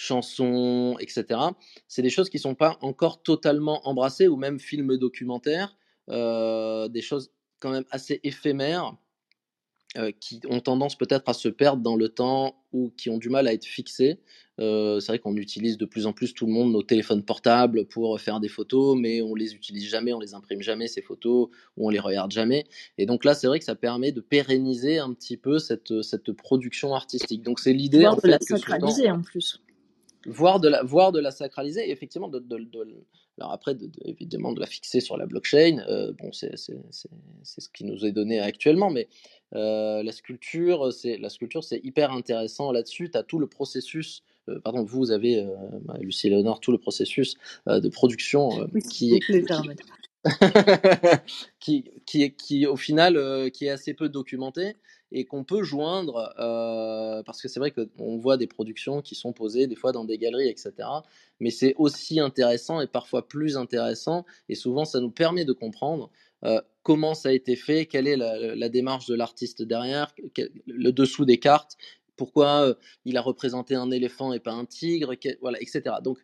chansons, 0.00 0.96
etc., 0.98 1.40
c'est 1.86 2.02
des 2.02 2.10
choses 2.10 2.30
qui 2.30 2.38
ne 2.38 2.42
sont 2.42 2.54
pas 2.54 2.78
encore 2.80 3.22
totalement 3.22 3.86
embrassées, 3.86 4.28
ou 4.28 4.36
même 4.36 4.58
films 4.58 4.96
documentaires, 4.96 5.76
euh, 6.08 6.88
des 6.88 7.02
choses 7.02 7.30
quand 7.60 7.70
même 7.70 7.84
assez 7.90 8.18
éphémères, 8.24 8.96
euh, 9.98 10.12
qui 10.18 10.40
ont 10.48 10.60
tendance 10.60 10.96
peut-être 10.96 11.28
à 11.28 11.34
se 11.34 11.48
perdre 11.48 11.82
dans 11.82 11.96
le 11.96 12.08
temps 12.08 12.62
ou 12.72 12.92
qui 12.96 13.10
ont 13.10 13.18
du 13.18 13.28
mal 13.28 13.48
à 13.48 13.52
être 13.52 13.64
fixées. 13.64 14.20
Euh, 14.60 15.00
c'est 15.00 15.12
vrai 15.12 15.18
qu'on 15.18 15.36
utilise 15.36 15.76
de 15.78 15.84
plus 15.84 16.06
en 16.06 16.12
plus 16.12 16.32
tout 16.32 16.46
le 16.46 16.52
monde 16.52 16.70
nos 16.70 16.84
téléphones 16.84 17.24
portables 17.24 17.86
pour 17.86 18.18
faire 18.20 18.38
des 18.38 18.48
photos, 18.48 18.96
mais 18.96 19.20
on 19.20 19.34
les 19.34 19.54
utilise 19.54 19.88
jamais, 19.88 20.12
on 20.12 20.20
les 20.20 20.32
imprime 20.32 20.62
jamais 20.62 20.86
ces 20.86 21.02
photos, 21.02 21.48
ou 21.76 21.86
on 21.86 21.90
les 21.90 21.98
regarde 21.98 22.30
jamais. 22.30 22.64
Et 22.98 23.04
donc 23.04 23.24
là, 23.24 23.34
c'est 23.34 23.48
vrai 23.48 23.58
que 23.58 23.64
ça 23.64 23.74
permet 23.74 24.12
de 24.12 24.20
pérenniser 24.20 24.98
un 24.98 25.12
petit 25.12 25.36
peu 25.36 25.58
cette, 25.58 26.02
cette 26.02 26.32
production 26.32 26.94
artistique. 26.94 27.42
Donc 27.42 27.58
c'est 27.58 27.72
l'idée 27.72 27.98
de 27.98 28.28
la 28.28 28.38
sacraliser 28.40 29.10
en 29.10 29.20
plus. 29.20 29.60
Voire 30.26 30.60
de 30.60 30.68
la, 30.68 30.82
voire 30.82 31.12
de 31.12 31.20
la 31.20 31.30
sacraliser, 31.30 31.88
et 31.88 31.92
effectivement, 31.92 32.28
de, 32.28 32.38
de- 32.40 32.58
de- 32.58 33.04
alors 33.38 33.52
après, 33.52 33.74
de- 33.74 33.86
de- 33.86 34.00
évidemment, 34.04 34.52
de 34.52 34.60
la 34.60 34.66
fixer 34.66 35.00
sur 35.00 35.16
la 35.16 35.26
blockchain, 35.26 35.84
euh, 35.88 36.12
bon, 36.18 36.32
c'est 36.32 36.56
ce 36.56 37.68
qui 37.74 37.84
nous 37.84 38.04
est 38.06 38.12
donné 38.12 38.40
actuellement, 38.40 38.90
mais 38.90 39.08
euh, 39.54 40.02
la 40.02 40.12
sculpture, 40.12 40.92
c'est 40.92 41.18
la 41.18 41.30
sculpture, 41.30 41.64
c'est 41.64 41.80
hyper 41.84 42.12
intéressant 42.12 42.72
là-dessus. 42.72 43.10
Tu 43.10 43.18
as 43.18 43.22
tout 43.22 43.38
le 43.38 43.48
processus, 43.48 44.22
euh, 44.48 44.60
pardon, 44.60 44.84
vous 44.84 45.10
avez, 45.10 45.46
Lucie 46.00 46.28
et 46.28 46.30
Léonore, 46.30 46.60
tout 46.60 46.72
le 46.72 46.78
processus 46.78 47.36
de 47.66 47.88
production 47.88 48.68
Oui, 48.74 48.82
qui 48.82 49.14
est 49.16 49.20
qui, 51.60 51.84
qui, 52.06 52.22
est- 52.24 52.36
qui, 52.36 52.66
au 52.66 52.76
final, 52.76 53.50
qui 53.52 53.66
est 53.66 53.70
assez 53.70 53.94
peu 53.94 54.08
documenté 54.08 54.76
et 55.12 55.24
qu'on 55.24 55.44
peut 55.44 55.62
joindre, 55.62 56.32
euh, 56.38 57.22
parce 57.24 57.42
que 57.42 57.48
c'est 57.48 57.60
vrai 57.60 57.72
qu'on 57.72 58.16
voit 58.16 58.36
des 58.36 58.46
productions 58.46 59.02
qui 59.02 59.14
sont 59.14 59.32
posées 59.32 59.66
des 59.66 59.74
fois 59.74 59.92
dans 59.92 60.04
des 60.04 60.18
galeries, 60.18 60.48
etc. 60.48 60.72
Mais 61.40 61.50
c'est 61.50 61.74
aussi 61.78 62.20
intéressant 62.20 62.80
et 62.80 62.86
parfois 62.86 63.26
plus 63.26 63.56
intéressant, 63.56 64.24
et 64.48 64.54
souvent 64.54 64.84
ça 64.84 65.00
nous 65.00 65.10
permet 65.10 65.44
de 65.44 65.52
comprendre 65.52 66.10
euh, 66.44 66.60
comment 66.82 67.14
ça 67.14 67.30
a 67.30 67.32
été 67.32 67.56
fait, 67.56 67.86
quelle 67.86 68.06
est 68.06 68.16
la, 68.16 68.68
démarche 68.68 69.06
de 69.06 69.14
l'artiste 69.14 69.62
derrière, 69.62 70.14
le 70.66 70.90
dessous 70.92 71.24
des 71.24 71.38
cartes, 71.38 71.76
pourquoi 72.16 72.66
euh, 72.66 72.74
il 73.04 73.16
a 73.16 73.22
représenté 73.22 73.74
un 73.74 73.90
éléphant 73.90 74.32
et 74.32 74.40
pas 74.40 74.52
un 74.52 74.64
tigre, 74.64 75.14
voilà, 75.40 75.60
etc. 75.60 75.96
Donc 76.02 76.18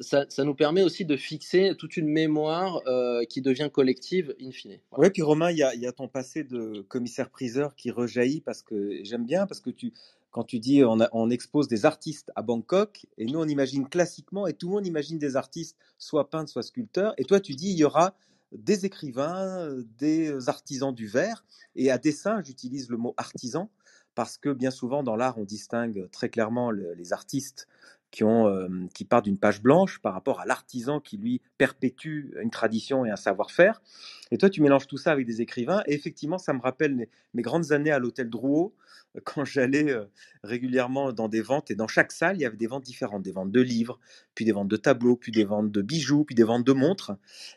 ça, 0.00 0.26
ça 0.28 0.44
nous 0.44 0.54
permet 0.54 0.82
aussi 0.82 1.04
de 1.04 1.16
fixer 1.16 1.74
toute 1.76 1.96
une 1.96 2.08
mémoire 2.08 2.80
euh, 2.86 3.24
qui 3.24 3.42
devient 3.42 3.68
collective 3.72 4.34
in 4.40 4.50
fine. 4.52 4.78
Ouais, 4.96 5.10
puis 5.10 5.22
Romain, 5.22 5.50
il 5.50 5.58
y 5.58 5.86
a, 5.86 5.92
ton 5.92 6.08
passé 6.08 6.44
de 6.44 6.82
commissaire-priseur 6.88 7.74
qui 7.74 7.90
rejaillit 7.90 8.40
parce 8.40 8.62
que 8.62 9.02
j'aime 9.02 9.24
bien, 9.24 9.46
parce 9.46 9.60
que 9.60 9.70
tu, 9.70 9.92
quand 10.30 10.44
tu 10.44 10.58
dis 10.58 10.82
on, 10.84 11.30
expose 11.30 11.68
des 11.68 11.84
artistes 11.84 12.30
à 12.36 12.42
Bangkok, 12.42 13.06
et 13.18 13.26
nous 13.26 13.38
on 13.38 13.48
imagine 13.48 13.88
classiquement, 13.88 14.46
et 14.46 14.54
tout 14.54 14.68
le 14.68 14.74
monde 14.74 14.86
imagine 14.86 15.18
des 15.18 15.36
artistes, 15.36 15.76
soit 15.98 16.30
peintres, 16.30 16.50
soit 16.50 16.62
sculpteurs, 16.62 17.14
et 17.18 17.24
toi 17.24 17.40
tu 17.40 17.54
dis 17.54 17.70
il 17.70 17.76
y 17.76 17.84
aura 17.84 18.14
des 18.52 18.84
écrivains, 18.86 19.66
euh, 19.66 19.84
des 19.98 20.48
artisans 20.48 20.94
du 20.94 21.06
verre, 21.06 21.44
et 21.74 21.90
à 21.90 21.98
dessein 21.98 22.42
j'utilise 22.44 22.88
le 22.88 22.96
mot 22.98 23.14
artisan, 23.16 23.68
parce 24.14 24.38
que 24.38 24.50
bien 24.50 24.70
souvent 24.70 25.02
dans 25.02 25.16
l'art 25.16 25.38
on 25.38 25.44
distingue 25.44 26.08
très 26.12 26.28
clairement 26.28 26.70
le- 26.70 26.94
les 26.94 27.12
artistes 27.12 27.66
qui, 28.12 28.22
ont, 28.22 28.68
qui 28.94 29.04
partent 29.04 29.24
d'une 29.24 29.38
page 29.38 29.60
blanche 29.60 29.98
par 29.98 30.12
rapport 30.12 30.38
à 30.38 30.46
l'artisan 30.46 31.00
qui 31.00 31.16
lui 31.16 31.40
perpétue 31.58 32.30
une 32.40 32.50
tradition 32.50 33.04
et 33.04 33.10
un 33.10 33.16
savoir-faire. 33.16 33.82
Et 34.30 34.38
toi, 34.38 34.48
tu 34.48 34.62
mélanges 34.62 34.86
tout 34.86 34.98
ça 34.98 35.12
avec 35.12 35.26
des 35.26 35.40
écrivains. 35.40 35.82
Et 35.86 35.94
effectivement, 35.94 36.38
ça 36.38 36.52
me 36.52 36.60
rappelle 36.60 36.94
mes, 36.94 37.42
grandes 37.42 37.72
années 37.72 37.90
à 37.90 37.98
l'hôtel 37.98 38.30
Drouot, 38.30 38.74
euh, 39.16 39.20
quand 39.24 39.44
j'allais 39.44 39.90
euh, 39.90 40.04
régulièrement 40.44 41.12
dans 41.12 41.28
des 41.28 41.42
ventes. 41.42 41.70
Et 41.70 41.74
dans 41.74 41.88
chaque 41.88 42.12
salle, 42.12 42.36
il 42.36 42.42
y 42.42 42.46
avait 42.46 42.56
des 42.56 42.66
ventes 42.66 42.84
différentes. 42.84 43.22
Des 43.22 43.32
ventes 43.32 43.50
de 43.50 43.60
livres, 43.60 43.98
puis 44.34 44.44
des 44.44 44.52
ventes 44.52 44.68
de 44.68 44.76
tableaux, 44.76 45.16
puis 45.16 45.32
des 45.32 45.44
ventes 45.44 45.72
de 45.72 45.82
bijoux, 45.82 46.24
puis 46.24 46.34
des 46.34 46.44
ventes 46.44 46.66
de 46.66 46.72
montres. 46.72 47.12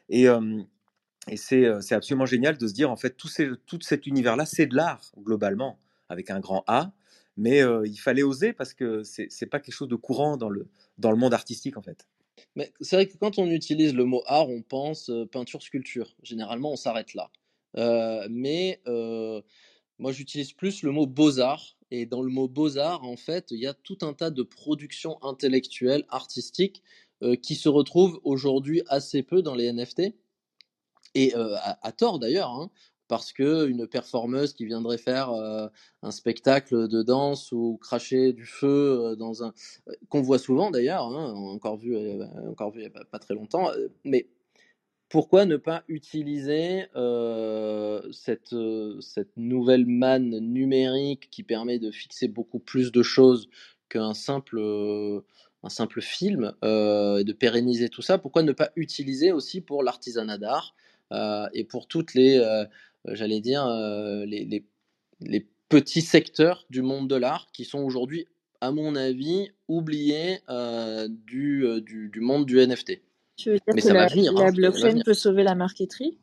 Et, 0.09 0.25
et 1.27 1.37
c'est 1.37 1.93
absolument 1.93 2.25
génial 2.25 2.57
de 2.57 2.67
se 2.67 2.73
dire, 2.73 2.91
en 2.91 2.95
fait, 2.95 3.11
tout, 3.11 3.29
tout 3.65 3.79
cet 3.81 4.07
univers-là, 4.07 4.45
c'est 4.45 4.67
de 4.67 4.75
l'art, 4.75 5.11
globalement, 5.17 5.79
avec 6.09 6.29
un 6.29 6.39
grand 6.39 6.63
A. 6.67 6.91
Mais 7.37 7.61
il 7.85 7.97
fallait 7.97 8.23
oser 8.23 8.53
parce 8.53 8.73
que 8.73 9.03
c'est 9.03 9.27
c'est 9.29 9.45
pas 9.45 9.59
quelque 9.59 9.75
chose 9.75 9.89
de 9.89 9.95
courant 9.95 10.37
dans 10.37 10.49
le, 10.49 10.67
dans 10.97 11.11
le 11.11 11.17
monde 11.17 11.33
artistique, 11.33 11.77
en 11.77 11.81
fait. 11.81 12.07
Mais 12.55 12.71
c'est 12.81 12.95
vrai 12.95 13.07
que 13.07 13.17
quand 13.17 13.37
on 13.37 13.47
utilise 13.47 13.93
le 13.93 14.05
mot 14.05 14.23
art, 14.25 14.49
on 14.49 14.61
pense 14.61 15.11
peinture, 15.31 15.61
sculpture. 15.61 16.15
Généralement, 16.23 16.71
on 16.71 16.75
s'arrête 16.75 17.13
là. 17.13 17.29
Mais 18.29 18.81
moi, 19.97 20.11
j'utilise 20.11 20.53
plus 20.53 20.83
le 20.83 20.91
mot 20.91 21.07
beaux-arts. 21.07 21.77
Et 21.91 22.05
dans 22.05 22.21
le 22.21 22.29
mot 22.29 22.47
beaux-arts, 22.47 23.03
en 23.03 23.15
fait, 23.15 23.51
il 23.51 23.59
y 23.59 23.67
a 23.67 23.73
tout 23.73 23.97
un 24.01 24.13
tas 24.13 24.31
de 24.31 24.43
productions 24.43 25.21
intellectuelles, 25.23 26.05
artistiques, 26.09 26.83
qui 27.41 27.55
se 27.55 27.69
retrouvent 27.69 28.19
aujourd'hui 28.23 28.81
assez 28.87 29.23
peu 29.23 29.41
dans 29.41 29.55
les 29.55 29.71
NFT. 29.71 30.13
Et 31.13 31.33
à, 31.35 31.79
à 31.81 31.91
tort 31.91 32.19
d'ailleurs, 32.19 32.49
hein, 32.49 32.69
parce 33.07 33.33
que 33.33 33.67
une 33.67 33.87
performeuse 33.87 34.53
qui 34.53 34.65
viendrait 34.65 34.97
faire 34.97 35.31
euh, 35.31 35.67
un 36.01 36.11
spectacle 36.11 36.87
de 36.87 37.03
danse 37.03 37.51
ou 37.51 37.77
cracher 37.81 38.33
du 38.33 38.45
feu 38.45 38.67
euh, 38.67 39.15
dans 39.15 39.43
un 39.43 39.53
euh, 39.87 39.93
qu'on 40.09 40.21
voit 40.21 40.39
souvent 40.39 40.71
d'ailleurs, 40.71 41.05
hein, 41.05 41.33
encore 41.33 41.77
vu, 41.77 41.95
euh, 41.95 42.25
encore 42.49 42.71
vu 42.71 42.81
il 42.81 42.89
n'y 42.89 42.95
a 42.95 43.05
pas, 43.05 43.19
très 43.19 43.33
longtemps, 43.33 43.69
mais 44.03 44.27
pourquoi 45.09 45.45
ne 45.45 45.55
pas 45.55 45.83
utiliser 45.87 46.87
cette, 48.11 48.55
cette 48.99 49.37
nouvelle 49.37 49.85
manne 49.85 50.39
numérique 50.39 51.29
qui 51.29 51.43
permet 51.43 51.79
de 51.79 51.91
fixer 51.91 52.27
beaucoup 52.27 52.59
plus 52.59 52.91
de 52.91 53.03
choses 53.03 53.47
qu'un 53.87 54.13
simple, 54.13 54.59
un 54.59 55.69
simple 55.69 56.01
film 56.01 56.53
et 56.63 57.23
de 57.23 57.33
pérenniser 57.33 57.87
tout 57.87 58.01
ça? 58.01 58.17
Pourquoi 58.17 58.43
ne 58.43 58.51
pas 58.51 58.71
utiliser 58.75 59.31
aussi 59.31 59.61
pour 59.61 59.83
l'artisanat 59.83 60.39
d'art 60.39 60.75
et 61.53 61.63
pour 61.63 61.87
toutes 61.87 62.15
les, 62.15 62.65
j'allais 63.13 63.41
dire, 63.41 63.65
euh, 63.65 64.25
les, 64.25 64.45
les, 64.45 64.65
les 65.21 65.47
petits 65.69 66.01
secteurs 66.01 66.65
du 66.69 66.81
monde 66.81 67.09
de 67.09 67.15
l'art 67.15 67.47
qui 67.53 67.65
sont 67.65 67.79
aujourd'hui, 67.79 68.27
à 68.61 68.71
mon 68.71 68.95
avis, 68.95 69.49
oubliés 69.67 70.39
euh, 70.49 71.07
du, 71.09 71.65
euh, 71.65 71.81
du, 71.81 72.09
du 72.09 72.19
monde 72.21 72.45
du 72.45 72.57
NFT 72.65 73.01
Tu 73.37 73.49
veux 73.51 73.55
dire 73.55 73.73
mais 73.73 73.81
que 73.81 73.87
ça 73.87 73.93
va 73.93 74.01
la, 74.01 74.07
venir, 74.07 74.33
la 74.33 74.45
hein, 74.45 74.45
ça 74.45 74.45
va 74.45 74.51
blockchain 74.51 74.89
venir. 74.89 75.03
peut 75.03 75.13
sauver 75.13 75.43
la 75.43 75.55
marqueterie? 75.55 76.17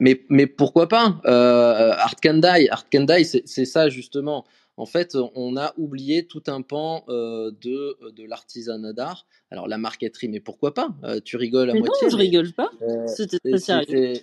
Mais, 0.00 0.24
mais 0.28 0.46
pourquoi 0.46 0.88
pas? 0.88 1.20
Euh, 1.26 1.92
Art 1.96 2.16
Can 2.22 2.34
Die, 2.38 2.68
Art 2.70 2.88
Can 2.90 3.04
Die, 3.04 3.24
c'est 3.24 3.64
ça 3.64 3.88
justement. 3.88 4.44
En 4.76 4.86
fait, 4.86 5.16
on 5.34 5.56
a 5.56 5.74
oublié 5.76 6.28
tout 6.28 6.42
un 6.46 6.62
pan 6.62 7.04
euh, 7.08 7.50
de, 7.60 7.98
de 8.12 8.24
l'artisanat 8.24 8.92
d'art. 8.92 9.26
Alors 9.50 9.66
la 9.66 9.76
marqueterie, 9.76 10.28
mais 10.28 10.38
pourquoi 10.38 10.72
pas? 10.72 10.90
Euh, 11.02 11.18
Tu 11.24 11.36
rigoles 11.36 11.70
à 11.70 11.72
Mais 11.72 11.80
non, 11.80 11.86
moitié. 11.86 12.10
je 12.10 12.16
mais, 12.16 12.22
rigole 12.22 12.52
pas. 12.52 12.70
euh, 12.82 13.06
C'était 13.08 13.58
sérieux. 13.58 14.14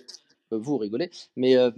Euh, 0.52 0.58
vous 0.58 0.78
rigolez, 0.78 1.10
mais 1.36 1.56
euh, 1.56 1.70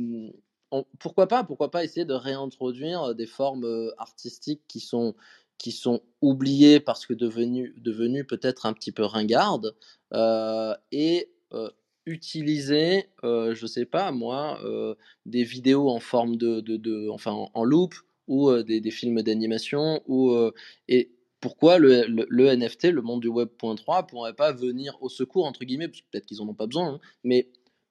pourquoi 0.98 1.26
pas 1.28 1.44
Pourquoi 1.44 1.70
pas 1.70 1.84
essayer 1.84 2.04
de 2.04 2.14
réintroduire 2.14 3.14
des 3.14 3.26
formes 3.26 3.64
euh, 3.64 3.90
artistiques 3.98 4.62
qui 4.68 4.80
sont 4.80 5.14
qui 5.58 5.72
sont 5.72 6.02
oubliées 6.22 6.78
parce 6.80 7.04
que 7.06 7.14
devenues 7.14 7.74
devenues 7.78 8.24
peut-être 8.24 8.66
un 8.66 8.72
petit 8.72 8.92
peu 8.92 9.04
ringardes 9.04 9.74
euh, 10.14 10.74
et 10.92 11.30
euh, 11.52 11.70
utiliser, 12.06 13.06
euh, 13.24 13.54
je 13.54 13.66
sais 13.66 13.84
pas 13.84 14.12
moi, 14.12 14.60
euh, 14.64 14.94
des 15.26 15.44
vidéos 15.44 15.90
en 15.90 16.00
forme 16.00 16.36
de, 16.36 16.60
de, 16.60 17.08
enfin 17.10 17.32
en, 17.52 17.64
loop 17.64 17.94
ou 18.28 18.50
euh, 18.50 18.62
des, 18.62 18.80
des 18.80 18.90
films 18.90 19.22
d'animation 19.22 20.02
ou 20.06 20.30
euh, 20.32 20.52
et 20.88 21.10
pourquoi 21.40 21.78
le 21.78 22.54
NFT, 22.56 22.86
le 22.86 23.02
monde 23.02 23.20
du 23.20 23.28
Web.3, 23.28 24.06
pourrait 24.06 24.34
pas 24.34 24.52
venir 24.52 24.96
au 25.00 25.08
secours 25.08 25.46
entre 25.46 25.64
guillemets, 25.64 25.88
parce 25.88 26.00
que 26.00 26.06
peut-être 26.10 26.26
qu'ils 26.26 26.42
en 26.42 26.48
ont 26.48 26.54
pas 26.54 26.66
besoin, 26.66 26.94
hein, 26.94 27.00
mais 27.22 27.48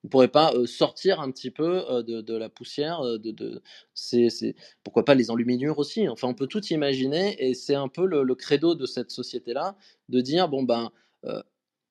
ne 0.08 0.10
pourrait 0.10 0.30
pas 0.30 0.54
sortir 0.66 1.20
un 1.20 1.30
petit 1.32 1.52
peu 1.52 1.84
de, 2.04 2.38
la 2.38 2.50
poussière, 2.50 3.02
de, 3.02 3.32
de 3.32 3.62
c'est, 3.94 4.56
pourquoi 4.84 5.06
pas 5.06 5.16
les 5.16 5.30
enluminures 5.30 5.80
aussi. 5.80 6.08
Enfin, 6.08 6.30
on 6.30 6.34
peut 6.34 6.48
tout 6.48 6.66
imaginer 6.68 7.36
et 7.40 7.54
c'est 7.54 7.76
un 7.76 7.90
peu 7.90 8.06
le, 8.06 8.36
credo 8.36 8.74
de 8.74 8.86
cette 8.86 9.12
société-là 9.12 9.76
de 10.10 10.22
dire 10.22 10.48
bon 10.48 10.64
ben, 10.64 10.92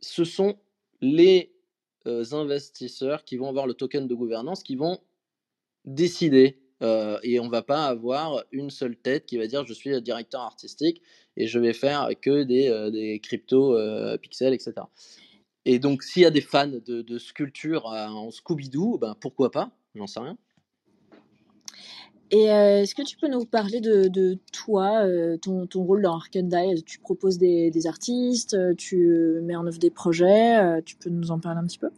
ce 0.01 0.25
sont 0.25 0.57
les 1.01 1.53
investisseurs 2.07 3.25
qui 3.25 3.37
vont 3.37 3.49
avoir 3.49 3.67
le 3.67 3.75
token 3.75 4.09
de 4.09 4.15
gouvernance 4.15 4.63
qui 4.63 4.77
vont 4.77 4.99
décider. 5.85 6.59
et 6.81 7.39
on 7.41 7.49
va 7.49 7.63
pas 7.63 7.85
avoir 7.85 8.45
une 8.51 8.71
seule 8.71 8.97
tête 8.97 9.27
qui 9.27 9.37
va 9.37 9.47
dire 9.47 9.67
je 9.67 9.75
suis 9.75 10.01
directeur 10.01 10.41
artistique 10.41 11.03
et 11.37 11.47
je 11.47 11.59
vais 11.59 11.75
faire 11.75 12.09
que 12.23 12.45
des, 12.45 12.91
des 12.93 13.21
crypto 13.21 13.77
pixels, 14.23 14.55
etc. 14.55 14.73
Et 15.69 15.81
donc, 15.81 16.05
s'il 16.05 16.23
y 16.23 16.27
a 16.27 16.31
des 16.31 16.41
fans 16.41 16.69
de, 16.69 17.03
de 17.03 17.19
sculpture 17.19 17.93
euh, 17.93 18.07
en 18.07 18.31
Scooby-Doo, 18.31 18.99
ben 18.99 19.17
pourquoi 19.21 19.51
pas? 19.51 19.73
J'en 19.97 20.07
sais 20.07 20.21
rien. 20.21 20.39
Et 22.31 22.51
euh, 22.51 22.83
est-ce 22.83 22.95
que 22.95 23.03
tu 23.03 23.17
peux 23.17 23.29
nous 23.29 23.45
parler 23.45 23.81
de, 23.81 24.07
de 24.07 24.39
toi, 24.53 25.05
euh, 25.05 25.37
ton, 25.37 25.67
ton 25.67 25.83
rôle 25.83 26.03
dans 26.03 26.15
Arkandai 26.15 26.83
Tu 26.85 27.01
proposes 27.01 27.39
des, 27.39 27.73
des 27.73 27.87
artistes, 27.89 28.57
tu 28.77 29.41
mets 29.43 29.57
en 29.57 29.67
œuvre 29.67 29.79
des 29.79 29.91
projets, 29.91 30.57
euh, 30.57 30.81
tu 30.85 30.97
peux 30.97 31.11
nous 31.11 31.33
en 31.33 31.41
parler 31.41 31.59
un 31.59 31.67
petit 31.67 31.79
peu? 31.79 31.91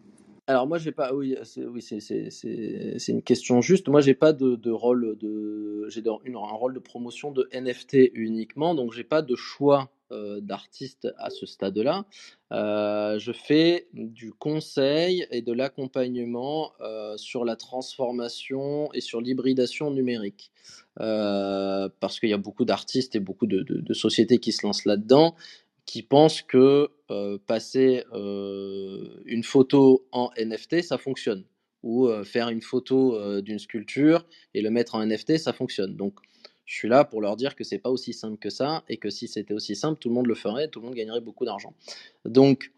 Alors 0.47 0.67
moi 0.67 0.79
j'ai 0.79 0.93
pas 0.93 1.15
oui 1.15 1.37
c'est 1.45 1.67
oui 1.67 1.83
c'est 1.83 3.09
une 3.13 3.23
question 3.23 3.61
juste. 3.61 3.89
Moi 3.89 4.01
j'ai 4.01 4.15
pas 4.15 4.33
de, 4.33 4.57
de 4.57 4.71
rôle 4.71 5.19
de 5.19 5.87
j'ai 5.91 6.03
un 6.09 6.39
rôle 6.39 6.73
de 6.73 6.79
promotion 6.79 7.33
de 7.33 7.51
NFT 7.53 8.13
uniquement 8.15 8.75
donc 8.75 8.95
j'ai 8.95 9.05
pas 9.05 9.21
de 9.21 9.37
choix 9.37 9.91
euh, 10.13 10.41
d'artiste 10.41 11.09
à 11.19 11.31
ce 11.31 11.47
stade-là 11.47 12.05
Euh, 12.51 13.19
je 13.19 13.33
fais 13.33 13.89
du 13.93 14.33
conseil 14.33 15.27
et 15.31 15.43
de 15.43 15.53
l'accompagnement 15.53 16.73
euh, 16.81 17.15
sur 17.19 17.45
la 17.45 17.57
transformation 17.57 18.91
et 18.95 19.03
sur 19.03 19.21
l'hybridation 19.21 19.91
numérique 19.91 20.51
parce 20.97 22.19
qu'il 22.19 22.31
y 22.31 22.33
a 22.33 22.39
beaucoup 22.39 22.65
d'artistes 22.65 23.15
et 23.17 23.21
beaucoup 23.21 23.47
de, 23.47 23.63
de- 23.63 23.95
sociétés 23.95 24.39
qui 24.39 24.53
se 24.53 24.67
lancent 24.67 24.85
là-dedans 24.87 25.35
qui 25.85 26.03
pensent 26.03 26.43
que 26.43 26.89
passer 27.47 28.05
une 28.15 29.43
photo 29.45 30.07
en 30.13 30.31
NFT, 30.37 30.83
ça 30.83 30.99
fonctionne. 30.99 31.45
Ou 31.83 32.09
faire 32.25 32.49
une 32.49 32.61
photo 32.63 33.41
d'une 33.41 33.59
sculpture 33.59 34.27
et 34.55 34.61
le 34.61 34.71
mettre 34.71 34.97
en 34.97 35.07
NFT, 35.07 35.39
ça 35.39 35.53
fonctionne. 35.53 35.97
Donc, 35.97 36.19
je 36.69 36.75
suis 36.77 36.89
là 36.89 37.03
pour 37.05 37.23
leur 37.23 37.37
dire 37.37 37.57
que 37.57 37.65
c'est 37.65 37.79
pas 37.79 37.89
aussi 37.89 38.13
simple 38.13 38.37
que 38.37 38.51
ça 38.51 38.85
et 38.91 38.99
que 38.99 39.09
si 39.09 39.27
c'était 39.27 39.55
aussi 39.55 39.75
simple, 39.75 39.99
tout 39.99 40.11
le 40.11 40.15
monde 40.15 40.27
le 40.27 40.35
ferait, 40.35 40.69
tout 40.69 40.81
le 40.81 40.87
monde 40.87 40.95
gagnerait 40.95 41.23
beaucoup 41.23 41.47
d'argent. 41.47 41.73
Donc, 42.27 42.73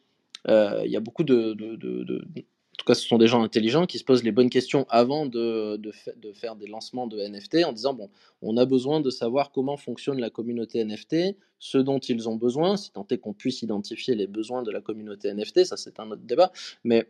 euh, 0.49 0.83
il 0.85 0.93
y 0.93 0.97
a 0.97 1.01
beaucoup 1.01 1.25
de, 1.25 1.55
de, 1.55 1.75
de- 1.75 2.05
de- 2.05 2.25
En 2.39 2.77
tout 2.79 2.87
cas, 2.87 2.95
ce 2.95 3.05
sont 3.07 3.19
des 3.19 3.27
gens 3.27 3.43
intelligents 3.43 3.87
qui 3.87 3.99
se 3.99 4.05
posent 4.05 4.23
les 4.23 4.31
bonnes 4.33 4.49
questions 4.49 4.87
avant 4.89 5.27
de, 5.27 5.77
de, 5.77 5.91
fa- 5.91 6.13
de 6.17 6.33
faire 6.33 6.55
des 6.55 6.69
lancements 6.69 7.09
de 7.09 7.19
NFT 7.21 7.65
en 7.67 7.73
disant 7.73 7.93
bon, 7.95 8.09
on 8.43 8.57
a 8.57 8.65
besoin 8.65 9.01
de 9.01 9.11
savoir 9.11 9.51
comment 9.51 9.77
fonctionne 9.77 10.21
la 10.21 10.31
communauté 10.31 10.83
NFT, 10.85 11.37
ce 11.59 11.77
dont 11.79 11.99
ils 11.99 12.29
ont 12.29 12.37
besoin, 12.37 12.77
si 12.77 12.93
tant 12.93 13.07
est 13.11 13.19
qu'on 13.19 13.35
puisse 13.35 13.61
identifier 13.63 14.15
les 14.15 14.29
besoins 14.29 14.63
de 14.63 14.71
la 14.71 14.81
communauté 14.81 15.35
NFT, 15.35 15.65
ça 15.65 15.77
c'est 15.77 15.99
un 16.01 16.11
autre 16.13 16.23
débat, 16.23 16.53
mais 16.85 17.07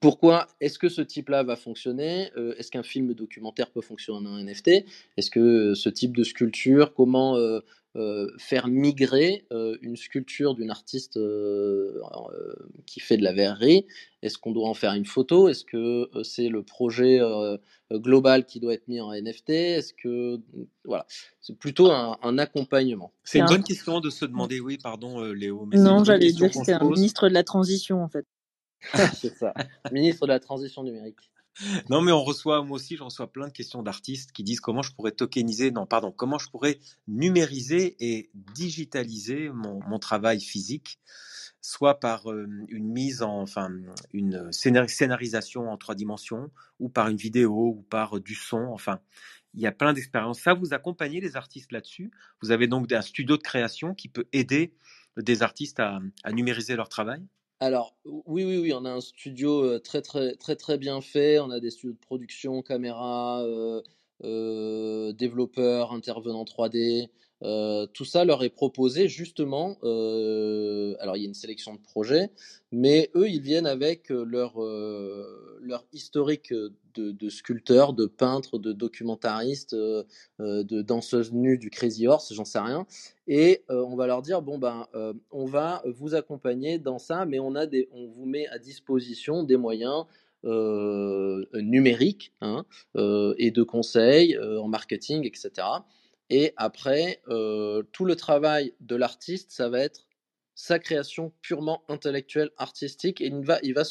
pourquoi 0.00 0.46
est-ce 0.60 0.78
que 0.78 0.88
ce 0.88 1.00
type-là 1.00 1.42
va 1.42 1.56
fonctionner 1.56 2.30
euh, 2.36 2.54
Est-ce 2.58 2.70
qu'un 2.70 2.82
film 2.82 3.14
documentaire 3.14 3.70
peut 3.70 3.80
fonctionner 3.80 4.28
en 4.28 4.38
NFT 4.38 4.84
Est-ce 5.16 5.30
que 5.30 5.40
euh, 5.40 5.74
ce 5.74 5.88
type 5.88 6.14
de 6.14 6.22
sculpture, 6.22 6.92
comment 6.92 7.36
euh, 7.36 7.60
faire 8.36 8.68
migrer 8.68 9.46
une 9.80 9.96
sculpture 9.96 10.54
d'une 10.54 10.68
artiste 10.68 11.18
qui 12.84 13.00
fait 13.00 13.16
de 13.16 13.24
la 13.24 13.32
verrerie 13.32 13.86
Est-ce 14.20 14.36
qu'on 14.36 14.52
doit 14.52 14.68
en 14.68 14.74
faire 14.74 14.92
une 14.92 15.06
photo 15.06 15.48
Est-ce 15.48 15.64
que 15.64 16.10
c'est 16.22 16.50
le 16.50 16.62
projet 16.62 17.18
global 17.90 18.44
qui 18.44 18.60
doit 18.60 18.74
être 18.74 18.86
mis 18.86 19.00
en 19.00 19.14
NFT 19.14 19.48
Est-ce 19.48 19.94
que 19.94 20.38
voilà, 20.84 21.06
c'est 21.40 21.56
plutôt 21.56 21.90
un, 21.90 22.36
accompagnement. 22.36 23.14
C'est 23.24 23.38
une 23.38 23.46
bonne 23.46 23.64
question 23.64 24.00
de 24.00 24.10
se 24.10 24.26
demander. 24.26 24.60
Oui, 24.60 24.76
pardon, 24.76 25.22
Léo. 25.32 25.66
non, 25.72 26.04
j'allais 26.04 26.32
dire 26.32 26.50
que 26.50 26.64
c'est 26.66 26.74
un 26.74 26.84
ministre 26.84 27.30
de 27.30 27.32
la 27.32 27.44
transition 27.44 28.02
en 28.02 28.08
fait. 28.08 28.26
c'est 29.14 29.36
ça. 29.36 29.52
Ministre 29.92 30.26
de 30.26 30.32
la 30.32 30.40
transition 30.40 30.82
numérique. 30.82 31.30
Non, 31.88 32.02
mais 32.02 32.12
on 32.12 32.22
reçoit, 32.22 32.62
moi 32.62 32.76
aussi, 32.76 32.96
je 32.96 33.02
reçois 33.02 33.32
plein 33.32 33.48
de 33.48 33.52
questions 33.52 33.82
d'artistes 33.82 34.32
qui 34.32 34.42
disent 34.42 34.60
comment 34.60 34.82
je 34.82 34.92
pourrais 34.92 35.12
tokeniser, 35.12 35.70
non, 35.70 35.86
pardon, 35.86 36.12
comment 36.12 36.38
je 36.38 36.50
pourrais 36.50 36.78
numériser 37.08 37.96
et 37.98 38.30
digitaliser 38.34 39.50
mon, 39.50 39.98
travail 39.98 40.40
physique, 40.40 41.00
soit 41.62 41.98
par 41.98 42.30
euh, 42.30 42.46
une 42.68 42.92
mise 42.92 43.22
en, 43.22 43.40
enfin, 43.40 43.70
une 44.12 44.52
scénarisation 44.52 45.70
en 45.70 45.78
trois 45.78 45.94
dimensions, 45.94 46.50
ou 46.78 46.90
par 46.90 47.08
une 47.08 47.16
vidéo, 47.16 47.74
ou 47.78 47.82
par 47.88 48.20
du 48.20 48.34
son, 48.34 48.66
enfin, 48.72 49.00
il 49.54 49.62
y 49.62 49.66
a 49.66 49.72
plein 49.72 49.94
d'expériences. 49.94 50.40
Ça, 50.40 50.52
vous 50.52 50.74
accompagnez 50.74 51.22
les 51.22 51.36
artistes 51.36 51.72
là-dessus. 51.72 52.10
Vous 52.42 52.50
avez 52.50 52.66
donc 52.66 52.92
un 52.92 53.00
studio 53.00 53.38
de 53.38 53.42
création 53.42 53.94
qui 53.94 54.08
peut 54.08 54.26
aider 54.34 54.74
des 55.16 55.42
artistes 55.42 55.80
à 55.80 56.00
numériser 56.32 56.76
leur 56.76 56.90
travail? 56.90 57.26
Alors, 57.60 57.96
oui, 58.04 58.44
oui, 58.44 58.58
oui, 58.58 58.72
on 58.74 58.84
a 58.84 58.90
un 58.90 59.00
studio 59.00 59.78
très, 59.78 60.02
très, 60.02 60.34
très, 60.36 60.56
très 60.56 60.78
bien 60.78 61.00
fait. 61.00 61.38
On 61.38 61.50
a 61.50 61.60
des 61.60 61.70
studios 61.70 61.94
de 61.94 61.98
production, 61.98 62.62
caméra, 62.62 63.44
développeurs, 64.22 65.92
intervenants 65.92 66.44
3D. 66.44 67.08
Tout 67.42 68.04
ça 68.04 68.24
leur 68.24 68.44
est 68.44 68.50
proposé 68.50 69.08
justement. 69.08 69.78
alors, 69.82 71.16
il 71.16 71.22
y 71.22 71.24
a 71.24 71.28
une 71.28 71.34
sélection 71.34 71.74
de 71.74 71.80
projets, 71.80 72.30
mais 72.72 73.10
eux, 73.14 73.28
ils 73.28 73.40
viennent 73.40 73.66
avec 73.66 74.08
leur, 74.10 74.58
leur 75.60 75.84
historique 75.92 76.52
de, 76.94 77.28
sculpteurs, 77.28 77.92
de 77.92 78.06
peintres, 78.06 78.58
de 78.58 78.72
documentaristes, 78.72 79.74
de 79.74 80.82
danseuses 80.82 81.32
nues 81.32 81.58
du 81.58 81.70
Crazy 81.70 82.06
Horse, 82.06 82.32
j'en 82.32 82.44
sais 82.44 82.58
rien. 82.58 82.86
Et 83.28 83.64
on 83.68 83.96
va 83.96 84.06
leur 84.06 84.22
dire 84.22 84.40
bon 84.42 84.58
ben, 84.58 84.86
on 85.30 85.44
va 85.44 85.82
vous 85.86 86.14
accompagner 86.14 86.78
dans 86.78 86.98
ça, 86.98 87.26
mais 87.26 87.38
on 87.38 87.54
a 87.54 87.66
des, 87.66 87.88
on 87.92 88.06
vous 88.06 88.26
met 88.26 88.46
à 88.48 88.58
disposition 88.58 89.42
des 89.42 89.56
moyens. 89.56 90.04
numériques 91.54 92.32
hein, 92.40 92.64
et 92.94 93.50
de 93.50 93.62
conseils 93.62 94.38
en 94.38 94.68
marketing, 94.68 95.26
etc. 95.26 95.50
Et 96.30 96.52
après, 96.56 97.20
tout 97.92 98.04
le 98.04 98.16
travail 98.16 98.74
de 98.80 98.96
l'artiste, 98.96 99.50
ça 99.50 99.68
va 99.68 99.80
être 99.80 100.06
sa 100.56 100.78
création 100.78 101.32
purement 101.42 101.84
intellectuelle, 101.88 102.50
artistique, 102.56 103.20
et 103.20 103.26
il 103.26 103.44
va, 103.44 103.60
va, 103.74 103.82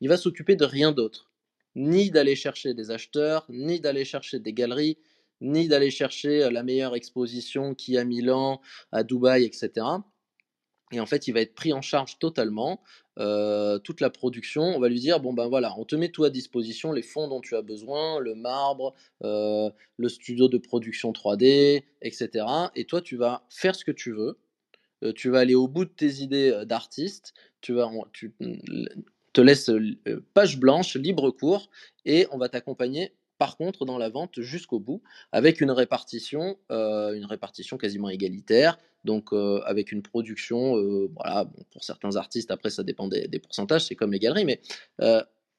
il 0.00 0.08
va 0.08 0.16
s'occuper 0.16 0.56
de 0.56 0.64
rien 0.64 0.92
d'autre. 0.92 1.30
Ni 1.76 2.10
d'aller 2.10 2.34
chercher 2.34 2.74
des 2.74 2.90
acheteurs, 2.90 3.44
ni 3.48 3.80
d'aller 3.80 4.04
chercher 4.04 4.40
des 4.40 4.52
galeries, 4.52 4.98
ni 5.40 5.68
d'aller 5.68 5.90
chercher 5.90 6.44
euh, 6.44 6.50
la 6.50 6.62
meilleure 6.62 6.94
exposition 6.96 7.74
qui 7.74 7.96
à 7.96 8.04
Milan, 8.04 8.60
à 8.92 9.04
Dubaï, 9.04 9.44
etc. 9.44 9.86
Et 10.92 11.00
en 11.00 11.06
fait, 11.06 11.28
il 11.28 11.32
va 11.32 11.40
être 11.40 11.54
pris 11.54 11.72
en 11.72 11.82
charge 11.82 12.18
totalement, 12.18 12.80
euh, 13.18 13.78
toute 13.78 14.00
la 14.00 14.10
production. 14.10 14.62
On 14.62 14.80
va 14.80 14.88
lui 14.88 14.98
dire 14.98 15.20
bon 15.20 15.32
ben 15.32 15.46
voilà, 15.48 15.74
on 15.78 15.84
te 15.84 15.94
met 15.94 16.08
tout 16.08 16.24
à 16.24 16.30
disposition, 16.30 16.92
les 16.92 17.02
fonds 17.02 17.28
dont 17.28 17.40
tu 17.40 17.54
as 17.54 17.62
besoin, 17.62 18.18
le 18.18 18.34
marbre, 18.34 18.94
euh, 19.22 19.70
le 19.96 20.08
studio 20.08 20.48
de 20.48 20.58
production 20.58 21.12
3D, 21.12 21.84
etc. 22.02 22.46
Et 22.74 22.84
toi, 22.84 23.00
tu 23.00 23.16
vas 23.16 23.44
faire 23.48 23.74
ce 23.74 23.84
que 23.84 23.92
tu 23.92 24.12
veux. 24.12 24.38
tu 25.14 25.30
vas 25.30 25.40
aller 25.40 25.54
au 25.54 25.68
bout 25.68 25.84
de 25.84 25.90
tes 25.90 26.22
idées 26.22 26.64
d'artiste. 26.66 27.34
Tu 27.60 27.72
vas, 27.72 27.90
tu 28.12 28.34
te 29.32 29.40
laisses 29.40 29.70
page 30.34 30.58
blanche, 30.58 30.96
libre 30.96 31.30
cours, 31.30 31.70
et 32.04 32.26
on 32.32 32.38
va 32.38 32.48
t'accompagner 32.48 33.12
par 33.40 33.56
contre 33.56 33.86
dans 33.86 33.96
la 33.96 34.10
vente 34.10 34.38
jusqu'au 34.38 34.78
bout, 34.78 35.02
avec 35.32 35.62
une 35.62 35.70
répartition, 35.70 36.58
euh, 36.70 37.14
une 37.14 37.24
répartition 37.24 37.78
quasiment 37.78 38.10
égalitaire, 38.10 38.76
donc 39.04 39.32
euh, 39.32 39.62
avec 39.64 39.92
une 39.92 40.02
production, 40.02 40.76
euh, 40.76 41.10
pour 41.70 41.82
certains 41.82 42.16
artistes, 42.16 42.50
après 42.50 42.68
ça 42.68 42.82
dépend 42.82 43.08
des, 43.08 43.38
pourcentages, 43.38 43.86
c'est 43.86 43.94
comme 43.94 44.12
les 44.12 44.18
galeries, 44.18 44.44
mais 44.44 44.60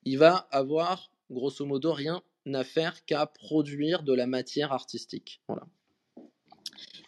il 0.04 0.20
va 0.20 0.48
avoir 0.52 1.10
grosso 1.32 1.66
modo 1.66 1.92
rien 1.92 2.22
à 2.54 2.64
faire 2.64 3.04
qu'à 3.06 3.26
produire 3.26 4.04
de 4.04 4.14
la 4.14 4.28
matière 4.28 4.74
artistique. 4.74 5.42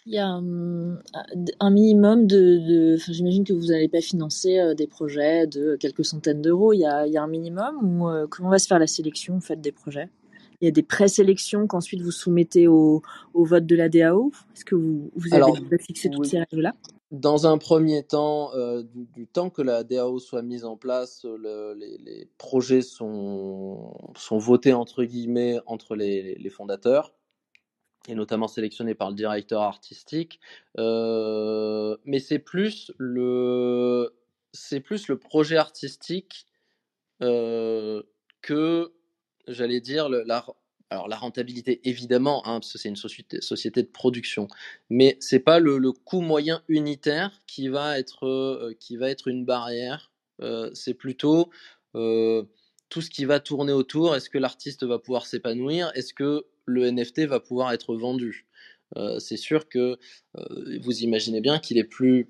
Il 0.08 0.14
y 0.14 0.18
a 0.18 0.28
un 0.28 1.70
minimum 1.70 2.26
de, 2.26 2.98
j'imagine 2.98 3.44
que 3.44 3.54
vous 3.54 3.68
n'allez 3.68 3.90
pas 3.90 4.02
financer 4.02 4.74
des 4.76 4.88
projets 4.88 5.46
de 5.46 5.76
quelques 5.80 6.04
centaines 6.04 6.42
d'euros. 6.42 6.74
Il, 6.74 6.80
y 6.80 6.86
a, 6.86 7.22
un 7.22 7.28
minimum 7.28 8.02
ou 8.02 8.28
comment 8.30 8.50
va 8.50 8.58
se 8.58 8.66
faire 8.66 8.80
la 8.80 8.88
sélection 8.88 9.40
fait 9.40 9.62
des 9.62 9.72
projets? 9.72 10.10
Il 10.64 10.68
y 10.68 10.70
a 10.70 10.72
des 10.72 10.82
présélections 10.82 11.68
qu'ensuite 11.68 12.00
vous 12.00 12.12
soumettez 12.12 12.70
au, 12.70 13.02
vote 13.34 13.66
de 13.66 13.76
la 13.76 13.90
DAO 13.90 14.32
Est-ce 14.56 14.64
que 14.64 14.76
vous, 14.76 15.12
vous 15.14 15.34
avez 15.34 15.78
fixé 15.78 16.10
toutes 16.10 16.26
ces 16.26 16.40
règles-là? 16.40 16.74
Dans 17.12 17.48
un 17.48 17.58
premier 17.58 18.04
temps, 18.04 18.56
euh, 18.56 18.82
du, 19.14 19.28
temps 19.28 19.50
que 19.50 19.62
la 19.62 19.84
DAO 19.84 20.20
soit 20.20 20.42
mise 20.42 20.64
en 20.64 20.78
place, 20.78 21.26
les, 21.26 22.30
projets 22.38 22.82
sont, 22.82 23.94
sont 24.16 24.38
votés 24.38 24.72
entre 24.72 25.04
guillemets 25.04 25.60
entre 25.66 25.98
les, 25.98 26.50
fondateurs 26.50 27.14
et 28.08 28.16
notamment 28.16 28.48
sélectionnés 28.48 28.96
par 28.96 29.10
le 29.10 29.18
directeur 29.18 29.64
artistique. 29.64 30.40
Euh, 30.78 31.98
mais 32.06 32.20
c'est 32.20 32.40
plus 32.40 32.94
le 32.98 34.16
c'est 34.54 34.80
plus 34.80 35.10
le 35.10 35.18
projet 35.18 35.58
artistique 35.58 36.46
euh, 37.22 38.02
que 38.42 38.94
j'allais 39.48 39.82
dire, 39.82 40.10
la, 40.10 40.46
alors 40.94 41.08
la 41.08 41.18
rentabilité 41.18 41.82
évidemment, 41.84 42.46
hein, 42.48 42.60
parce 42.60 42.72
que 42.72 42.78
c'est 42.78 42.90
une 42.90 42.96
société, 42.96 43.42
société, 43.42 43.82
de 43.82 43.88
production, 43.88 44.48
mais 44.90 45.18
c'est 45.20 45.40
pas 45.40 45.60
le, 45.60 45.92
coût 45.92 46.22
moyen 46.22 46.62
unitaire 46.70 47.42
qui 47.48 47.68
va 47.68 48.00
être, 48.00 48.26
euh, 48.26 48.74
qui 48.80 48.96
va 48.96 49.10
être 49.10 49.28
une 49.28 49.44
barrière. 49.44 50.12
Euh, 50.42 50.70
c'est 50.74 50.94
plutôt 50.94 51.50
euh, 51.96 52.44
tout 52.90 53.02
ce 53.02 53.10
qui 53.10 53.26
va 53.26 53.40
tourner 53.40 53.74
autour. 53.74 54.16
Est-ce 54.16 54.30
que 54.30 54.38
l'artiste 54.38 54.84
va 54.84 55.00
pouvoir 55.00 55.26
s'épanouir? 55.26 55.92
Est-ce 55.96 56.14
que 56.14 56.46
le 56.66 56.90
NFT 56.90 57.22
va 57.22 57.40
pouvoir 57.40 57.74
être 57.74 57.96
vendu? 57.96 58.48
C'est 59.18 59.38
sûr 59.38 59.70
que 59.70 59.98
vous 60.82 61.00
imaginez 61.00 61.42
bien 61.42 61.58
qu'il 61.58 61.80
est 61.80 61.84
plus, 61.84 62.30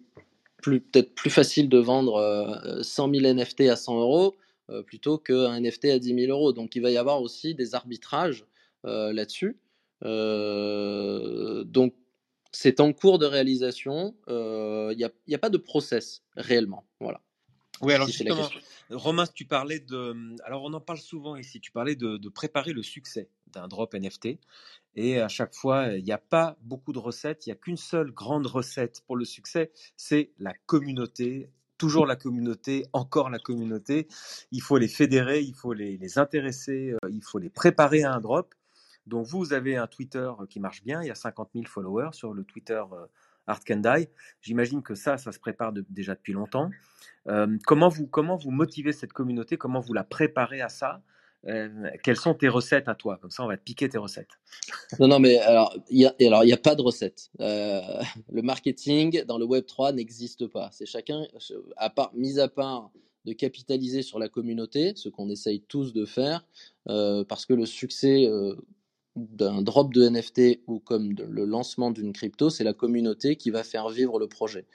plus 0.62 0.80
peut-être 0.80 1.14
plus 1.14 1.30
facile 1.30 1.68
de 1.68 1.78
vendre 1.78 2.80
100 2.82 3.14
000 3.14 3.34
NFT 3.34 3.62
à 3.64 3.76
100 3.76 4.00
euros 4.00 4.38
plutôt 4.82 5.18
qu'un 5.18 5.60
NFT 5.60 5.86
à 5.86 6.00
10 6.00 6.16
000 6.26 6.32
euros. 6.32 6.54
Donc 6.54 6.76
il 6.76 6.82
va 6.82 6.90
y 6.90 6.98
avoir 6.98 7.22
aussi 7.22 7.54
des 7.54 7.76
arbitrages 7.76 8.46
euh, 8.86 9.14
là-dessus. 9.14 9.60
Euh, 10.04 11.64
donc 11.64 11.94
c'est 12.52 12.80
en 12.80 12.94
cours 12.94 13.20
de 13.20 13.26
réalisation. 13.26 14.16
Il 14.28 14.96
n'y 14.98 15.36
a, 15.36 15.40
pas 15.40 15.50
de 15.50 15.58
process 15.58 16.24
réellement. 16.36 16.86
Voilà. 17.00 17.22
Oui, 17.82 17.94
alors 17.94 18.08
justement, 18.08 18.50
Romain, 18.90 19.26
tu 19.34 19.46
parlais 19.46 19.80
de. 19.80 20.16
Alors, 20.46 20.64
on 20.64 20.74
en 20.74 20.80
parle 20.80 21.00
souvent 21.00 21.36
ici. 21.36 21.60
Tu 21.60 21.72
parlais 21.72 21.96
de, 21.96 22.18
de 22.18 22.30
préparer 22.30 22.72
le 22.72 22.84
succès 22.84 23.30
d'un 23.48 23.68
drop 23.68 23.94
NFT. 23.94 24.38
Et 24.96 25.20
à 25.20 25.28
chaque 25.28 25.56
fois, 25.56 25.88
il 25.88 26.04
n'y 26.04 26.12
a 26.12 26.18
pas 26.18 26.58
beaucoup 26.62 26.94
de 26.94 27.00
recettes. 27.00 27.46
Il 27.46 27.50
n'y 27.50 27.54
a 27.54 27.56
qu'une 27.56 27.78
seule 27.78 28.12
grande 28.12 28.46
recette 28.46 29.02
pour 29.06 29.16
le 29.16 29.26
succès 29.26 29.72
c'est 29.98 30.32
la 30.38 30.54
communauté 30.66 31.50
toujours 31.84 32.06
la 32.06 32.16
communauté, 32.16 32.86
encore 32.94 33.30
la 33.30 33.40
communauté. 33.40 34.08
Il 34.54 34.62
faut 34.62 34.78
les 34.78 34.88
fédérer, 34.88 35.42
il 35.42 35.54
faut 35.54 35.74
les, 35.74 36.18
intéresser, 36.18 36.94
euh, 36.94 37.10
il 37.10 37.22
faut 37.22 37.40
les 37.40 37.50
préparer 37.50 38.04
à 38.04 38.14
un 38.14 38.22
drop. 38.22 38.56
Donc 39.06 39.26
vous, 39.26 39.52
avez 39.52 39.76
un 39.76 39.86
Twitter 39.86 40.32
qui 40.50 40.62
marche 40.62 40.82
bien, 40.82 41.02
il 41.02 41.10
y 41.10 41.12
a 41.12 41.16
50 41.16 41.50
000 41.54 41.66
followers 41.68 42.12
sur 42.14 42.34
le 42.34 42.46
Twitter 42.46 42.82
euh, 42.94 43.06
Art 43.48 43.66
Can 43.68 43.82
J'imagine 44.42 44.82
que 44.82 44.96
ça, 44.96 45.18
ça 45.18 45.34
se 45.34 45.40
prépare 45.40 45.74
déjà 45.74 46.16
depuis 46.16 46.32
longtemps. 46.32 46.70
Euh, 47.28 47.58
comment, 47.66 47.90
vous, 47.90 48.08
comment 48.08 48.38
vous 48.38 48.52
motivez 48.52 48.94
cette 48.94 49.12
communauté? 49.12 49.58
Comment 49.58 49.82
vous 49.82 49.94
la 49.94 50.06
préparez 50.06 50.62
à 50.62 50.70
ça? 50.70 51.02
Euh, 51.48 51.90
quelles 52.04 52.18
sont 52.18 52.34
tes 52.34 52.48
recettes 52.48 52.88
à 52.88 52.96
toi? 52.96 53.18
Comme 53.22 53.32
ça, 53.32 53.44
on 53.44 53.48
va 53.48 53.58
te 53.58 53.64
piquer 53.64 53.90
tes 53.90 53.98
recettes. 53.98 54.40
Non, 55.00 55.08
non, 55.08 55.20
mais 55.20 55.38
alors, 55.40 55.76
il 55.90 55.98
n'y 55.98 56.06
a, 56.06 56.56
a 56.56 56.58
pas 56.58 56.76
de 56.76 56.82
recette. 56.82 57.30
Euh, 57.40 57.82
le 58.32 58.42
marketing 58.42 59.24
dans 59.26 59.38
le 59.38 59.46
Web 59.46 59.66
3 59.66 59.92
n'existe 59.92 60.48
pas. 60.48 60.70
C'est 60.72 60.86
chacun, 60.86 61.26
à 61.78 61.90
part, 61.90 62.12
mis 62.14 62.40
à 62.40 62.48
part 62.48 62.92
de 63.26 63.34
capitaliser 63.34 64.02
sur 64.04 64.20
la 64.20 64.30
communauté, 64.30 64.94
ce 64.96 65.10
qu'on 65.10 65.30
essaye 65.30 65.62
tous 65.62 65.94
de 65.94 66.06
faire, 66.06 66.46
euh, 66.90 67.24
parce 67.24 67.46
que 67.46 67.54
le 67.54 67.66
succès 67.66 68.30
d'un 69.16 69.62
drop 69.62 69.94
de 69.94 70.08
NFT 70.08 70.62
ou 70.68 70.80
comme 70.80 71.14
le 71.14 71.46
lancement 71.46 71.92
d'une 71.92 72.14
crypto, 72.14 72.50
c'est 72.50 72.64
la 72.64 72.74
communauté 72.74 73.36
qui 73.36 73.50
va 73.50 73.64
faire 73.64 73.90
vivre 73.90 74.20
le 74.20 74.28
projet. 74.28 74.66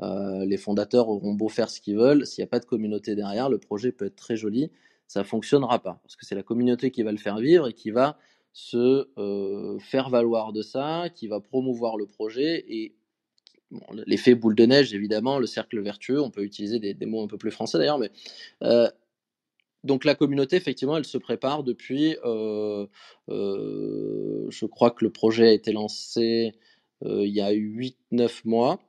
les 0.00 0.56
fondateurs 0.56 1.08
auront 1.08 1.34
beau 1.34 1.48
faire 1.48 1.68
ce 1.70 1.80
qu'ils 1.80 1.96
veulent, 1.96 2.26
s'il 2.26 2.42
n'y 2.42 2.46
a 2.46 2.50
pas 2.50 2.60
de 2.60 2.66
communauté 2.66 3.14
derrière, 3.14 3.48
le 3.48 3.58
projet 3.58 3.92
peut 3.92 4.06
être 4.06 4.16
très 4.16 4.36
joli, 4.36 4.70
ça 5.08 5.24
fonctionnera 5.24 5.78
pas 5.82 5.98
parce 6.02 6.16
que 6.16 6.26
c'est 6.26 6.34
la 6.34 6.42
communauté 6.42 6.90
qui 6.90 7.02
va 7.02 7.12
le 7.12 7.18
faire 7.18 7.38
vivre 7.38 7.68
et 7.68 7.72
qui 7.72 7.90
va 7.90 8.18
se 8.52 9.08
euh, 9.18 9.78
faire 9.80 10.08
valoir 10.08 10.52
de 10.52 10.62
ça, 10.62 11.08
qui 11.14 11.28
va 11.28 11.40
promouvoir 11.40 11.96
le 11.96 12.06
projet 12.06 12.64
et 12.68 12.94
l'effet 14.06 14.34
boule 14.34 14.54
de 14.54 14.64
neige 14.64 14.94
évidemment, 14.94 15.38
le 15.38 15.46
cercle 15.46 15.80
vertueux, 15.80 16.20
on 16.22 16.30
peut 16.30 16.42
utiliser 16.42 16.78
des, 16.78 17.06
mots 17.06 17.22
un 17.22 17.26
peu 17.26 17.36
plus 17.36 17.50
français 17.50 17.78
d'ailleurs, 17.78 17.98
mais 17.98 18.10
euh, 18.62 18.88
donc 19.84 20.04
la 20.04 20.14
communauté, 20.14 20.56
effectivement, 20.56 20.96
elle 20.96 21.04
se 21.04 21.18
prépare 21.18 21.64
depuis, 21.64 22.16
euh, 22.24 22.86
je 23.28 24.66
crois 24.66 24.90
que 24.90 25.04
le 25.04 25.10
projet 25.10 25.48
a 25.48 25.52
été 25.52 25.72
lancé 25.72 26.54
il 27.04 27.28
y 27.28 27.42
a 27.42 27.52
8-9 27.52 28.40
mois. 28.46 28.80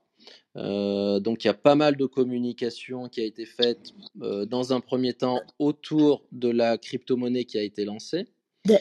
Donc 0.55 1.43
il 1.43 1.47
y 1.47 1.49
a 1.49 1.53
pas 1.53 1.75
mal 1.75 1.97
de 1.97 2.05
communication 2.05 3.09
qui 3.09 3.21
a 3.21 3.23
été 3.23 3.45
faite 3.45 3.93
dans 4.15 4.73
un 4.73 4.79
premier 4.79 5.13
temps 5.13 5.41
autour 5.59 6.23
de 6.31 6.49
la 6.49 6.77
crypto-monnaie 6.77 7.45
qui 7.45 7.57
a 7.57 7.61
été 7.61 7.85
lancée. 7.85 8.27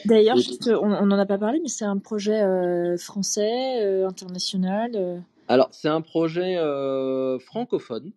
D'ailleurs, 0.05 0.37
on 0.81 1.05
n'en 1.05 1.19
a 1.19 1.25
pas 1.25 1.37
parlé, 1.37 1.59
mais 1.61 1.69
c'est 1.69 1.85
un 1.85 1.97
projet 1.97 2.41
français, 2.97 4.03
international 4.03 5.23
Alors, 5.47 5.69
c'est 5.71 5.87
un 5.87 6.01
projet 6.01 6.57
francophone. 7.39 8.11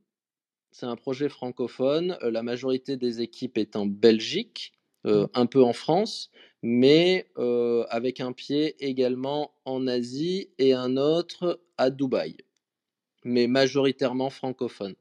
C'est 0.72 0.87
un 0.87 0.97
projet 0.97 1.28
francophone. 1.28 2.16
la 2.22 2.43
majorité 2.43 2.97
des 2.97 3.20
équipes 3.20 3.59
est 3.59 3.76
en 3.76 3.87
Belgique, 3.87 4.72
un 5.05 5.47
peu 5.47 5.62
en 5.62 5.72
France, 5.72 6.31
mais 6.62 7.26
avec 7.91 8.20
un 8.20 8.33
pied 8.33 8.76
également 8.85 9.53
en 9.64 9.87
Asie 9.87 10.49
et 10.59 10.72
un 10.72 10.97
autre 10.97 11.61
à 11.78 11.91
Dubaï, 11.91 12.37
mais 13.24 13.46
majoritairement 13.46 14.30
francophone. 14.30 14.94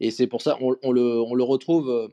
Et 0.00 0.10
c'est 0.10 0.26
pour 0.26 0.42
ça, 0.42 0.58
on, 0.60 0.92
le, 0.92 1.20
on 1.20 1.34
le 1.34 1.42
retrouve 1.42 2.10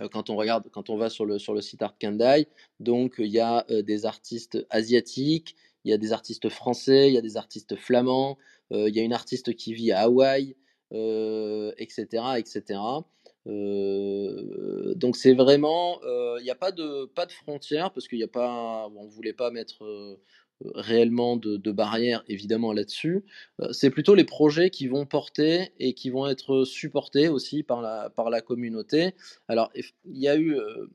euh, 0.00 0.08
quand 0.08 0.30
on 0.30 0.36
regarde, 0.36 0.68
quand 0.70 0.90
on 0.90 0.96
va 0.96 1.08
sur 1.08 1.24
le, 1.24 1.38
sur 1.38 1.54
le 1.54 1.60
site 1.60 1.82
Art 1.82 1.96
Kandai, 1.98 2.48
donc 2.80 3.14
il 3.18 3.30
y 3.30 3.40
a 3.40 3.64
euh, 3.70 3.82
des 3.82 4.06
artistes 4.06 4.66
asiatiques, 4.70 5.56
il 5.84 5.90
y 5.90 5.94
a 5.94 5.98
des 5.98 6.12
artistes 6.12 6.48
français, 6.48 7.08
il 7.08 7.14
y 7.14 7.18
a 7.18 7.22
des 7.22 7.36
artistes 7.36 7.76
flamands, 7.76 8.38
euh, 8.72 8.88
il 8.88 8.96
y 8.96 9.00
a 9.00 9.02
une 9.02 9.12
artiste 9.12 9.54
qui 9.54 9.74
vit 9.74 9.92
à 9.92 10.00
Hawaï, 10.02 10.56
etc., 10.90 12.06
etc. 12.36 12.78
donc 13.44 15.16
c'est 15.16 15.34
vraiment, 15.34 16.00
il 16.38 16.44
n'y 16.44 16.50
a 16.50 16.54
pas 16.54 16.70
de 16.70 17.06
pas 17.06 17.26
de 17.26 17.32
frontières 17.32 17.92
parce 17.92 18.06
qu'il 18.06 18.18
n'y 18.18 18.24
a 18.24 18.28
pas, 18.28 18.88
on 18.94 19.06
voulait 19.08 19.32
pas 19.32 19.50
mettre 19.50 19.84
réellement 20.74 21.36
de, 21.36 21.72
barrières 21.72 22.24
évidemment 22.28 22.72
là-dessus. 22.72 23.24
Euh, 23.60 23.72
c'est 23.72 23.90
plutôt 23.90 24.14
les 24.14 24.24
projets 24.24 24.70
qui 24.70 24.88
vont 24.88 25.04
porter 25.04 25.72
et 25.78 25.94
qui 25.94 26.10
vont 26.10 26.26
être 26.26 26.64
supportés 26.64 27.28
aussi 27.28 27.62
par 27.62 27.82
la, 27.82 28.10
par 28.10 28.30
la 28.30 28.40
communauté. 28.40 29.14
Alors 29.48 29.70
il 29.74 30.18
y 30.18 30.28
a 30.28 30.36
eu 30.36 30.54
euh, 30.54 30.86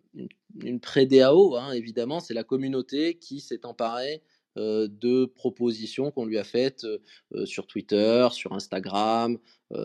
une, 0.64 0.80
pré-DAO, 0.80 1.56
hein, 1.56 1.72
évidemment, 1.74 2.20
c'est 2.20 2.34
la 2.34 2.44
communauté 2.44 3.16
qui 3.16 3.40
s'est 3.40 3.66
emparée 3.66 4.24
euh, 4.58 4.88
de 4.90 5.26
propositions 5.26 6.12
qu'on 6.12 6.26
lui 6.26 6.38
a 6.38 6.44
faites 6.44 6.86
sur 7.46 7.68
Twitter, 7.68 8.28
sur 8.32 8.54
Instagram, 8.54 9.38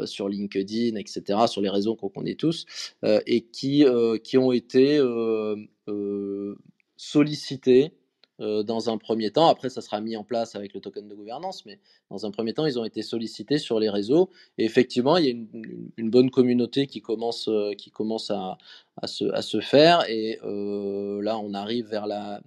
sur 0.05 0.29
LinkedIn, 0.29 0.97
etc., 0.97 1.47
sur 1.47 1.61
les 1.61 1.71
réseaux 1.71 1.95
qu'on 1.95 2.09
connaît 2.09 2.35
tous, 2.35 2.67
et 3.05 3.43
qui, 3.43 3.85
qui 4.25 4.39
ont 4.39 4.51
été 4.51 5.01
sollicitées 6.97 7.93
euh, 8.41 8.63
dans 8.63 8.91
un 8.91 8.99
premier 8.99 9.31
temps. 9.31 9.49
Après, 9.49 9.71
ça 9.71 9.81
sera 9.81 9.99
mis 10.03 10.15
en 10.15 10.23
place 10.23 10.57
avec 10.57 10.75
le 10.75 10.81
token 10.81 11.09
de 11.09 11.15
gouvernance, 11.15 11.65
mais 11.65 11.81
dans 12.11 12.27
un 12.27 12.31
premier 12.31 12.53
temps, 12.53 12.67
ils 12.67 12.79
ont 12.79 12.85
été 12.85 13.01
sollicités 13.01 13.57
sur 13.57 13.81
les 13.81 13.89
réseaux. 13.89 14.29
Et 14.59 14.67
effectivement, 14.67 15.17
il 15.17 15.25
y 15.25 15.29
a 15.29 15.31
une, 15.31 16.11
bonne 16.11 16.31
communauté 16.31 16.87
qui 16.87 17.01
commence, 17.01 17.49
euh, 17.49 17.73
qui 17.73 17.91
commence 17.91 18.31
à, 18.31 18.59
se, 19.07 19.61
faire. 19.61 20.05
Et 20.11 20.39
euh, 20.45 21.23
là, 21.23 21.39
on 21.39 21.55
arrive 21.55 21.89
vers 21.89 22.07
le 22.07 22.43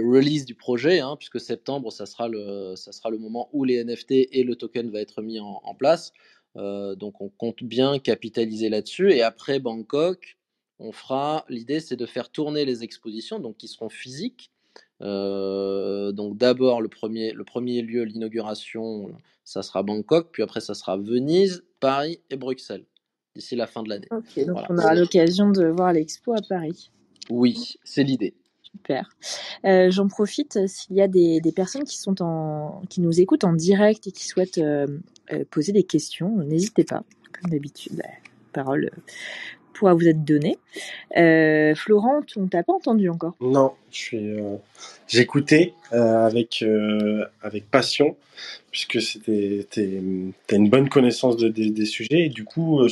release 0.00 0.46
du 0.46 0.56
projet, 0.56 0.98
hein, 0.98 1.14
puisque 1.16 1.38
septembre, 1.38 1.92
ça 1.92 2.04
sera, 2.04 2.26
le, 2.26 2.74
ça 2.74 2.90
sera 2.90 3.10
le 3.10 3.18
moment 3.18 3.48
où 3.52 3.62
les 3.62 3.84
NFT 3.84 4.30
et 4.32 4.42
le 4.42 4.56
token 4.56 4.90
va 4.90 5.00
être 5.00 5.22
mis 5.22 5.38
en 5.38 5.74
place. 5.76 6.12
donc 6.56 7.20
on 7.20 7.28
compte 7.28 7.62
bien 7.62 8.00
capitaliser 8.00 8.68
là-dessus. 8.68 9.12
Et 9.12 9.22
après 9.22 9.60
Bangkok, 9.60 10.37
on 10.78 10.92
fera, 10.92 11.44
l'idée 11.48 11.80
c'est 11.80 11.96
de 11.96 12.06
faire 12.06 12.30
tourner 12.30 12.64
les 12.64 12.84
expositions, 12.84 13.38
donc 13.38 13.56
qui 13.56 13.68
seront 13.68 13.88
physiques. 13.88 14.50
Euh, 15.00 16.12
donc 16.12 16.36
d'abord 16.36 16.80
le 16.80 16.88
premier, 16.88 17.32
le 17.32 17.44
premier 17.44 17.82
lieu, 17.82 18.02
l'inauguration, 18.04 19.10
ça 19.44 19.62
sera 19.62 19.82
Bangkok, 19.82 20.28
puis 20.32 20.42
après 20.42 20.60
ça 20.60 20.74
sera 20.74 20.96
Venise, 20.96 21.64
Paris 21.80 22.20
et 22.30 22.36
Bruxelles 22.36 22.84
d'ici 23.36 23.54
la 23.54 23.66
fin 23.66 23.82
de 23.82 23.88
l'année. 23.88 24.08
Donc 24.10 24.24
on 24.68 24.78
aura 24.78 24.94
l'occasion 24.94 25.50
de 25.50 25.66
voir 25.66 25.92
l'expo 25.92 26.32
à 26.32 26.40
Paris. 26.48 26.90
Oui, 27.30 27.76
c'est 27.84 28.02
l'idée. 28.02 28.34
Super. 28.62 29.08
Euh, 29.64 29.90
j'en 29.90 30.08
profite 30.08 30.56
euh, 30.56 30.66
s'il 30.66 30.96
y 30.96 31.00
a 31.00 31.08
des, 31.08 31.40
personnes 31.54 31.84
qui 31.84 31.96
sont 31.96 32.22
en, 32.22 32.82
qui 32.88 33.00
nous 33.00 33.20
écoutent 33.20 33.44
en 33.44 33.52
direct 33.52 34.06
et 34.06 34.12
qui 34.12 34.26
souhaitent 34.26 34.60
poser 35.50 35.72
des 35.72 35.84
questions, 35.84 36.36
n'hésitez 36.38 36.84
pas. 36.84 37.04
Comme 37.32 37.50
d'habitude, 37.50 37.94
bah, 37.96 38.08
parole 38.52 38.90
pourra 39.78 39.94
vous 39.94 40.08
être 40.08 40.24
donné. 40.24 40.58
Euh, 41.16 41.74
Florent, 41.74 42.20
on 42.36 42.46
t'a 42.46 42.62
pas 42.62 42.72
entendu 42.72 43.08
encore 43.08 43.34
Non, 43.40 43.72
je 43.90 43.96
suis. 43.96 44.30
Euh, 44.40 44.56
j'écoutais 45.06 45.74
euh, 45.92 46.26
avec 46.26 46.64
avec 47.42 47.70
passion 47.70 48.16
puisque 48.70 49.00
c'était 49.00 49.66
une 49.80 50.68
bonne 50.68 50.88
connaissance 50.88 51.36
des 51.36 51.86
sujets 51.86 52.26
et 52.26 52.28
du 52.28 52.44
coup 52.44 52.86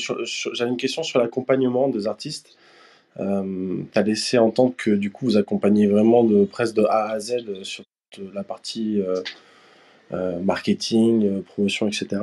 j'avais 0.54 0.70
une 0.70 0.76
question 0.76 1.02
sur 1.02 1.20
l'accompagnement 1.20 1.88
des 1.88 2.06
artistes. 2.06 2.56
tu 3.16 3.22
as 3.94 4.02
laissé 4.02 4.38
entendre 4.38 4.74
que 4.76 4.90
du 4.90 5.10
coup 5.10 5.26
vous 5.26 5.36
accompagnez 5.36 5.86
vraiment 5.86 6.24
de 6.24 6.44
presque 6.44 6.74
de 6.74 6.84
A 6.84 7.10
à 7.10 7.20
Z 7.20 7.62
sur 7.62 7.84
la 8.34 8.42
partie 8.42 9.00
marketing, 10.10 11.42
promotion, 11.42 11.86
etc. 11.86 12.22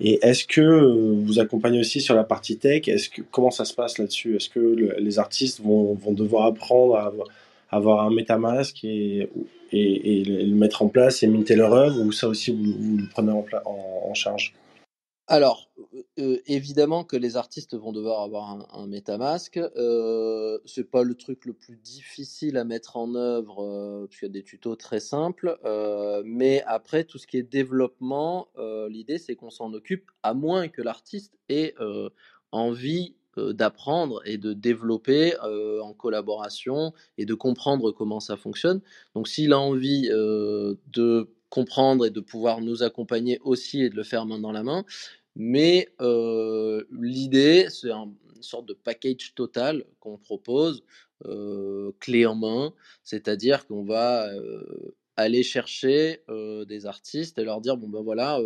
Et 0.00 0.18
est-ce 0.22 0.44
que 0.44 0.60
euh, 0.60 1.14
vous 1.24 1.38
accompagnez 1.38 1.80
aussi 1.80 2.00
sur 2.00 2.14
la 2.14 2.24
partie 2.24 2.56
tech? 2.56 2.82
Comment 3.30 3.50
ça 3.50 3.64
se 3.64 3.74
passe 3.74 3.98
là-dessus? 3.98 4.36
Est-ce 4.36 4.48
que 4.48 4.96
les 4.98 5.18
artistes 5.18 5.60
vont, 5.60 5.98
devoir 6.10 6.46
apprendre 6.46 6.96
à 6.96 7.12
avoir, 7.70 8.06
un 8.06 8.10
MetaMask 8.10 8.84
et, 8.84 9.28
le 9.72 10.54
mettre 10.54 10.82
en 10.82 10.88
place 10.88 11.22
et 11.22 11.26
minter 11.26 11.56
leur 11.56 11.74
œuvre 11.74 12.00
ou 12.00 12.12
ça 12.12 12.28
aussi 12.28 12.52
vous, 12.52 12.96
le 12.96 13.08
prenez 13.10 13.32
en, 13.32 13.44
en, 13.64 14.10
en 14.10 14.14
charge? 14.14 14.54
Alors, 15.30 15.68
euh, 16.18 16.38
évidemment 16.46 17.04
que 17.04 17.16
les 17.16 17.36
artistes 17.36 17.76
vont 17.76 17.92
devoir 17.92 18.22
avoir 18.22 18.50
un, 18.50 18.66
un 18.72 18.86
MetaMask. 18.86 19.58
Euh, 19.58 20.58
c'est 20.64 20.90
pas 20.90 21.02
le 21.02 21.14
truc 21.14 21.44
le 21.44 21.52
plus 21.52 21.76
difficile 21.76 22.56
à 22.56 22.64
mettre 22.64 22.96
en 22.96 23.14
œuvre, 23.14 23.62
euh, 23.62 24.06
parce 24.06 24.18
qu'il 24.18 24.28
y 24.28 24.30
a 24.30 24.32
des 24.32 24.42
tutos 24.42 24.76
très 24.76 25.00
simples. 25.00 25.58
Euh, 25.66 26.22
mais 26.24 26.62
après, 26.66 27.04
tout 27.04 27.18
ce 27.18 27.26
qui 27.26 27.36
est 27.36 27.42
développement, 27.42 28.48
l'idée 28.88 29.18
c'est 29.18 29.36
qu'on 29.36 29.50
s'en 29.50 29.74
occupe, 29.74 30.10
à 30.22 30.32
moins 30.32 30.68
que 30.68 30.80
l'artiste 30.80 31.38
ait 31.50 31.74
envie 32.50 33.14
d'apprendre 33.36 34.22
et 34.24 34.38
de 34.38 34.52
développer 34.54 35.38
en 35.38 35.92
collaboration 35.92 36.92
et 37.18 37.26
de 37.26 37.34
comprendre 37.34 37.92
comment 37.92 38.20
ça 38.20 38.36
fonctionne. 38.36 38.80
Donc, 39.14 39.28
s'il 39.28 39.52
a 39.52 39.58
envie 39.58 40.08
de 40.08 41.30
comprendre 41.50 42.06
et 42.06 42.10
de 42.10 42.20
pouvoir 42.20 42.60
nous 42.60 42.82
accompagner 42.82 43.38
aussi 43.42 43.82
et 43.82 43.90
de 43.90 43.96
le 43.96 44.02
faire 44.04 44.26
main 44.26 44.38
dans 44.38 44.52
la 44.52 44.62
main, 44.62 44.84
mais 45.38 45.88
euh, 46.00 46.84
l'idée, 46.90 47.68
c'est 47.70 47.90
une 47.90 48.16
sorte 48.40 48.66
de 48.66 48.74
package 48.74 49.34
total 49.34 49.84
qu'on 50.00 50.18
propose, 50.18 50.82
euh, 51.26 51.92
clé 52.00 52.26
en 52.26 52.34
main, 52.34 52.74
c'est-à-dire 53.04 53.66
qu'on 53.66 53.84
va 53.84 54.32
euh, 54.32 54.96
aller 55.16 55.42
chercher 55.42 56.22
des 56.68 56.86
artistes 56.86 57.38
et 57.38 57.44
leur 57.44 57.60
dire 57.60 57.76
bon 57.76 57.88
ben 57.88 58.02
voilà, 58.02 58.40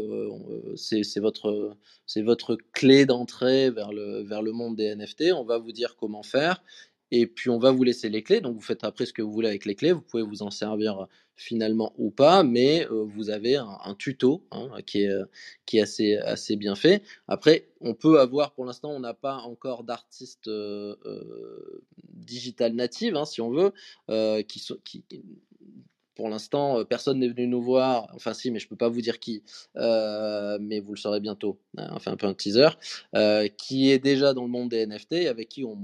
c'est 0.74 1.20
votre, 1.20 1.76
votre 2.16 2.56
clé 2.72 3.04
d'entrée 3.04 3.70
vers 3.70 3.92
le, 3.92 4.22
vers 4.22 4.40
le 4.40 4.52
monde 4.52 4.76
des 4.76 4.94
NFT, 4.94 5.32
on 5.34 5.44
va 5.44 5.58
vous 5.58 5.72
dire 5.72 5.96
comment 5.96 6.22
faire 6.22 6.62
et 7.12 7.26
puis 7.26 7.50
on 7.50 7.58
va 7.58 7.70
vous 7.70 7.84
laisser 7.84 8.08
les 8.08 8.22
clés. 8.22 8.40
Donc 8.40 8.56
vous 8.56 8.62
faites 8.62 8.82
après 8.82 9.06
ce 9.06 9.12
que 9.12 9.22
vous 9.22 9.30
voulez 9.30 9.48
avec 9.48 9.66
les 9.66 9.76
clés. 9.76 9.92
Vous 9.92 10.00
pouvez 10.00 10.22
vous 10.24 10.42
en 10.42 10.50
servir 10.50 11.06
finalement 11.36 11.92
ou 11.98 12.10
pas, 12.10 12.42
mais 12.42 12.86
euh, 12.86 13.04
vous 13.04 13.30
avez 13.30 13.56
un, 13.56 13.94
tuto 13.98 14.46
hein, 14.50 14.70
qui 14.86 15.02
est, 15.02 15.08
euh, 15.08 15.24
qui 15.66 15.78
est 15.78 15.82
assez, 15.82 16.16
assez 16.16 16.56
bien 16.56 16.74
fait. 16.74 17.02
Après, 17.28 17.68
on 17.80 17.94
peut 17.94 18.20
avoir, 18.20 18.52
pour 18.52 18.64
l'instant, 18.64 18.90
on 18.90 19.00
n'a 19.00 19.14
pas 19.14 19.36
encore 19.36 19.84
d'artistes 19.84 20.48
euh, 20.48 20.96
digital 22.08 22.74
native, 22.74 23.16
hein, 23.16 23.26
si 23.26 23.40
on 23.40 23.50
veut, 23.50 23.72
qui, 24.44 24.58
sont, 24.58 24.78
qui, 24.84 25.04
pour 26.14 26.28
l'instant, 26.28 26.78
euh, 26.78 26.84
personne 26.84 27.18
n'est 27.18 27.28
venu 27.28 27.46
nous 27.46 27.62
voir. 27.62 28.08
Enfin, 28.14 28.34
si, 28.34 28.50
mais 28.50 28.58
je 28.58 28.68
peux 28.68 28.76
pas 28.76 28.88
vous 28.88 29.00
dire 29.00 29.18
qui. 29.18 29.42
Euh, 29.76 30.58
mais 30.60 30.80
vous 30.80 30.92
le 30.92 30.98
saurez 30.98 31.20
bientôt. 31.20 31.58
Hein, 31.78 31.88
enfin, 31.92 32.12
un 32.12 32.16
peu 32.16 32.26
un 32.26 32.34
teaser. 32.34 32.68
Euh, 33.14 33.48
qui 33.48 33.90
est 33.90 33.98
déjà 33.98 34.34
dans 34.34 34.42
le 34.42 34.48
monde 34.48 34.70
des 34.70 34.86
NFT, 34.86 35.26
avec 35.28 35.48
qui 35.48 35.64
on, 35.64 35.78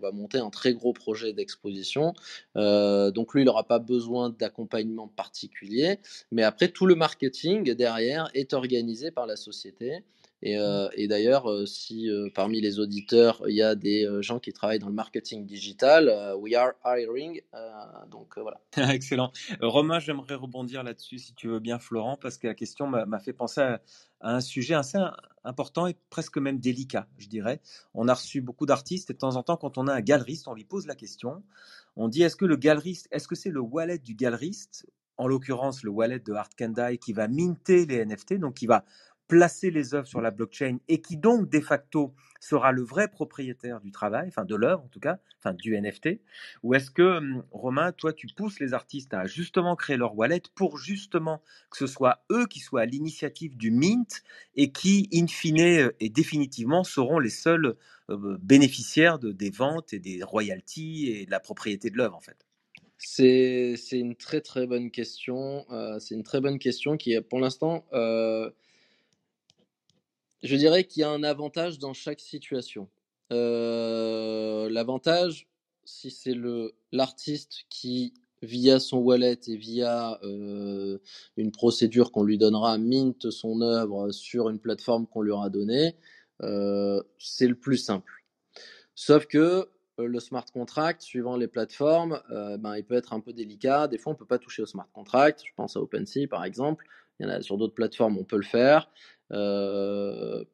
va 0.00 0.12
monter 0.12 0.38
un 0.38 0.50
très 0.50 0.74
gros 0.74 0.92
projet 0.92 1.32
d'exposition. 1.32 2.14
donc 2.54 3.34
lui, 3.34 3.42
il 3.42 3.44
n'aura 3.44 3.64
pas 3.64 3.78
besoin 3.78 4.30
d'accompagnement 4.30 5.08
particulier. 5.08 5.98
Mais 6.32 6.42
après, 6.42 6.68
tout 6.68 6.86
le 6.86 6.94
marketing 6.94 7.74
derrière 7.74 8.30
est 8.34 8.54
organisé 8.54 9.10
par 9.10 9.26
la 9.26 9.36
société. 9.36 10.02
Et, 10.42 10.58
euh, 10.58 10.88
et 10.94 11.06
d'ailleurs, 11.06 11.50
euh, 11.50 11.66
si 11.66 12.08
euh, 12.08 12.28
parmi 12.34 12.60
les 12.60 12.78
auditeurs, 12.80 13.42
il 13.46 13.54
y 13.54 13.62
a 13.62 13.74
des 13.74 14.06
gens 14.20 14.38
qui 14.38 14.52
travaillent 14.52 14.78
dans 14.78 14.88
le 14.88 14.94
marketing 14.94 15.44
digital, 15.44 16.34
we 16.38 16.54
are 16.54 16.72
hiring. 16.84 17.42
donc 18.10 18.38
voilà. 18.38 18.60
Excellent. 18.94 19.32
Romain, 19.60 19.98
j'aimerais 19.98 20.34
rebondir 20.34 20.82
là-dessus, 20.82 21.18
si 21.18 21.34
tu 21.34 21.48
veux 21.48 21.60
bien, 21.60 21.78
Florent, 21.78 22.16
parce 22.16 22.38
que 22.38 22.46
la 22.46 22.54
question 22.54 22.86
m'a 22.86 23.18
fait 23.20 23.32
penser 23.34 23.60
à, 23.60 23.80
à 24.20 24.36
un 24.36 24.40
sujet 24.40 24.74
assez 24.74 24.98
im- 24.98 25.14
important 25.44 25.86
et 25.86 25.96
presque 26.10 26.38
même 26.38 26.58
délicat, 26.58 27.06
je 27.18 27.28
dirais. 27.28 27.60
On 27.94 28.08
a 28.08 28.14
reçu 28.14 28.40
beaucoup 28.40 28.66
d'artistes 28.66 29.10
et 29.10 29.12
de 29.12 29.18
temps 29.18 29.36
en 29.36 29.42
temps, 29.42 29.56
quand 29.56 29.78
on 29.78 29.86
a 29.88 29.94
un 29.94 30.00
galeriste, 30.00 30.48
on 30.48 30.54
lui 30.54 30.64
pose 30.64 30.86
la 30.86 30.94
question. 30.94 31.42
On 31.96 32.08
dit 32.08 32.22
est-ce 32.22 32.36
que 32.36 32.46
le 32.46 32.56
galeriste, 32.56 33.08
est-ce 33.10 33.28
que 33.28 33.34
c'est 33.34 33.50
le 33.50 33.60
wallet 33.60 33.98
du 33.98 34.14
galeriste, 34.14 34.86
en 35.16 35.26
l'occurrence 35.26 35.82
le 35.82 35.90
wallet 35.90 36.18
de 36.20 36.32
Art 36.32 36.48
Kendai, 36.56 36.96
qui 36.98 37.12
va 37.12 37.28
minter 37.28 37.84
les 37.84 38.04
NFT, 38.06 38.34
donc 38.38 38.54
qui 38.54 38.66
va 38.66 38.84
placer 39.30 39.70
les 39.70 39.94
œuvres 39.94 40.08
sur 40.08 40.20
la 40.20 40.32
blockchain 40.32 40.78
et 40.88 41.00
qui 41.00 41.16
donc 41.16 41.48
de 41.48 41.60
facto 41.60 42.12
sera 42.40 42.72
le 42.72 42.82
vrai 42.82 43.06
propriétaire 43.06 43.80
du 43.80 43.92
travail, 43.92 44.26
enfin 44.26 44.44
de 44.44 44.56
l'œuvre 44.56 44.82
en 44.82 44.88
tout 44.88 44.98
cas, 44.98 45.20
enfin 45.38 45.54
du 45.54 45.80
NFT, 45.80 46.20
ou 46.64 46.74
est-ce 46.74 46.90
que 46.90 47.18
hum, 47.18 47.44
Romain, 47.52 47.92
toi 47.92 48.12
tu 48.12 48.26
pousses 48.26 48.58
les 48.58 48.74
artistes 48.74 49.14
à 49.14 49.26
justement 49.26 49.76
créer 49.76 49.96
leur 49.96 50.18
wallet 50.18 50.42
pour 50.56 50.78
justement 50.78 51.42
que 51.70 51.76
ce 51.76 51.86
soit 51.86 52.24
eux 52.32 52.46
qui 52.46 52.58
soient 52.58 52.80
à 52.80 52.86
l'initiative 52.86 53.56
du 53.56 53.70
mint 53.70 54.24
et 54.56 54.72
qui, 54.72 55.08
in 55.14 55.28
fine 55.28 55.60
euh, 55.60 55.92
et 56.00 56.08
définitivement, 56.08 56.82
seront 56.82 57.20
les 57.20 57.30
seuls 57.30 57.76
euh, 58.10 58.36
bénéficiaires 58.42 59.20
de, 59.20 59.30
des 59.30 59.50
ventes 59.50 59.92
et 59.92 60.00
des 60.00 60.24
royalties 60.24 61.08
et 61.08 61.26
de 61.26 61.30
la 61.30 61.38
propriété 61.38 61.88
de 61.90 61.96
l'œuvre 61.96 62.16
en 62.16 62.20
fait? 62.20 62.46
C'est 62.98 63.76
une 63.92 64.16
très 64.16 64.40
très 64.40 64.66
bonne 64.66 64.90
question. 64.90 65.64
Euh, 65.70 66.00
c'est 66.00 66.16
une 66.16 66.24
très 66.24 66.40
bonne 66.40 66.58
question 66.58 66.96
qui 66.96 67.18
pour 67.20 67.38
l'instant, 67.38 67.84
je 70.42 70.56
dirais 70.56 70.84
qu'il 70.84 71.00
y 71.00 71.04
a 71.04 71.10
un 71.10 71.22
avantage 71.22 71.78
dans 71.78 71.92
chaque 71.92 72.20
situation. 72.20 72.88
Euh, 73.32 74.68
L'avantage, 74.70 75.48
si 75.84 76.10
c'est 76.10 76.34
l'artiste 76.92 77.64
qui 77.68 78.14
via 78.42 78.80
son 78.80 78.98
wallet 78.98 79.38
et 79.48 79.56
via 79.56 80.18
euh, 80.22 80.98
une 81.36 81.52
procédure 81.52 82.10
qu'on 82.10 82.22
lui 82.22 82.38
donnera 82.38 82.78
mint 82.78 83.30
son 83.30 83.60
œuvre 83.60 84.12
sur 84.12 84.48
une 84.48 84.58
plateforme 84.58 85.06
qu'on 85.06 85.22
lui 85.22 85.30
aura 85.30 85.50
donnée, 85.50 85.96
euh, 86.42 87.02
c'est 87.18 87.48
le 87.48 87.54
plus 87.54 87.76
simple. 87.76 88.24
Sauf 88.94 89.26
que 89.26 89.68
le 89.98 90.20
smart 90.20 90.46
contract, 90.46 91.02
suivant 91.02 91.36
les 91.36 91.48
plateformes, 91.48 92.22
ben, 92.30 92.76
il 92.76 92.84
peut 92.84 92.94
être 92.94 93.12
un 93.12 93.20
peu 93.20 93.34
délicat. 93.34 93.86
Des 93.86 93.98
fois, 93.98 94.14
on 94.14 94.16
peut 94.16 94.24
pas 94.24 94.38
toucher 94.38 94.62
au 94.62 94.66
smart 94.66 94.88
contract. 94.94 95.42
Je 95.44 95.52
pense 95.54 95.76
à 95.76 95.80
OpenSea, 95.80 96.26
par 96.26 96.44
exemple. 96.44 96.86
Il 97.18 97.24
y 97.24 97.26
en 97.26 97.28
a 97.32 97.42
sur 97.42 97.58
d'autres 97.58 97.74
plateformes, 97.74 98.16
on 98.16 98.24
peut 98.24 98.38
le 98.38 98.42
faire. 98.42 98.90
Euh, 99.32 100.44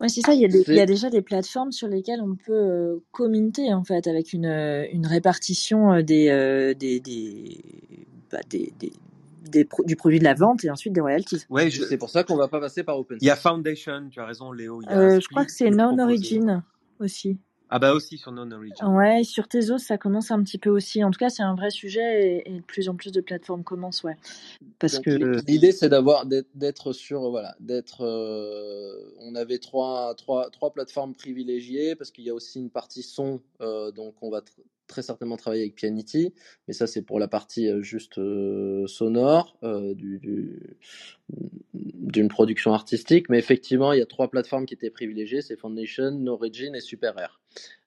Ouais, 0.00 0.08
c'est 0.08 0.20
ça, 0.20 0.34
il 0.34 0.40
y, 0.40 0.44
a 0.44 0.48
des- 0.48 0.62
il 0.68 0.74
y 0.74 0.78
a 0.78 0.82
c'est 0.82 0.86
déjà 0.86 1.10
des 1.10 1.22
plateformes 1.22 1.72
sur 1.72 1.88
lesquelles 1.88 2.20
on 2.20 2.34
peut 2.34 2.52
euh, 2.52 2.98
commenter 3.12 3.72
en 3.72 3.82
fait 3.82 4.06
avec 4.06 4.32
une, 4.32 4.46
euh, 4.46 4.86
une 4.92 5.06
répartition 5.06 5.92
euh, 5.92 6.02
des, 6.02 6.28
euh, 6.28 6.74
des, 6.74 7.00
des, 7.00 7.60
bah, 8.30 8.40
des, 8.48 8.72
des, 8.78 8.92
des 9.50 9.64
pro- 9.64 9.84
du 9.84 9.96
produit 9.96 10.18
de 10.18 10.24
la 10.24 10.34
vente 10.34 10.64
et 10.64 10.70
ensuite 10.70 10.92
des 10.92 11.00
royalties. 11.00 11.44
Ouais, 11.48 11.70
je- 11.70 11.82
c'est 11.82 11.96
pour 11.96 12.10
ça 12.10 12.24
qu'on 12.24 12.36
va 12.36 12.48
pas 12.48 12.60
passer 12.60 12.84
par 12.84 12.98
il 13.20 13.26
y 13.26 13.30
a. 13.30 13.36
Foundation, 13.36 14.08
tu 14.10 14.20
as 14.20 14.26
raison 14.26 14.52
Léo, 14.52 14.82
il 14.82 14.86
y 14.86 14.92
a 14.92 14.98
Euh, 14.98 15.20
je 15.20 15.28
crois 15.28 15.44
que 15.44 15.52
c'est 15.52 15.70
Non. 15.70 15.96
Origin 15.98 16.62
aussi. 17.00 17.38
Ah 17.68 17.78
bah 17.80 17.92
aussi 17.94 18.16
sur 18.16 18.30
Non 18.30 18.50
Origin. 18.52 18.86
Ouais, 18.86 19.24
sur 19.24 19.48
Tezos, 19.48 19.78
ça 19.78 19.98
commence 19.98 20.30
un 20.30 20.42
petit 20.42 20.58
peu 20.58 20.70
aussi. 20.70 21.02
En 21.02 21.10
tout 21.10 21.18
cas, 21.18 21.30
c'est 21.30 21.42
un 21.42 21.54
vrai 21.56 21.70
sujet 21.70 22.36
et, 22.46 22.50
et 22.50 22.56
de 22.58 22.62
plus 22.62 22.88
en 22.88 22.94
plus 22.94 23.10
de 23.10 23.20
plateformes 23.20 23.64
commencent, 23.64 24.04
ouais. 24.04 24.16
Parce 24.78 24.94
Donc 24.94 25.04
que 25.04 25.10
l'i- 25.10 25.42
l'idée 25.46 25.72
c'est 25.72 25.88
d'avoir 25.88 26.26
d'être- 26.26 26.92
sur 26.92 27.30
voilà 27.30 27.56
d'être 27.60 28.02
euh, 28.02 29.12
on 29.20 29.34
avait 29.34 29.58
trois, 29.58 30.14
trois, 30.14 30.50
trois 30.50 30.72
plateformes 30.72 31.14
privilégiées 31.14 31.96
parce 31.96 32.10
qu'il 32.10 32.24
y 32.24 32.30
a 32.30 32.34
aussi 32.34 32.60
une 32.60 32.70
partie 32.70 33.02
son 33.02 33.40
euh, 33.60 33.90
donc 33.90 34.14
on 34.22 34.30
va 34.30 34.42
très 34.86 35.02
certainement 35.02 35.36
travailler 35.36 35.62
avec 35.62 35.74
Pianity 35.74 36.32
mais 36.68 36.74
ça 36.74 36.86
c'est 36.86 37.02
pour 37.02 37.18
la 37.18 37.28
partie 37.28 37.68
euh, 37.68 37.82
juste 37.82 38.18
euh, 38.18 38.86
sonore 38.86 39.58
euh, 39.62 39.94
du, 39.94 40.18
du- 40.18 40.76
d'une 41.74 42.28
production 42.28 42.72
artistique. 42.72 43.28
Mais 43.28 43.38
effectivement 43.38 43.92
il 43.92 43.98
y 43.98 44.02
a 44.02 44.06
trois 44.06 44.28
plateformes 44.30 44.66
qui 44.66 44.74
étaient 44.74 44.90
privilégiées 44.90 45.42
c'est 45.42 45.56
Foundation, 45.56 46.24
Origin 46.26 46.74
et 46.74 46.80
Super 46.80 47.14
Rare. 47.14 47.40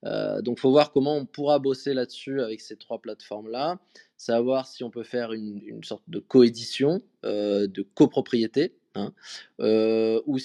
Euh, 0.06 0.41
donc 0.41 0.60
faut 0.60 0.72
voir 0.72 0.91
comment 0.91 1.16
on 1.18 1.26
pourra 1.26 1.60
bosser 1.60 1.93
là-dessus 1.93 2.41
avec 2.41 2.62
ces 2.62 2.76
trois 2.76 3.00
plateformes 3.00 3.50
là 3.50 3.80
savoir 4.18 4.68
si 4.68 4.84
on 4.84 4.89
peut 4.89 5.04
faire 5.04 5.32
une, 5.34 5.62
une 5.66 5.84
sorte 5.84 6.04
de 6.10 6.20
coédition, 6.20 7.02
de 7.24 7.88
copropriété, 7.95 8.76
hein, 8.95 9.14
ou 9.60 10.38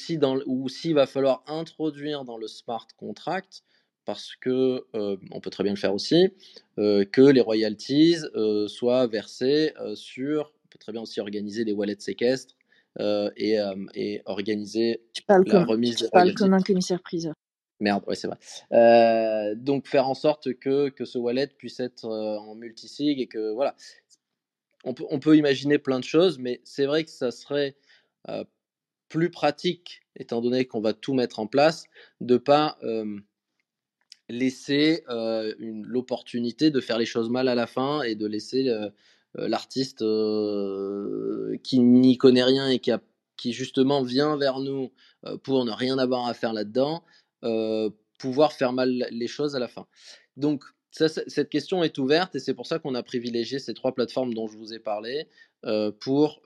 s'il 0.69 0.95
va 0.95 1.07
falloir 1.07 1.43
introduire 1.49 2.25
dans 2.25 2.37
le 2.39 2.47
smart 2.47 2.87
contract, 2.97 3.65
parce 4.05 4.37
que 4.37 4.85
euh, 4.95 5.17
on 5.31 5.41
peut 5.41 5.51
très 5.51 5.65
bien 5.65 5.73
le 5.73 5.79
faire 5.79 5.95
aussi, 5.95 6.29
euh, 6.79 7.05
que 7.05 7.23
les 7.23 7.41
royalties 7.41 8.17
euh, 8.35 8.69
soient 8.69 9.07
versées 9.07 9.73
sur, 9.95 10.53
on 10.65 10.69
peut 10.69 10.79
très 10.79 10.93
bien 10.93 11.03
aussi 11.03 11.21
organiser 11.21 11.65
des 11.65 11.73
wallets 11.73 12.01
séquestres 12.01 12.57
et, 13.01 13.59
et 13.95 14.23
organiser 14.25 15.03
la 15.29 15.43
comme, 15.43 15.65
remise 15.65 15.97
tu 15.97 16.05
des 16.05 16.11
parles 16.11 16.23
royalties. 16.23 16.35
comme 16.37 16.55
un 16.55 16.61
commissaire-priseur. 16.61 17.35
Merde, 17.81 18.05
ouais, 18.07 18.15
c'est 18.15 18.29
vrai. 18.29 19.57
Donc 19.57 19.89
faire 19.89 20.09
en 20.09 20.15
sorte 20.15 20.55
que, 20.55 20.91
que 20.91 21.05
ce 21.05 21.19
wallet 21.19 21.49
puisse 21.59 21.81
être 21.81 22.05
en 22.05 22.55
multisig 22.55 23.21
et 23.21 23.27
que 23.27 23.53
voilà. 23.53 23.75
On 24.87 24.93
peut, 24.93 25.05
on 25.09 25.19
peut 25.19 25.37
imaginer 25.37 25.79
plein 25.79 25.99
de 25.99 26.05
choses, 26.05 26.39
mais 26.39 26.61
c'est 26.63 26.85
vrai 26.85 27.05
que 27.05 27.11
ça 27.11 27.31
serait 27.31 27.75
plus 29.15 29.31
pratique, 29.31 30.03
étant 30.17 30.41
donné 30.41 30.65
qu'on 30.65 30.81
va 30.81 30.93
tout 30.93 31.15
mettre 31.15 31.39
en 31.39 31.47
place, 31.47 31.85
de 32.21 32.37
pas 32.37 32.79
euh, 32.83 33.21
laisser 34.29 35.05
euh, 35.09 35.55
l'opportunité 35.59 36.71
de 36.71 36.81
faire 36.81 36.99
les 36.99 37.07
choses 37.07 37.31
mal 37.31 37.49
à 37.49 37.55
la 37.55 37.67
fin 37.67 38.03
et 38.03 38.15
de 38.15 38.27
laisser 38.27 38.69
euh, 38.69 38.89
l'artiste 39.35 40.03
euh, 40.03 41.57
qui 41.63 41.81
n'y 41.81 42.17
connaît 42.17 42.45
rien 42.45 42.69
et 42.69 42.79
qui, 42.79 43.53
justement 43.53 44.03
vient 44.03 44.37
vers 44.37 44.61
nous 44.61 44.91
pour 45.43 45.65
ne 45.65 45.73
rien 45.73 45.99
avoir 45.99 46.27
à 46.27 46.35
faire 46.35 46.53
là-dedans, 46.53 47.03
pouvoir 48.19 48.53
faire 48.53 48.73
mal 48.73 49.07
les 49.11 49.27
choses 49.27 49.55
à 49.57 49.59
la 49.59 49.69
fin. 49.69 49.87
Donc, 50.37 50.65
cette 50.91 51.51
question 51.51 51.83
est 51.83 51.99
ouverte 51.99 52.37
et 52.37 52.39
c'est 52.39 52.55
pour 52.55 52.67
ça 52.67 52.79
qu'on 52.79 52.95
a 52.95 53.03
privilégié 53.03 53.59
ces 53.59 53.75
trois 53.75 53.93
plateformes 53.93 54.33
dont 54.33 54.47
je 54.47 54.57
vous 54.57 54.73
ai 54.73 54.79
parlé 54.79 55.29
pour, 56.01 56.41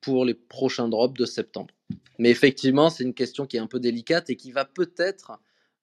pour 0.00 0.24
les 0.24 0.34
prochains 0.34 0.88
drops 0.88 1.18
de 1.18 1.26
septembre. 1.26 1.74
Mais 2.18 2.30
effectivement, 2.30 2.90
c'est 2.90 3.04
une 3.04 3.14
question 3.14 3.46
qui 3.46 3.58
est 3.58 3.60
un 3.60 3.68
peu 3.68 3.78
délicate 3.78 4.30
et 4.30 4.36
qui 4.36 4.50
va 4.50 4.64
peut-être 4.64 5.38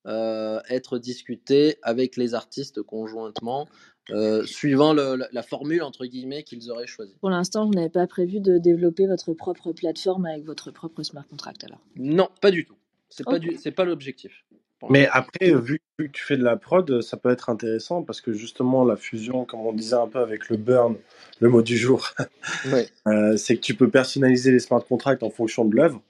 euh, 0.07 0.59
être 0.69 0.97
discutée 0.99 1.77
avec 1.81 2.15
les 2.17 2.33
artistes 2.33 2.81
conjointement, 2.81 3.67
euh, 4.11 4.43
suivant 4.45 4.93
le- 4.93 5.15
la, 5.15 5.27
la 5.31 5.43
formule 5.43 5.81
entre 5.81 6.05
guillemets 6.05 6.43
qu'ils 6.43 6.69
auraient 6.71 6.87
choisie. 6.87 7.15
Pour 7.21 7.29
l'instant, 7.31 7.65
vous 7.65 7.73
n'avez 7.73 7.89
pas 7.89 8.05
prévu 8.07 8.39
de 8.39 8.57
développer 8.57 9.07
votre 9.07 9.33
propre 9.33 9.71
plateforme 9.73 10.25
avec 10.27 10.45
votre 10.45 10.71
propre 10.71 11.01
smart 11.03 11.27
contract 11.27 11.63
alors? 11.63 11.79
Non, 11.95 12.29
pas 12.41 12.51
du 12.51 12.65
tout. 12.65 12.75
C'est 13.09 13.25
pas 13.25 13.35
Ok. 13.35 13.39
du, 13.39 13.57
c'est 13.57 13.71
pas 13.71 13.85
l'objectif. 13.85 14.45
Mais 14.89 15.07
après, 15.11 15.51
vu, 15.51 15.79
vu 15.97 16.07
que 16.09 16.11
tu 16.11 16.23
fais 16.23 16.37
de 16.37 16.43
la 16.43 16.57
prod, 16.57 17.01
ça 17.01 17.17
peut 17.17 17.31
être 17.31 17.49
intéressant 17.49 18.03
parce 18.03 18.21
que 18.21 18.33
justement, 18.33 18.83
la 18.85 18.95
fusion, 18.97 19.43
comme 19.45 19.61
on 19.61 19.73
disait 19.73 19.95
un 19.95 20.07
peu 20.07 20.19
avec 20.19 20.49
le 20.49 20.57
burn, 20.57 20.95
le 21.39 21.49
mot 21.49 21.63
du 21.63 21.75
jour, 21.77 22.09
Ouais. 22.71 22.87
euh, 23.07 23.35
c'est 23.37 23.55
que 23.55 23.61
tu 23.61 23.73
peux 23.73 23.89
personnaliser 23.89 24.51
les 24.51 24.59
smart 24.59 24.83
contracts 24.85 25.23
en 25.23 25.29
fonction 25.31 25.65
de 25.65 25.75
l'œuvre 25.75 26.01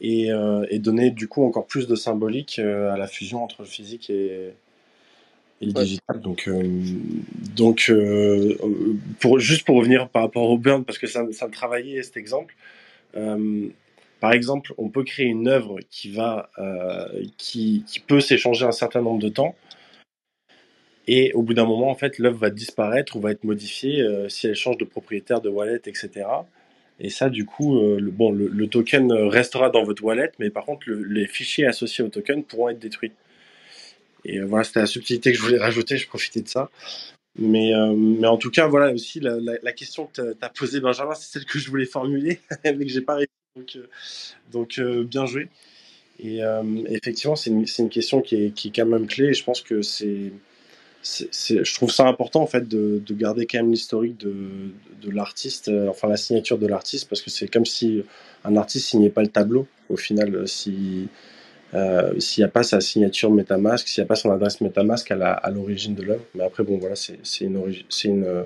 et, 0.00 0.30
euh, 0.30 0.66
et 0.70 0.78
donner 0.78 1.10
du 1.10 1.28
coup 1.28 1.44
encore 1.44 1.66
plus 1.66 1.86
de 1.86 1.94
symbolique 1.94 2.58
euh, 2.58 2.92
à 2.92 2.96
la 2.96 3.06
fusion 3.06 3.42
entre 3.42 3.62
le 3.62 3.68
physique 3.68 4.10
et, 4.10 4.52
et 5.60 5.66
le 5.66 5.72
Ouais. 5.74 5.82
digital. 5.82 6.20
Donc, 6.20 6.48
euh, 6.48 6.82
donc 7.54 7.92
pour, 9.20 9.38
juste 9.38 9.64
pour 9.64 9.76
revenir 9.76 10.08
par 10.08 10.22
rapport 10.22 10.48
au 10.50 10.58
burn, 10.58 10.84
parce 10.84 10.98
que 10.98 11.06
ça, 11.06 11.24
ça 11.32 11.46
me 11.46 11.52
travaillait 11.52 12.02
cet 12.02 12.16
exemple. 12.16 12.54
par 14.20 14.32
exemple, 14.32 14.74
on 14.78 14.88
peut 14.88 15.04
créer 15.04 15.26
une 15.26 15.48
œuvre 15.48 15.78
qui 15.90 16.10
va, 16.10 16.50
qui, 17.38 17.84
qui 17.86 18.00
peut 18.00 18.20
s'échanger 18.20 18.66
un 18.66 18.72
certain 18.72 19.02
nombre 19.02 19.20
de 19.20 19.28
temps, 19.30 19.54
et 21.08 21.32
au 21.34 21.42
bout 21.42 21.54
d'un 21.54 21.66
moment, 21.66 21.88
en 21.88 21.94
fait, 21.94 22.18
l'œuvre 22.18 22.38
va 22.38 22.50
disparaître 22.50 23.16
ou 23.16 23.20
va 23.20 23.30
être 23.30 23.44
modifiée 23.44 24.04
si 24.28 24.46
elle 24.48 24.56
change 24.56 24.76
de 24.76 24.84
propriétaire, 24.84 25.40
de 25.40 25.48
wallet, 25.48 25.80
etc. 25.86 26.26
Et 26.98 27.10
ça, 27.10 27.28
du 27.28 27.44
coup, 27.44 27.78
euh, 27.78 28.00
le, 28.00 28.10
bon, 28.10 28.32
le, 28.32 28.66
token 28.68 29.12
restera 29.12 29.70
dans 29.70 29.84
votre 29.84 30.02
wallet, 30.02 30.32
mais 30.38 30.50
par 30.50 30.64
contre, 30.64 30.88
le- 30.88 31.02
les 31.04 31.26
fichiers 31.26 31.66
associés 31.66 32.02
au 32.04 32.08
token 32.08 32.42
pourront 32.42 32.70
être 32.70 32.78
détruits. 32.78 33.12
Et 34.24 34.38
euh, 34.38 34.46
voilà, 34.46 34.64
c'était 34.64 34.80
la 34.80 34.86
subtilité 34.86 35.32
que 35.32 35.38
je 35.38 35.42
voulais 35.42 35.58
rajouter, 35.58 35.98
je 35.98 36.08
profitais 36.08 36.40
de 36.40 36.48
ça. 36.48 36.70
Mais, 37.38 37.74
euh, 37.74 37.94
mais 37.94 38.26
en 38.28 38.38
tout 38.38 38.50
cas, 38.50 38.66
voilà 38.66 38.92
aussi 38.92 39.20
la, 39.20 39.72
question 39.72 40.06
que 40.06 40.32
tu 40.32 40.38
as 40.40 40.48
posée, 40.48 40.80
Benjamin, 40.80 41.14
c'est 41.14 41.32
celle 41.32 41.44
que 41.44 41.58
je 41.58 41.68
voulais 41.68 41.84
formuler, 41.84 42.40
mais 42.64 42.78
que 42.78 42.88
j'ai 42.88 43.02
pas 43.02 43.16
réussi. 43.16 43.80
Donc, 44.52 44.80
bien 44.80 45.26
joué. 45.26 45.48
Et 46.18 46.40
effectivement, 46.88 47.36
c'est 47.36 47.50
une, 47.50 47.66
une 47.78 47.88
question 47.90 48.22
qui 48.22 48.36
est, 48.36 48.50
qui 48.52 48.68
est 48.68 48.72
quand 48.74 48.86
même 48.86 49.06
clé. 49.06 49.26
Et 49.26 49.34
je 49.34 49.44
pense 49.44 49.60
que 49.60 49.82
c'est, 49.82 50.32
je 51.30 51.74
trouve 51.74 51.90
ça 51.90 52.06
important 52.06 52.42
en 52.42 52.46
fait 52.46 52.66
de, 52.66 53.00
de 53.04 53.14
garder 53.14 53.46
quand 53.46 53.58
même 53.58 53.70
l'historique 53.70 54.18
de, 54.18 55.10
l'artiste, 55.10 55.68
euh, 55.68 55.88
enfin 55.88 56.08
la 56.08 56.16
signature 56.16 56.58
de 56.58 56.66
l'artiste, 56.66 57.08
parce 57.08 57.22
que 57.22 57.30
c'est 57.30 57.46
comme 57.46 57.64
si 57.64 58.02
un 58.44 58.56
artiste 58.56 58.88
signait 58.88 59.10
pas 59.10 59.22
le 59.22 59.28
tableau. 59.28 59.68
au 59.88 59.96
final, 59.96 60.48
si 60.48 61.08
euh, 61.74 62.18
s'il 62.20 62.42
n'y 62.42 62.46
a 62.46 62.50
pas 62.50 62.62
sa 62.62 62.80
signature 62.80 63.30
MetaMask, 63.30 63.88
s'il 63.88 64.02
n'y 64.02 64.06
a 64.06 64.08
pas 64.08 64.14
son 64.14 64.30
adresse 64.30 64.60
MetaMask 64.60 65.10
à 65.10 65.50
l'origine 65.50 65.94
de 65.94 66.02
l'œuvre. 66.02 66.24
Mais 66.34 66.44
après, 66.44 66.62
bon, 66.62 66.78
voilà, 66.78 66.94
c'est 66.96 67.18
une, 67.40 67.56
euh, 68.24 68.42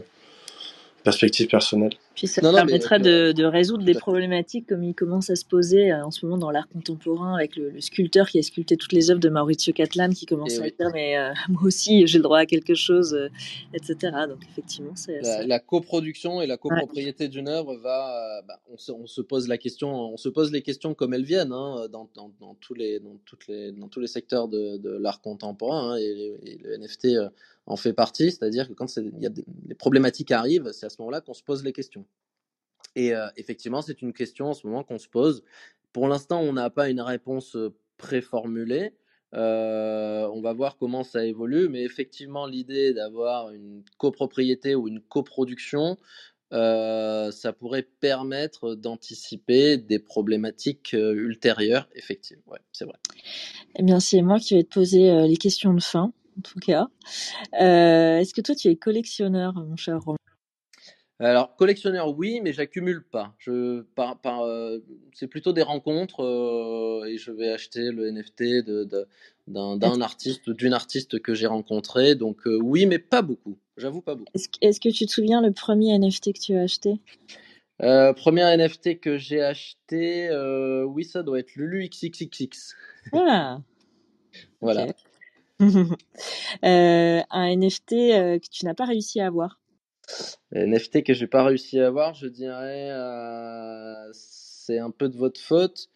perspective 1.03 1.47
personnelle. 1.49 1.93
Puis 2.15 2.27
ça 2.27 2.43
Non, 2.43 2.49
non, 2.53 2.59
mais, 2.59 2.65
permettrait 2.67 3.01
euh, 3.07 3.33
de, 3.33 3.43
de 3.43 3.45
résoudre 3.45 3.85
des 3.85 3.95
problématiques 3.95 4.67
comme 4.69 4.83
il 4.83 4.95
commence 4.95 5.31
à 5.31 5.37
se 5.37 5.45
poser 5.45 5.93
euh, 5.93 6.05
en 6.05 6.11
ce 6.11 6.25
moment 6.27 6.39
dans 6.39 6.51
l'art 6.51 6.69
contemporain 6.69 7.35
avec 7.35 7.57
le, 7.57 7.71
le 7.71 7.81
sculpteur 7.81 8.29
qui 8.29 8.39
a 8.39 8.43
sculpté 8.43 8.77
toutes 8.77 8.93
les 8.93 9.11
œuvres 9.11 9.21
de 9.21 9.29
Maurizio 9.29 9.73
Catlan 9.73 10.11
qui 10.11 10.27
commence 10.27 10.55
Et 10.55 10.59
à 10.59 10.63
oui. 10.63 10.75
dire 10.79 10.91
mais 10.93 11.17
euh, 11.17 11.33
moi 11.49 11.63
aussi 11.65 12.07
j'ai 12.07 12.19
le 12.19 12.25
droit 12.25 12.39
à 12.39 12.47
quelque 12.47 12.75
chose, 12.75 13.15
euh, 13.15 13.29
etc. 13.75 13.97
Donc 14.29 14.39
effectivement 14.51 14.95
c'est 14.95 15.21
La, 15.47 15.59
coproduction 15.59 16.43
et 16.43 16.47
la 16.47 16.57
copropriété 16.57 17.29
d'une 17.29 17.49
œuvre 17.49 17.77
va, 17.77 18.43
bah, 18.47 18.61
on, 18.73 18.77
se, 18.77 18.93
on 18.93 19.07
se 19.07 19.21
pose 19.21 19.49
la 19.49 19.59
question, 19.59 20.13
on 20.13 20.17
se 20.17 20.29
pose 20.29 20.53
les 20.53 20.63
questions 20.63 20.95
comme 20.95 21.15
elles 21.15 21.25
viennent 21.25 21.53
hein, 21.53 21.87
dans, 21.91 22.09
dans, 22.15 22.31
dans 22.41 22.55
tous 22.61 22.75
les, 22.75 23.01
dans 23.01 23.17
toutes 23.25 23.47
les, 23.47 23.73
dans 23.73 23.89
tous 23.89 24.01
les 24.01 24.07
secteurs 24.07 24.49
de, 24.49 24.77
de 24.77 24.91
l'art 24.91 25.21
contemporain 25.21 25.93
hein, 25.93 25.97
et, 25.99 26.39
et 26.45 26.59
le 26.63 26.77
NFT 26.77 27.07
euh, 27.07 27.29
en 27.67 27.77
fait 27.77 27.93
partie, 27.93 28.31
c'est-à-dire 28.31 28.69
que 28.69 28.73
quand 28.73 28.95
y 28.97 29.27
a 29.27 29.31
des, 29.31 29.45
les 29.67 29.75
problématiques 29.75 30.33
arrivent, 30.33 30.73
c'est 30.73 30.87
à 30.87 30.91
ce 30.91 30.97
moment-là 31.01 31.21
qu'on 31.21 31.35
se 31.35 31.43
pose 31.43 31.65
les 31.65 31.73
questions. 31.73 32.05
Et 32.97 33.15
euh, 33.15 33.27
effectivement, 33.37 33.83
c'est 33.83 34.03
une 34.03 34.13
question 34.13 34.47
en 34.47 34.55
ce 34.55 34.67
moment 34.67 34.83
qu'on 34.83 34.99
se 34.99 35.09
pose. 35.09 35.45
Pour 35.93 36.09
l'instant, 36.09 36.41
on 36.41 36.53
n'a 36.53 36.71
pas 36.71 36.89
une 36.89 37.01
réponse 37.01 37.57
euh, 37.57 37.75
préformulée. 37.97 38.95
Euh, 39.33 40.29
on 40.33 40.41
va 40.41 40.53
voir 40.53 40.77
comment 40.77 41.05
ça 41.05 41.25
évolue, 41.25 41.69
mais 41.69 41.85
effectivement, 41.85 42.47
l'idée 42.47 42.93
d'avoir 42.93 43.51
une 43.51 43.85
copropriété 43.97 44.75
ou 44.75 44.89
une 44.89 45.01
coproduction, 45.01 45.97
ça 46.51 47.53
pourrait 47.57 47.87
permettre 48.01 48.75
d'anticiper 48.75 49.77
des 49.77 50.01
problématiques 50.01 50.95
ultérieures. 50.95 51.89
Effectivement, 51.95 52.43
ouais, 52.49 52.59
c'est 52.73 52.87
vrai. 52.87 52.99
Eh 53.77 53.85
bien 53.85 54.01
c'est 54.01 54.21
moi 54.21 54.41
qui 54.41 54.57
vais 54.57 54.65
te 54.65 54.75
poser 54.75 55.29
les 55.29 55.37
questions 55.37 55.73
de 55.73 55.81
fin 55.81 56.13
en 56.41 56.43
tout 56.43 56.59
cas. 56.59 56.89
Euh, 57.61 58.19
Est-ce 58.19 58.33
que 58.33 58.41
toi 58.41 58.55
tu 58.55 58.69
es 58.69 58.77
collectionneur 58.77 59.55
mon 59.55 59.77
cher 59.77 60.01
Romain? 60.01 60.17
Alors, 61.19 61.55
collectionneur, 61.57 62.17
oui, 62.17 62.41
mais 62.43 62.55
j'accumule 62.55 63.05
pas. 63.05 63.35
Je, 63.37 63.83
par, 63.95 64.19
par, 64.19 64.41
euh, 64.41 64.79
c'est 65.13 65.27
plutôt 65.27 65.53
des 65.53 65.61
rencontres 65.61 66.25
euh, 66.25 67.05
et 67.05 67.19
je 67.19 67.31
vais 67.31 67.51
acheter 67.51 67.91
le 67.91 68.07
NFT 68.11 68.65
de, 68.65 68.85
de- 68.85 69.07
d'un, 69.47 70.01
artiste 70.01 70.49
ou 70.49 70.55
d'une 70.55 70.73
artiste 70.73 71.21
que 71.21 71.35
j'ai 71.35 71.47
rencontré. 71.47 72.15
Donc, 72.15 72.47
euh, 72.47 72.59
oui, 72.63 72.87
mais 72.87 72.99
pas 72.99 73.21
beaucoup. 73.21 73.59
J'avoue, 73.77 74.01
pas 74.01 74.15
beaucoup. 74.15 74.33
Est-ce 74.63 74.81
que, 74.81 74.89
tu 74.89 75.05
te 75.05 75.13
souviens 75.13 75.43
le 75.43 75.53
premier 75.53 75.95
NFT 75.99 76.33
que 76.33 76.41
tu 76.41 76.55
as 76.55 76.63
acheté? 76.63 77.01
Premier 77.79 78.43
NFT 78.43 78.99
que 78.99 79.19
j'ai 79.19 79.43
acheté, 79.43 80.31
oui, 80.87 81.05
ça 81.05 81.23
doit 81.23 81.39
être 81.39 81.55
Lulu 81.55 81.87
XXXX. 81.91 82.75
Ah 83.13 83.61
Voilà. 84.63 84.87
Euh, 86.65 87.21
un 87.31 87.57
NFT 87.57 87.93
euh, 87.93 88.39
que 88.39 88.49
tu 88.51 88.67
n'as 88.67 88.75
pas 88.75 88.85
réussi 88.85 89.21
à 89.21 89.27
avoir 89.27 89.61
NFT 90.53 91.05
que 91.05 91.15
j'ai 91.15 91.27
pas 91.27 91.45
réussi 91.45 91.79
à 91.79 91.87
avoir, 91.87 92.15
je 92.15 92.27
dirais, 92.27 92.91
euh, 92.91 94.11
c'est 94.13 94.79
un 94.79 94.91
peu 94.91 95.09
de 95.09 95.17
votre 95.17 95.41
faute. 95.41 95.89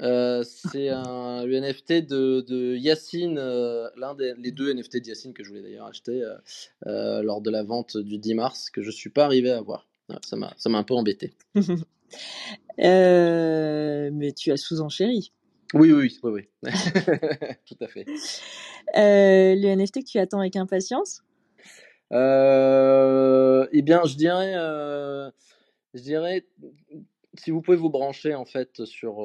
Euh, 0.00 0.42
c'est 0.44 0.88
un 0.90 1.44
le 1.44 1.60
NFT 1.60 2.06
de, 2.06 2.40
de 2.42 2.76
Yacine, 2.76 3.38
euh, 3.38 3.88
l'un 3.96 4.14
des 4.14 4.34
les 4.38 4.50
deux 4.50 4.72
NFT 4.72 5.02
de 5.02 5.08
Yacine 5.08 5.32
que 5.32 5.44
je 5.44 5.48
voulais 5.48 5.62
d'ailleurs 5.62 5.86
acheter 5.86 6.22
euh, 6.86 7.22
lors 7.22 7.40
de 7.40 7.50
la 7.50 7.62
vente 7.62 7.96
du 7.96 8.18
10 8.18 8.34
mars 8.34 8.70
que 8.70 8.82
je 8.82 8.90
suis 8.90 9.10
pas 9.10 9.24
arrivé 9.24 9.50
à 9.50 9.58
avoir. 9.58 9.86
Ça 10.24 10.36
m'a 10.36 10.52
ça 10.56 10.68
m'a 10.68 10.78
un 10.78 10.84
peu 10.84 10.94
embêté. 10.94 11.32
Mais 12.78 14.32
tu 14.36 14.52
as 14.52 14.56
sous-enchéri. 14.56 15.32
Oui 15.74 15.90
oui 15.90 16.18
oui 16.22 16.30
oui, 16.30 16.48
oui. 16.64 16.70
tout 17.66 17.76
à 17.80 17.88
fait. 17.88 18.04
Euh, 18.96 19.54
le 19.54 19.74
NFT 19.74 20.00
que 20.00 20.10
tu 20.10 20.18
attends 20.18 20.40
avec 20.40 20.56
impatience? 20.56 21.22
Euh, 22.12 23.66
eh 23.72 23.82
bien, 23.82 24.02
je 24.04 24.16
dirais, 24.16 24.52
euh, 24.54 25.30
je 25.94 26.02
dirais, 26.02 26.46
si 27.38 27.50
vous 27.50 27.62
pouvez 27.62 27.76
vous 27.76 27.88
brancher 27.88 28.34
en 28.34 28.44
fait 28.44 28.84
sur, 28.84 29.16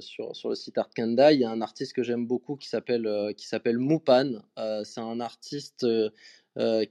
sur, 0.00 0.36
sur 0.36 0.48
le 0.48 0.54
site 0.54 0.78
Art 0.78 0.90
Kanda, 0.94 1.32
il 1.32 1.40
y 1.40 1.44
a 1.44 1.50
un 1.50 1.60
artiste 1.60 1.92
que 1.92 2.04
j'aime 2.04 2.26
beaucoup 2.26 2.56
qui 2.56 2.68
s'appelle 2.68 3.06
euh, 3.06 3.32
qui 3.32 3.46
s'appelle 3.46 3.78
Moupan. 3.78 4.42
C'est 4.84 5.00
un 5.00 5.20
artiste 5.20 5.86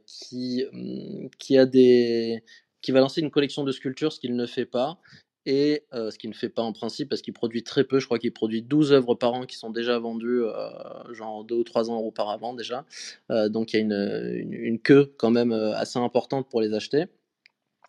qui, 0.06 0.66
hum, 0.74 1.30
qui 1.40 1.58
a 1.58 1.66
des 1.66 2.44
qui 2.82 2.92
va 2.92 3.00
lancer 3.00 3.20
une 3.22 3.32
collection 3.32 3.64
de 3.64 3.72
sculptures, 3.72 4.14
ce 4.14 4.20
qu'il 4.20 4.36
ne 4.36 4.46
fait 4.46 4.68
pas. 4.68 5.00
Et 5.46 5.84
euh, 5.94 6.10
ce 6.10 6.18
qu'il 6.18 6.30
ne 6.30 6.36
fait 6.36 6.50
pas 6.50 6.64
en 6.64 6.74
principe, 6.74 7.10
parce 7.10 7.22
qu'il 7.22 7.34
produit 7.34 7.64
très 7.64 7.84
peu, 7.84 8.00
je 8.00 8.06
crois 8.06 8.18
qu'il 8.18 8.34
produit 8.34 8.64
12 8.64 8.94
œuvres 8.94 9.16
par 9.16 9.34
an 9.34 9.46
qui 9.46 9.58
sont 9.58 9.70
déjà 9.70 10.00
vendues, 10.00 10.44
euh, 10.44 11.14
genre 11.14 11.44
2 11.44 11.56
ou 11.56 11.64
3 11.64 11.92
ans 11.92 11.98
auparavant 11.98 12.54
déjà. 12.54 12.86
Euh, 13.32 13.50
donc 13.50 13.74
il 13.74 13.78
y 13.78 13.80
a 13.80 13.84
une, 13.84 14.34
une, 14.42 14.54
une 14.54 14.80
queue 14.80 15.14
quand 15.18 15.30
même 15.32 15.52
euh, 15.52 15.76
assez 15.76 16.00
importante 16.00 16.50
pour 16.50 16.62
les 16.62 16.74
acheter. 16.74 17.06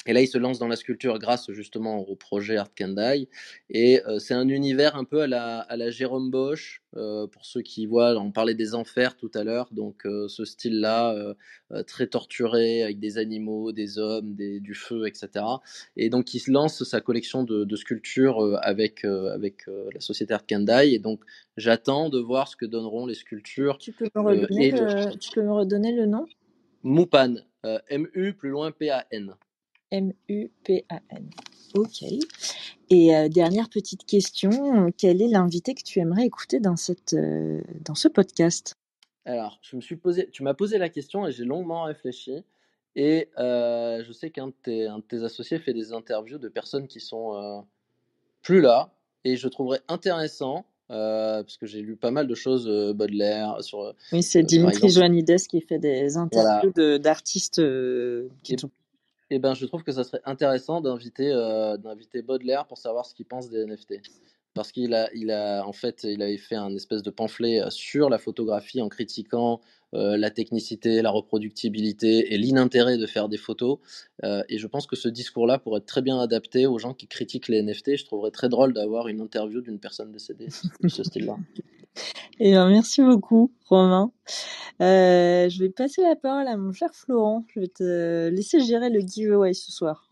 Et 0.07 0.13
là, 0.13 0.21
il 0.23 0.29
se 0.29 0.39
lance 0.39 0.59
dans 0.59 0.69
la 0.69 0.77
sculpture 0.77 1.19
grâce 1.19 1.51
justement 1.51 1.99
au 1.99 2.15
projet 2.17 2.57
Art 2.57 2.73
Kandai. 2.75 3.29
Et 3.71 4.01
euh, 4.07 4.19
c'est 4.19 4.35
un 4.35 4.49
univers 4.49 4.97
un 4.97 5.05
peu 5.05 5.23
à 5.23 5.27
la, 5.27 5.59
à 5.61 5.77
la 5.77 5.91
Jérôme 5.91 6.31
Bosch, 6.31 6.83
euh, 6.97 7.27
pour 7.27 7.45
ceux 7.45 7.63
qui 7.63 7.87
voient, 7.87 8.17
on 8.17 8.31
parlait 8.31 8.55
des 8.55 8.75
enfers 8.75 9.17
tout 9.17 9.31
à 9.35 9.45
l'heure, 9.45 9.69
donc 9.73 10.07
euh, 10.07 10.29
ce 10.29 10.45
style-là, 10.45 11.35
très 11.87 12.07
torturé, 12.07 12.83
avec 12.83 13.01
des 13.01 13.19
animaux, 13.19 13.73
des 13.73 13.99
hommes, 13.99 14.35
des, 14.35 14.61
du 14.61 14.75
feu, 14.75 15.07
etc. 15.07 15.45
Et 15.97 16.09
donc 16.09 16.33
il 16.35 16.39
se 16.39 16.51
lance 16.51 16.85
sa 16.85 17.01
collection 17.01 17.43
de, 17.43 17.65
de 17.65 17.77
sculptures 17.77 18.59
avec, 18.63 19.05
avec 19.05 19.67
la 19.67 20.01
société 20.01 20.33
Art 20.33 20.47
Kandai. 20.47 20.93
Et 20.93 20.99
donc 20.99 21.21
j'attends 21.57 22.09
de 22.09 22.21
voir 22.21 22.49
ce 22.49 22.57
que 22.57 22.67
donneront 22.67 23.07
les 23.07 23.15
sculptures. 23.15 23.79
tu 23.79 23.93
peux, 23.93 24.09
me 24.15 24.21
redonner 24.21 24.71
le- 24.71 24.85
le, 24.85 25.19
tu 25.19 25.31
peux 25.33 25.43
me 25.43 25.53
redonner 25.53 25.93
le 25.93 26.07
nom? 26.07 26.27
Moupan, 26.83 27.35
M-U 27.89 28.35
plus 28.35 28.51
loin 28.51 28.71
P-A-N. 28.71 29.35
M-U-P-A-N. 29.91 31.31
Ok. 31.75 32.03
Et 32.91 33.15
euh, 33.15 33.29
dernière 33.29 33.69
petite 33.69 34.05
question, 34.05 34.91
quel 34.97 35.21
est 35.23 35.29
l'invité 35.29 35.75
que 35.75 35.83
tu 35.83 35.99
aimerais 35.99 36.25
écouter 36.25 36.61
dans, 36.61 36.77
cette, 36.77 37.15
euh, 37.15 37.61
dans 37.85 37.95
ce 37.95 38.09
podcast? 38.09 38.75
Alors, 39.25 39.59
je 39.63 39.77
me 39.77 39.81
suis 39.81 39.97
posé, 39.97 40.29
tu 40.31 40.43
m'as 40.43 40.55
posé 40.55 40.79
la 40.79 40.89
question 40.89 41.27
et 41.27 41.33
j'ai 41.33 41.45
longuement 41.45 41.85
réfléchi. 41.85 42.45
Et 42.95 43.29
euh, 43.39 44.03
je 44.05 44.13
sais 44.13 44.31
qu'un 44.31 44.49
de, 44.49 44.55
tes, 44.63 44.87
un 44.87 44.99
de 44.99 45.05
tes 45.05 45.23
associés 45.23 45.59
fait 45.59 45.75
des 45.75 45.93
interviews 45.93 46.39
de 46.39 46.49
personnes 46.49 46.87
qui 46.87 47.01
sont 47.01 47.65
plus 48.43 48.61
là. 48.61 48.95
Et 49.25 49.37
je 49.37 49.49
trouverais 49.49 49.81
intéressant, 49.89 50.65
parce 50.89 51.59
que 51.59 51.67
j'ai 51.67 51.83
lu 51.83 51.97
pas 51.97 52.11
mal 52.11 52.27
de 52.27 52.35
choses, 52.35 52.67
Baudelaire, 52.95 53.63
sur. 53.63 53.93
Oui, 54.13 54.23
c'est 54.23 54.45
Dimitri 54.45 54.89
qui 55.51 55.61
fait 55.61 55.79
des 55.79 56.17
interviews 56.17 56.99
d'artistes 56.99 57.61
qui 58.43 58.55
Et- 58.55 58.59
sont... 58.59 58.71
Eh 59.31 59.39
ben, 59.39 59.55
je 59.55 59.67
trouve 59.67 59.83
que 59.83 59.93
ça 59.93 60.05
serait 60.05 60.23
intéressant 60.25 60.81
d'inviter 60.81 61.33
euh, 61.33 61.77
Baudelaire 62.25 62.67
pour 62.67 62.79
savoir 62.79 63.05
ce 63.07 63.15
qu'il 63.15 63.27
pense 63.27 63.51
des 63.51 63.65
NFT. 63.67 64.01
Parce 64.55 64.73
qu'il 64.73 64.95
a, 64.95 65.13
il 65.15 65.31
a, 65.31 65.67
en 65.67 65.73
fait, 65.73 66.05
il 66.05 66.23
avait 66.23 66.39
fait 66.39 66.55
un 66.55 66.75
espèce 66.75 67.03
de 67.03 67.11
pamphlet 67.11 67.61
euh, 67.61 67.71
sur 67.71 68.09
la 68.09 68.19
photographie 68.19 68.81
en 68.81 68.89
critiquant 68.89 69.61
euh, 69.95 70.17
la 70.17 70.31
technicité, 70.31 71.01
la 71.03 71.11
reproductibilité 71.11 72.35
et 72.35 72.39
l'inintérêt 72.39 72.99
de 72.99 73.07
faire 73.07 73.29
des 73.29 73.37
photos. 73.37 73.79
Euh, 74.25 74.43
et 74.49 74.59
je 74.59 74.67
pense 74.67 74.87
que 74.87 74.97
ce 74.97 75.09
discours-là 75.09 75.59
pourrait 75.59 75.79
être 75.79 75.87
très 75.87 76.03
bien 76.03 76.19
adapté 76.19 76.67
aux 76.67 76.79
gens 76.79 76.95
qui 76.95 77.07
critiquent 77.07 77.49
les 77.49 77.63
NFT. 77.63 77.97
Je 77.97 78.05
trouverais 78.05 78.31
très 78.31 78.49
drôle 78.49 78.73
d'avoir 78.73 79.09
une 79.09 79.21
interview 79.21 79.61
d'une 79.61 79.79
personne 79.79 80.13
décédée 80.13 80.49
de 80.83 80.89
ce 80.89 81.03
style-là. 81.03 81.37
Eh 82.39 82.51
bien, 82.51 82.69
merci 82.69 83.01
beaucoup, 83.01 83.51
Romain. 83.65 84.13
Euh, 84.83 85.49
je 85.49 85.59
vais 85.59 85.71
passer 85.71 86.03
la 86.03 86.17
parole 86.17 86.47
à 86.47 86.57
mon 86.59 86.71
cher 86.71 86.91
Florent. 86.93 87.47
Je 87.55 87.61
vais 87.61 87.69
te 87.69 88.29
laisser 88.29 88.61
gérer 88.61 88.91
le 88.91 89.01
giveaway 89.01 89.55
ce 89.55 89.73
soir. 89.73 90.11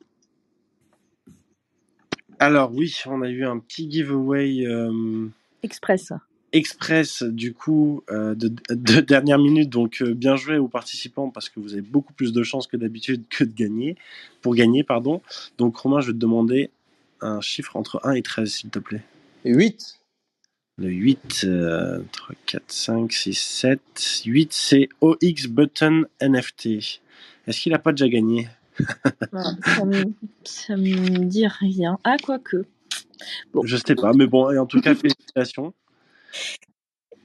Alors 2.39 2.72
oui, 2.72 2.95
on 3.07 3.20
a 3.22 3.29
eu 3.29 3.45
un 3.45 3.59
petit 3.59 3.91
giveaway 3.91 4.66
euh, 4.66 5.29
Express. 5.62 6.12
Express 6.55 7.25
du 7.25 7.53
coup 7.53 8.03
euh, 8.11 8.35
de, 8.35 8.49
de 8.71 9.01
dernière 9.01 9.39
minute, 9.39 9.69
donc 9.69 10.01
euh, 10.01 10.15
bien 10.15 10.37
joué 10.37 10.57
aux 10.57 10.69
participants 10.69 11.29
parce 11.29 11.49
que 11.49 11.61
vous 11.61 11.73
avez 11.73 11.83
beaucoup 11.83 12.13
plus 12.15 12.33
de 12.33 12.43
chances 12.43 12.69
que 12.69 12.77
d'habitude 12.77 13.25
que 13.29 13.45
de 13.45 13.53
gagner, 13.53 13.97
pour 14.41 14.55
gagner, 14.55 14.85
pardon. 14.85 15.21
Donc 15.59 15.77
Romain, 15.77 16.01
je 16.01 16.07
vais 16.07 16.13
te 16.13 16.19
demander 16.19 16.71
un 17.21 17.41
chiffre 17.41 17.77
entre 17.77 18.01
1 18.05 18.13
et 18.13 18.23
13, 18.23 18.51
s'il 18.51 18.71
te 18.71 18.79
plaît. 18.79 19.03
8. 19.45 19.99
Le 20.79 20.89
8, 20.89 21.45
euh, 21.45 22.01
3, 22.13 22.35
4, 22.47 22.63
5, 22.69 23.13
6, 23.13 23.35
7. 23.35 23.81
8, 24.25 24.53
c'est 24.53 24.89
OX 25.01 25.47
Button 25.49 26.05
NFT. 26.21 26.67
Est-ce 27.47 27.61
qu'il 27.61 27.73
n'a 27.73 27.79
pas 27.79 27.93
déjà 27.93 28.09
gagné? 28.09 28.49
Voilà, 29.33 29.51
ça, 29.65 29.85
me, 29.85 30.05
ça 30.45 30.77
me 30.77 31.25
dit 31.25 31.47
rien. 31.47 31.99
Ah, 32.05 32.17
quoique. 32.23 32.65
Je 33.65 33.77
sais 33.77 33.95
pas, 33.95 34.13
mais 34.13 34.27
bon, 34.27 34.51
et 34.51 34.59
en 34.59 34.67
tout 34.67 34.81
cas, 34.81 34.95
félicitations. 34.95 35.75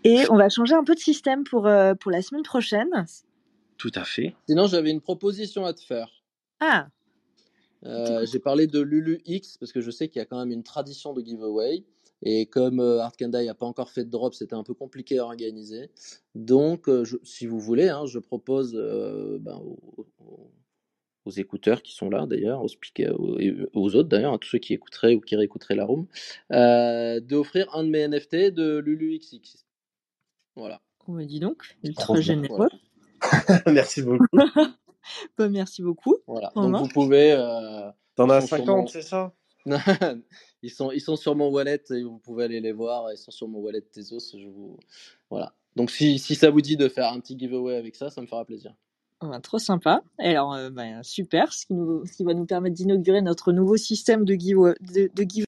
Et 0.04 0.30
on 0.30 0.38
va 0.38 0.50
changer 0.50 0.76
un 0.76 0.84
peu 0.84 0.96
de 0.96 1.00
système 1.00 1.44
pour, 1.44 1.68
euh, 1.68 1.94
pour 1.94 2.12
la 2.12 2.22
semaine 2.22 2.44
prochaine. 2.44 3.06
Tout 3.78 3.92
à 3.96 4.04
fait. 4.04 4.36
Sinon, 4.48 4.68
j'avais 4.68 4.92
une 4.92 5.02
proposition 5.02 5.66
à 5.66 5.74
te 5.74 5.82
faire. 5.82 6.10
Ah, 6.60 6.88
Euh, 7.86 8.26
j'ai 8.26 8.40
parlé 8.40 8.68
de 8.68 8.82
Lulu 8.82 9.22
X 9.26 9.58
parce 9.58 9.72
que 9.72 9.80
je 9.80 9.90
sais 9.90 10.10
qu'il 10.10 10.20
y 10.20 10.22
a 10.22 10.26
quand 10.26 10.38
même 10.40 10.52
une 10.52 10.64
tradition 10.64 11.14
de 11.14 11.22
giveaway. 11.22 11.86
Et 12.22 12.46
comme 12.46 12.82
euh, 12.82 13.00
Art 13.00 13.14
n'a 13.22 13.54
pas 13.54 13.66
encore 13.66 13.90
fait 13.90 14.04
de 14.04 14.10
drop, 14.10 14.34
c'était 14.34 14.56
un 14.56 14.64
peu 14.64 14.74
compliqué 14.74 15.20
à 15.20 15.24
organiser. 15.24 15.90
Donc, 16.36 16.90
euh, 16.90 17.06
je- 17.06 17.16
si 17.24 17.46
vous 17.46 17.62
voulez, 17.62 17.88
hein, 17.88 18.06
je 18.06 18.20
propose 18.20 18.74
euh, 18.76 19.38
ben, 19.40 19.56
aux, 19.56 20.06
aux- 20.20 20.52
aux 21.30 21.40
écouteurs 21.40 21.82
qui 21.82 21.94
sont 21.94 22.10
là 22.10 22.26
d'ailleurs, 22.26 22.64
aux 22.64 23.96
autres 23.96 24.10
d'ailleurs, 24.10 24.34
à 24.34 24.38
tous 24.38 24.50
ceux 24.50 24.58
qui 24.60 24.74
écouteraient 24.74 25.16
ou 25.16 25.22
qui 25.22 25.36
réécouteraient 25.36 25.76
la 25.76 25.86
room, 25.86 26.08
euh, 26.52 27.20
d'offrir 27.22 27.74
un 27.76 27.84
de 27.84 27.90
mes 27.90 28.08
NFT 28.08 28.52
de 28.52 28.78
Lulu 28.80 29.18
XX. 29.20 29.66
Voilà. 30.56 30.82
On 31.08 31.14
me 31.14 31.24
dit 31.24 31.40
donc, 31.40 31.78
ultra 31.84 32.20
généreux. 32.22 32.68
Merci 33.68 34.02
beaucoup. 34.02 34.26
Bah, 35.38 35.50
merci 35.50 35.82
beaucoup. 35.82 36.18
voilà. 36.28 36.52
Donc 36.56 36.76
vous 36.76 36.88
pouvez. 36.90 37.32
euh, 37.32 37.90
T'en 38.16 38.30
as 38.30 38.40
Ils 38.40 38.42
sont 38.42 38.48
sur 38.48 38.58
50, 38.58 38.78
mon- 38.78 38.88
c'est 38.88 39.02
ça? 39.02 39.34
Ils, 40.62 40.70
sont, 40.70 40.92
ils 40.92 41.00
sont 41.02 41.16
sur 41.16 41.36
mon 41.36 41.50
wallet 41.50 41.82
et 41.90 42.04
vous 42.04 42.20
pouvez 42.20 42.44
aller 42.44 42.60
les 42.60 42.74
voir. 42.74 43.12
Ils 43.12 43.18
sont 43.18 43.32
sur 43.32 43.48
mon 43.48 43.60
wallet 43.60 43.82
Tezos. 43.82 44.38
Je 44.38 44.48
vous... 44.48 44.78
Voilà. 45.32 45.56
Donc 45.76 45.90
si, 45.90 46.20
si 46.20 46.36
ça 46.36 46.52
vous 46.52 46.62
dit 46.62 46.78
de 46.78 46.88
faire 46.90 47.12
un 47.12 47.20
petit 47.22 47.40
giveaway 47.40 47.76
avec 47.76 47.96
ça, 47.96 48.10
ça 48.12 48.22
me 48.22 48.28
fera 48.28 48.46
plaisir. 48.46 48.76
Ah, 49.22 49.40
trop 49.42 49.60
sympa. 49.60 50.02
Alors, 50.18 50.54
euh, 50.54 50.70
bah, 50.70 51.04
super, 51.04 51.52
ce 51.52 51.66
qui, 51.66 51.74
nous, 51.74 52.04
va 52.22 52.34
nous 52.34 52.46
permettre 52.46 52.76
d'inaugurer 52.76 53.22
notre 53.22 53.52
nouveau 53.52 53.76
système 53.76 54.24
de 54.24 54.34
give, 54.34 54.76
de, 54.80 55.10
de 55.14 55.24
give- 55.24 55.44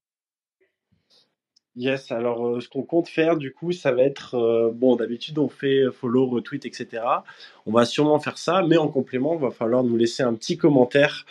Yes, 1.78 2.12
alors 2.12 2.46
euh, 2.46 2.60
ce 2.60 2.68
qu'on 2.68 2.84
compte 2.84 3.08
faire 3.08 3.38
du 3.38 3.54
coup, 3.54 3.72
ça 3.72 3.94
va 3.94 4.04
être, 4.04 4.36
euh, 4.36 4.72
bon 4.74 4.98
d'habitude 4.98 5.40
on 5.40 5.48
fait 5.48 5.86
follow, 5.90 6.28
retweet, 6.28 6.66
etc. 6.66 7.24
On 7.66 7.72
va 7.72 7.86
sûrement 7.86 8.20
faire 8.20 8.38
ça, 8.38 8.62
mais 8.68 8.76
en 8.76 8.90
complément, 8.90 9.36
il 9.36 9.40
va 9.40 9.52
falloir 9.52 9.82
nous 9.86 9.96
laisser 9.96 10.22
un 10.22 10.34
petit 10.34 10.58
commentaire 10.58 11.26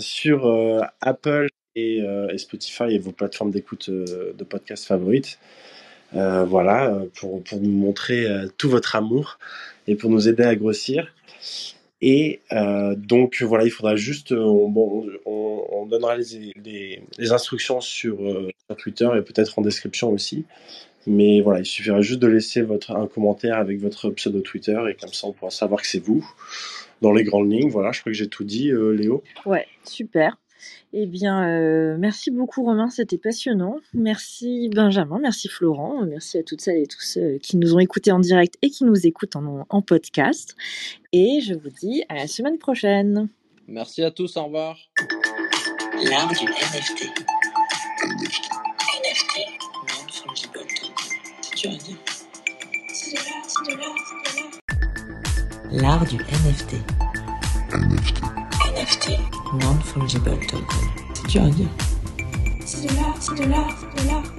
sur 0.00 0.50
Apple 1.00 1.48
et, 1.76 2.02
Spotify 2.36 2.84
et 2.94 2.98
vos 2.98 3.12
plateformes 3.12 3.50
d'écoute 3.52 3.90
de 3.90 4.44
podcasts 4.44 4.86
favorites. 4.86 5.38
Voilà, 6.12 6.98
pour, 7.14 7.42
nous 7.60 7.70
montrer 7.70 8.26
tout 8.56 8.70
votre 8.70 8.96
amour 8.96 9.38
et 9.86 9.94
pour 9.94 10.10
nous 10.10 10.28
aider 10.28 10.42
à 10.42 10.56
grossir. 10.56 11.12
Et 12.00 12.40
euh, 12.52 12.94
donc 12.94 13.42
voilà, 13.42 13.64
il 13.64 13.70
faudra 13.70 13.96
juste, 13.96 14.32
euh, 14.32 14.44
on, 14.44 15.86
donnera 15.86 16.16
les, 16.16 17.32
instructions 17.32 17.80
sur, 17.80 18.22
euh, 18.22 18.50
sur 18.66 18.76
Twitter 18.76 19.08
et 19.16 19.22
peut-être 19.22 19.58
en 19.58 19.62
description 19.62 20.10
aussi. 20.10 20.44
Mais 21.06 21.40
voilà, 21.40 21.60
il 21.60 21.66
suffira 21.66 22.00
juste 22.02 22.20
de 22.20 22.26
laisser 22.26 22.62
votre, 22.62 22.92
un 22.92 23.06
commentaire 23.06 23.56
avec 23.56 23.80
votre 23.80 24.10
pseudo 24.10 24.40
Twitter 24.40 24.78
et 24.90 24.94
comme 24.94 25.12
ça 25.12 25.26
on 25.26 25.32
pourra 25.32 25.50
savoir 25.50 25.80
que 25.80 25.88
c'est 25.88 26.04
vous. 26.04 26.28
Dans 27.00 27.12
les 27.12 27.24
grandes 27.24 27.50
lignes, 27.50 27.70
voilà, 27.70 27.92
je 27.92 28.00
crois 28.00 28.12
que 28.12 28.18
j'ai 28.18 28.28
tout 28.28 28.44
dit, 28.44 28.70
Léo. 28.72 29.22
Ouais, 29.46 29.66
super. 29.84 30.36
Eh 30.92 31.06
bien, 31.06 31.48
euh, 31.48 31.96
merci 31.98 32.30
beaucoup 32.30 32.64
Romain, 32.64 32.90
c'était 32.90 33.18
passionnant. 33.18 33.76
Merci 33.94 34.70
Benjamin, 34.74 35.18
merci 35.20 35.48
Florent, 35.48 36.04
merci 36.06 36.38
à 36.38 36.42
toutes 36.42 36.60
celles 36.60 36.82
et 36.82 36.86
tous 36.86 37.00
ceux 37.00 37.38
qui 37.38 37.56
nous 37.56 37.74
ont 37.74 37.78
écoutés 37.78 38.12
en 38.12 38.18
direct 38.18 38.56
et 38.62 38.70
qui 38.70 38.84
nous 38.84 39.06
écoutent 39.06 39.36
en, 39.36 39.66
en 39.68 39.82
podcast. 39.82 40.56
Et 41.12 41.40
je 41.40 41.54
vous 41.54 41.70
dis 41.70 42.04
à 42.08 42.14
la 42.14 42.26
semaine 42.26 42.58
prochaine. 42.58 43.28
Merci 43.66 44.02
à 44.02 44.10
tous. 44.10 44.36
Au 44.38 44.44
revoir. 44.44 44.78
L'art 46.04 46.28
du 46.28 46.44
NFT. 46.44 47.10
NFT. 48.96 49.36
Non-fungible 49.88 50.52
token. 50.52 50.90
C'est 51.42 51.56
dur 51.56 51.70
à 51.70 51.76
dire. 51.76 51.96
C'est 52.94 53.10
de 53.10 53.16
l'art, 53.16 53.44
c'est 53.46 53.64
de 53.70 53.76
l'art, 53.76 53.94
c'est 54.08 54.16
de 54.32 55.82
l'art. 55.82 55.82
L'art 55.82 56.06
du 56.06 56.16
NFT. 56.16 56.74
NFT. 57.74 58.47
NFT. 58.78 59.18
Non-fungible 59.54 60.38
token. 60.46 60.64
C'est 61.12 61.26
dur 61.26 61.42
à 61.42 61.48
dire. 61.48 61.68
C'est 62.64 62.82
de 62.82 62.94
l'art, 62.94 63.16
c'est 63.18 63.34
de 63.34 63.50
l'art, 63.50 63.76
c'est 63.80 64.04
de 64.04 64.08
l'art. 64.08 64.37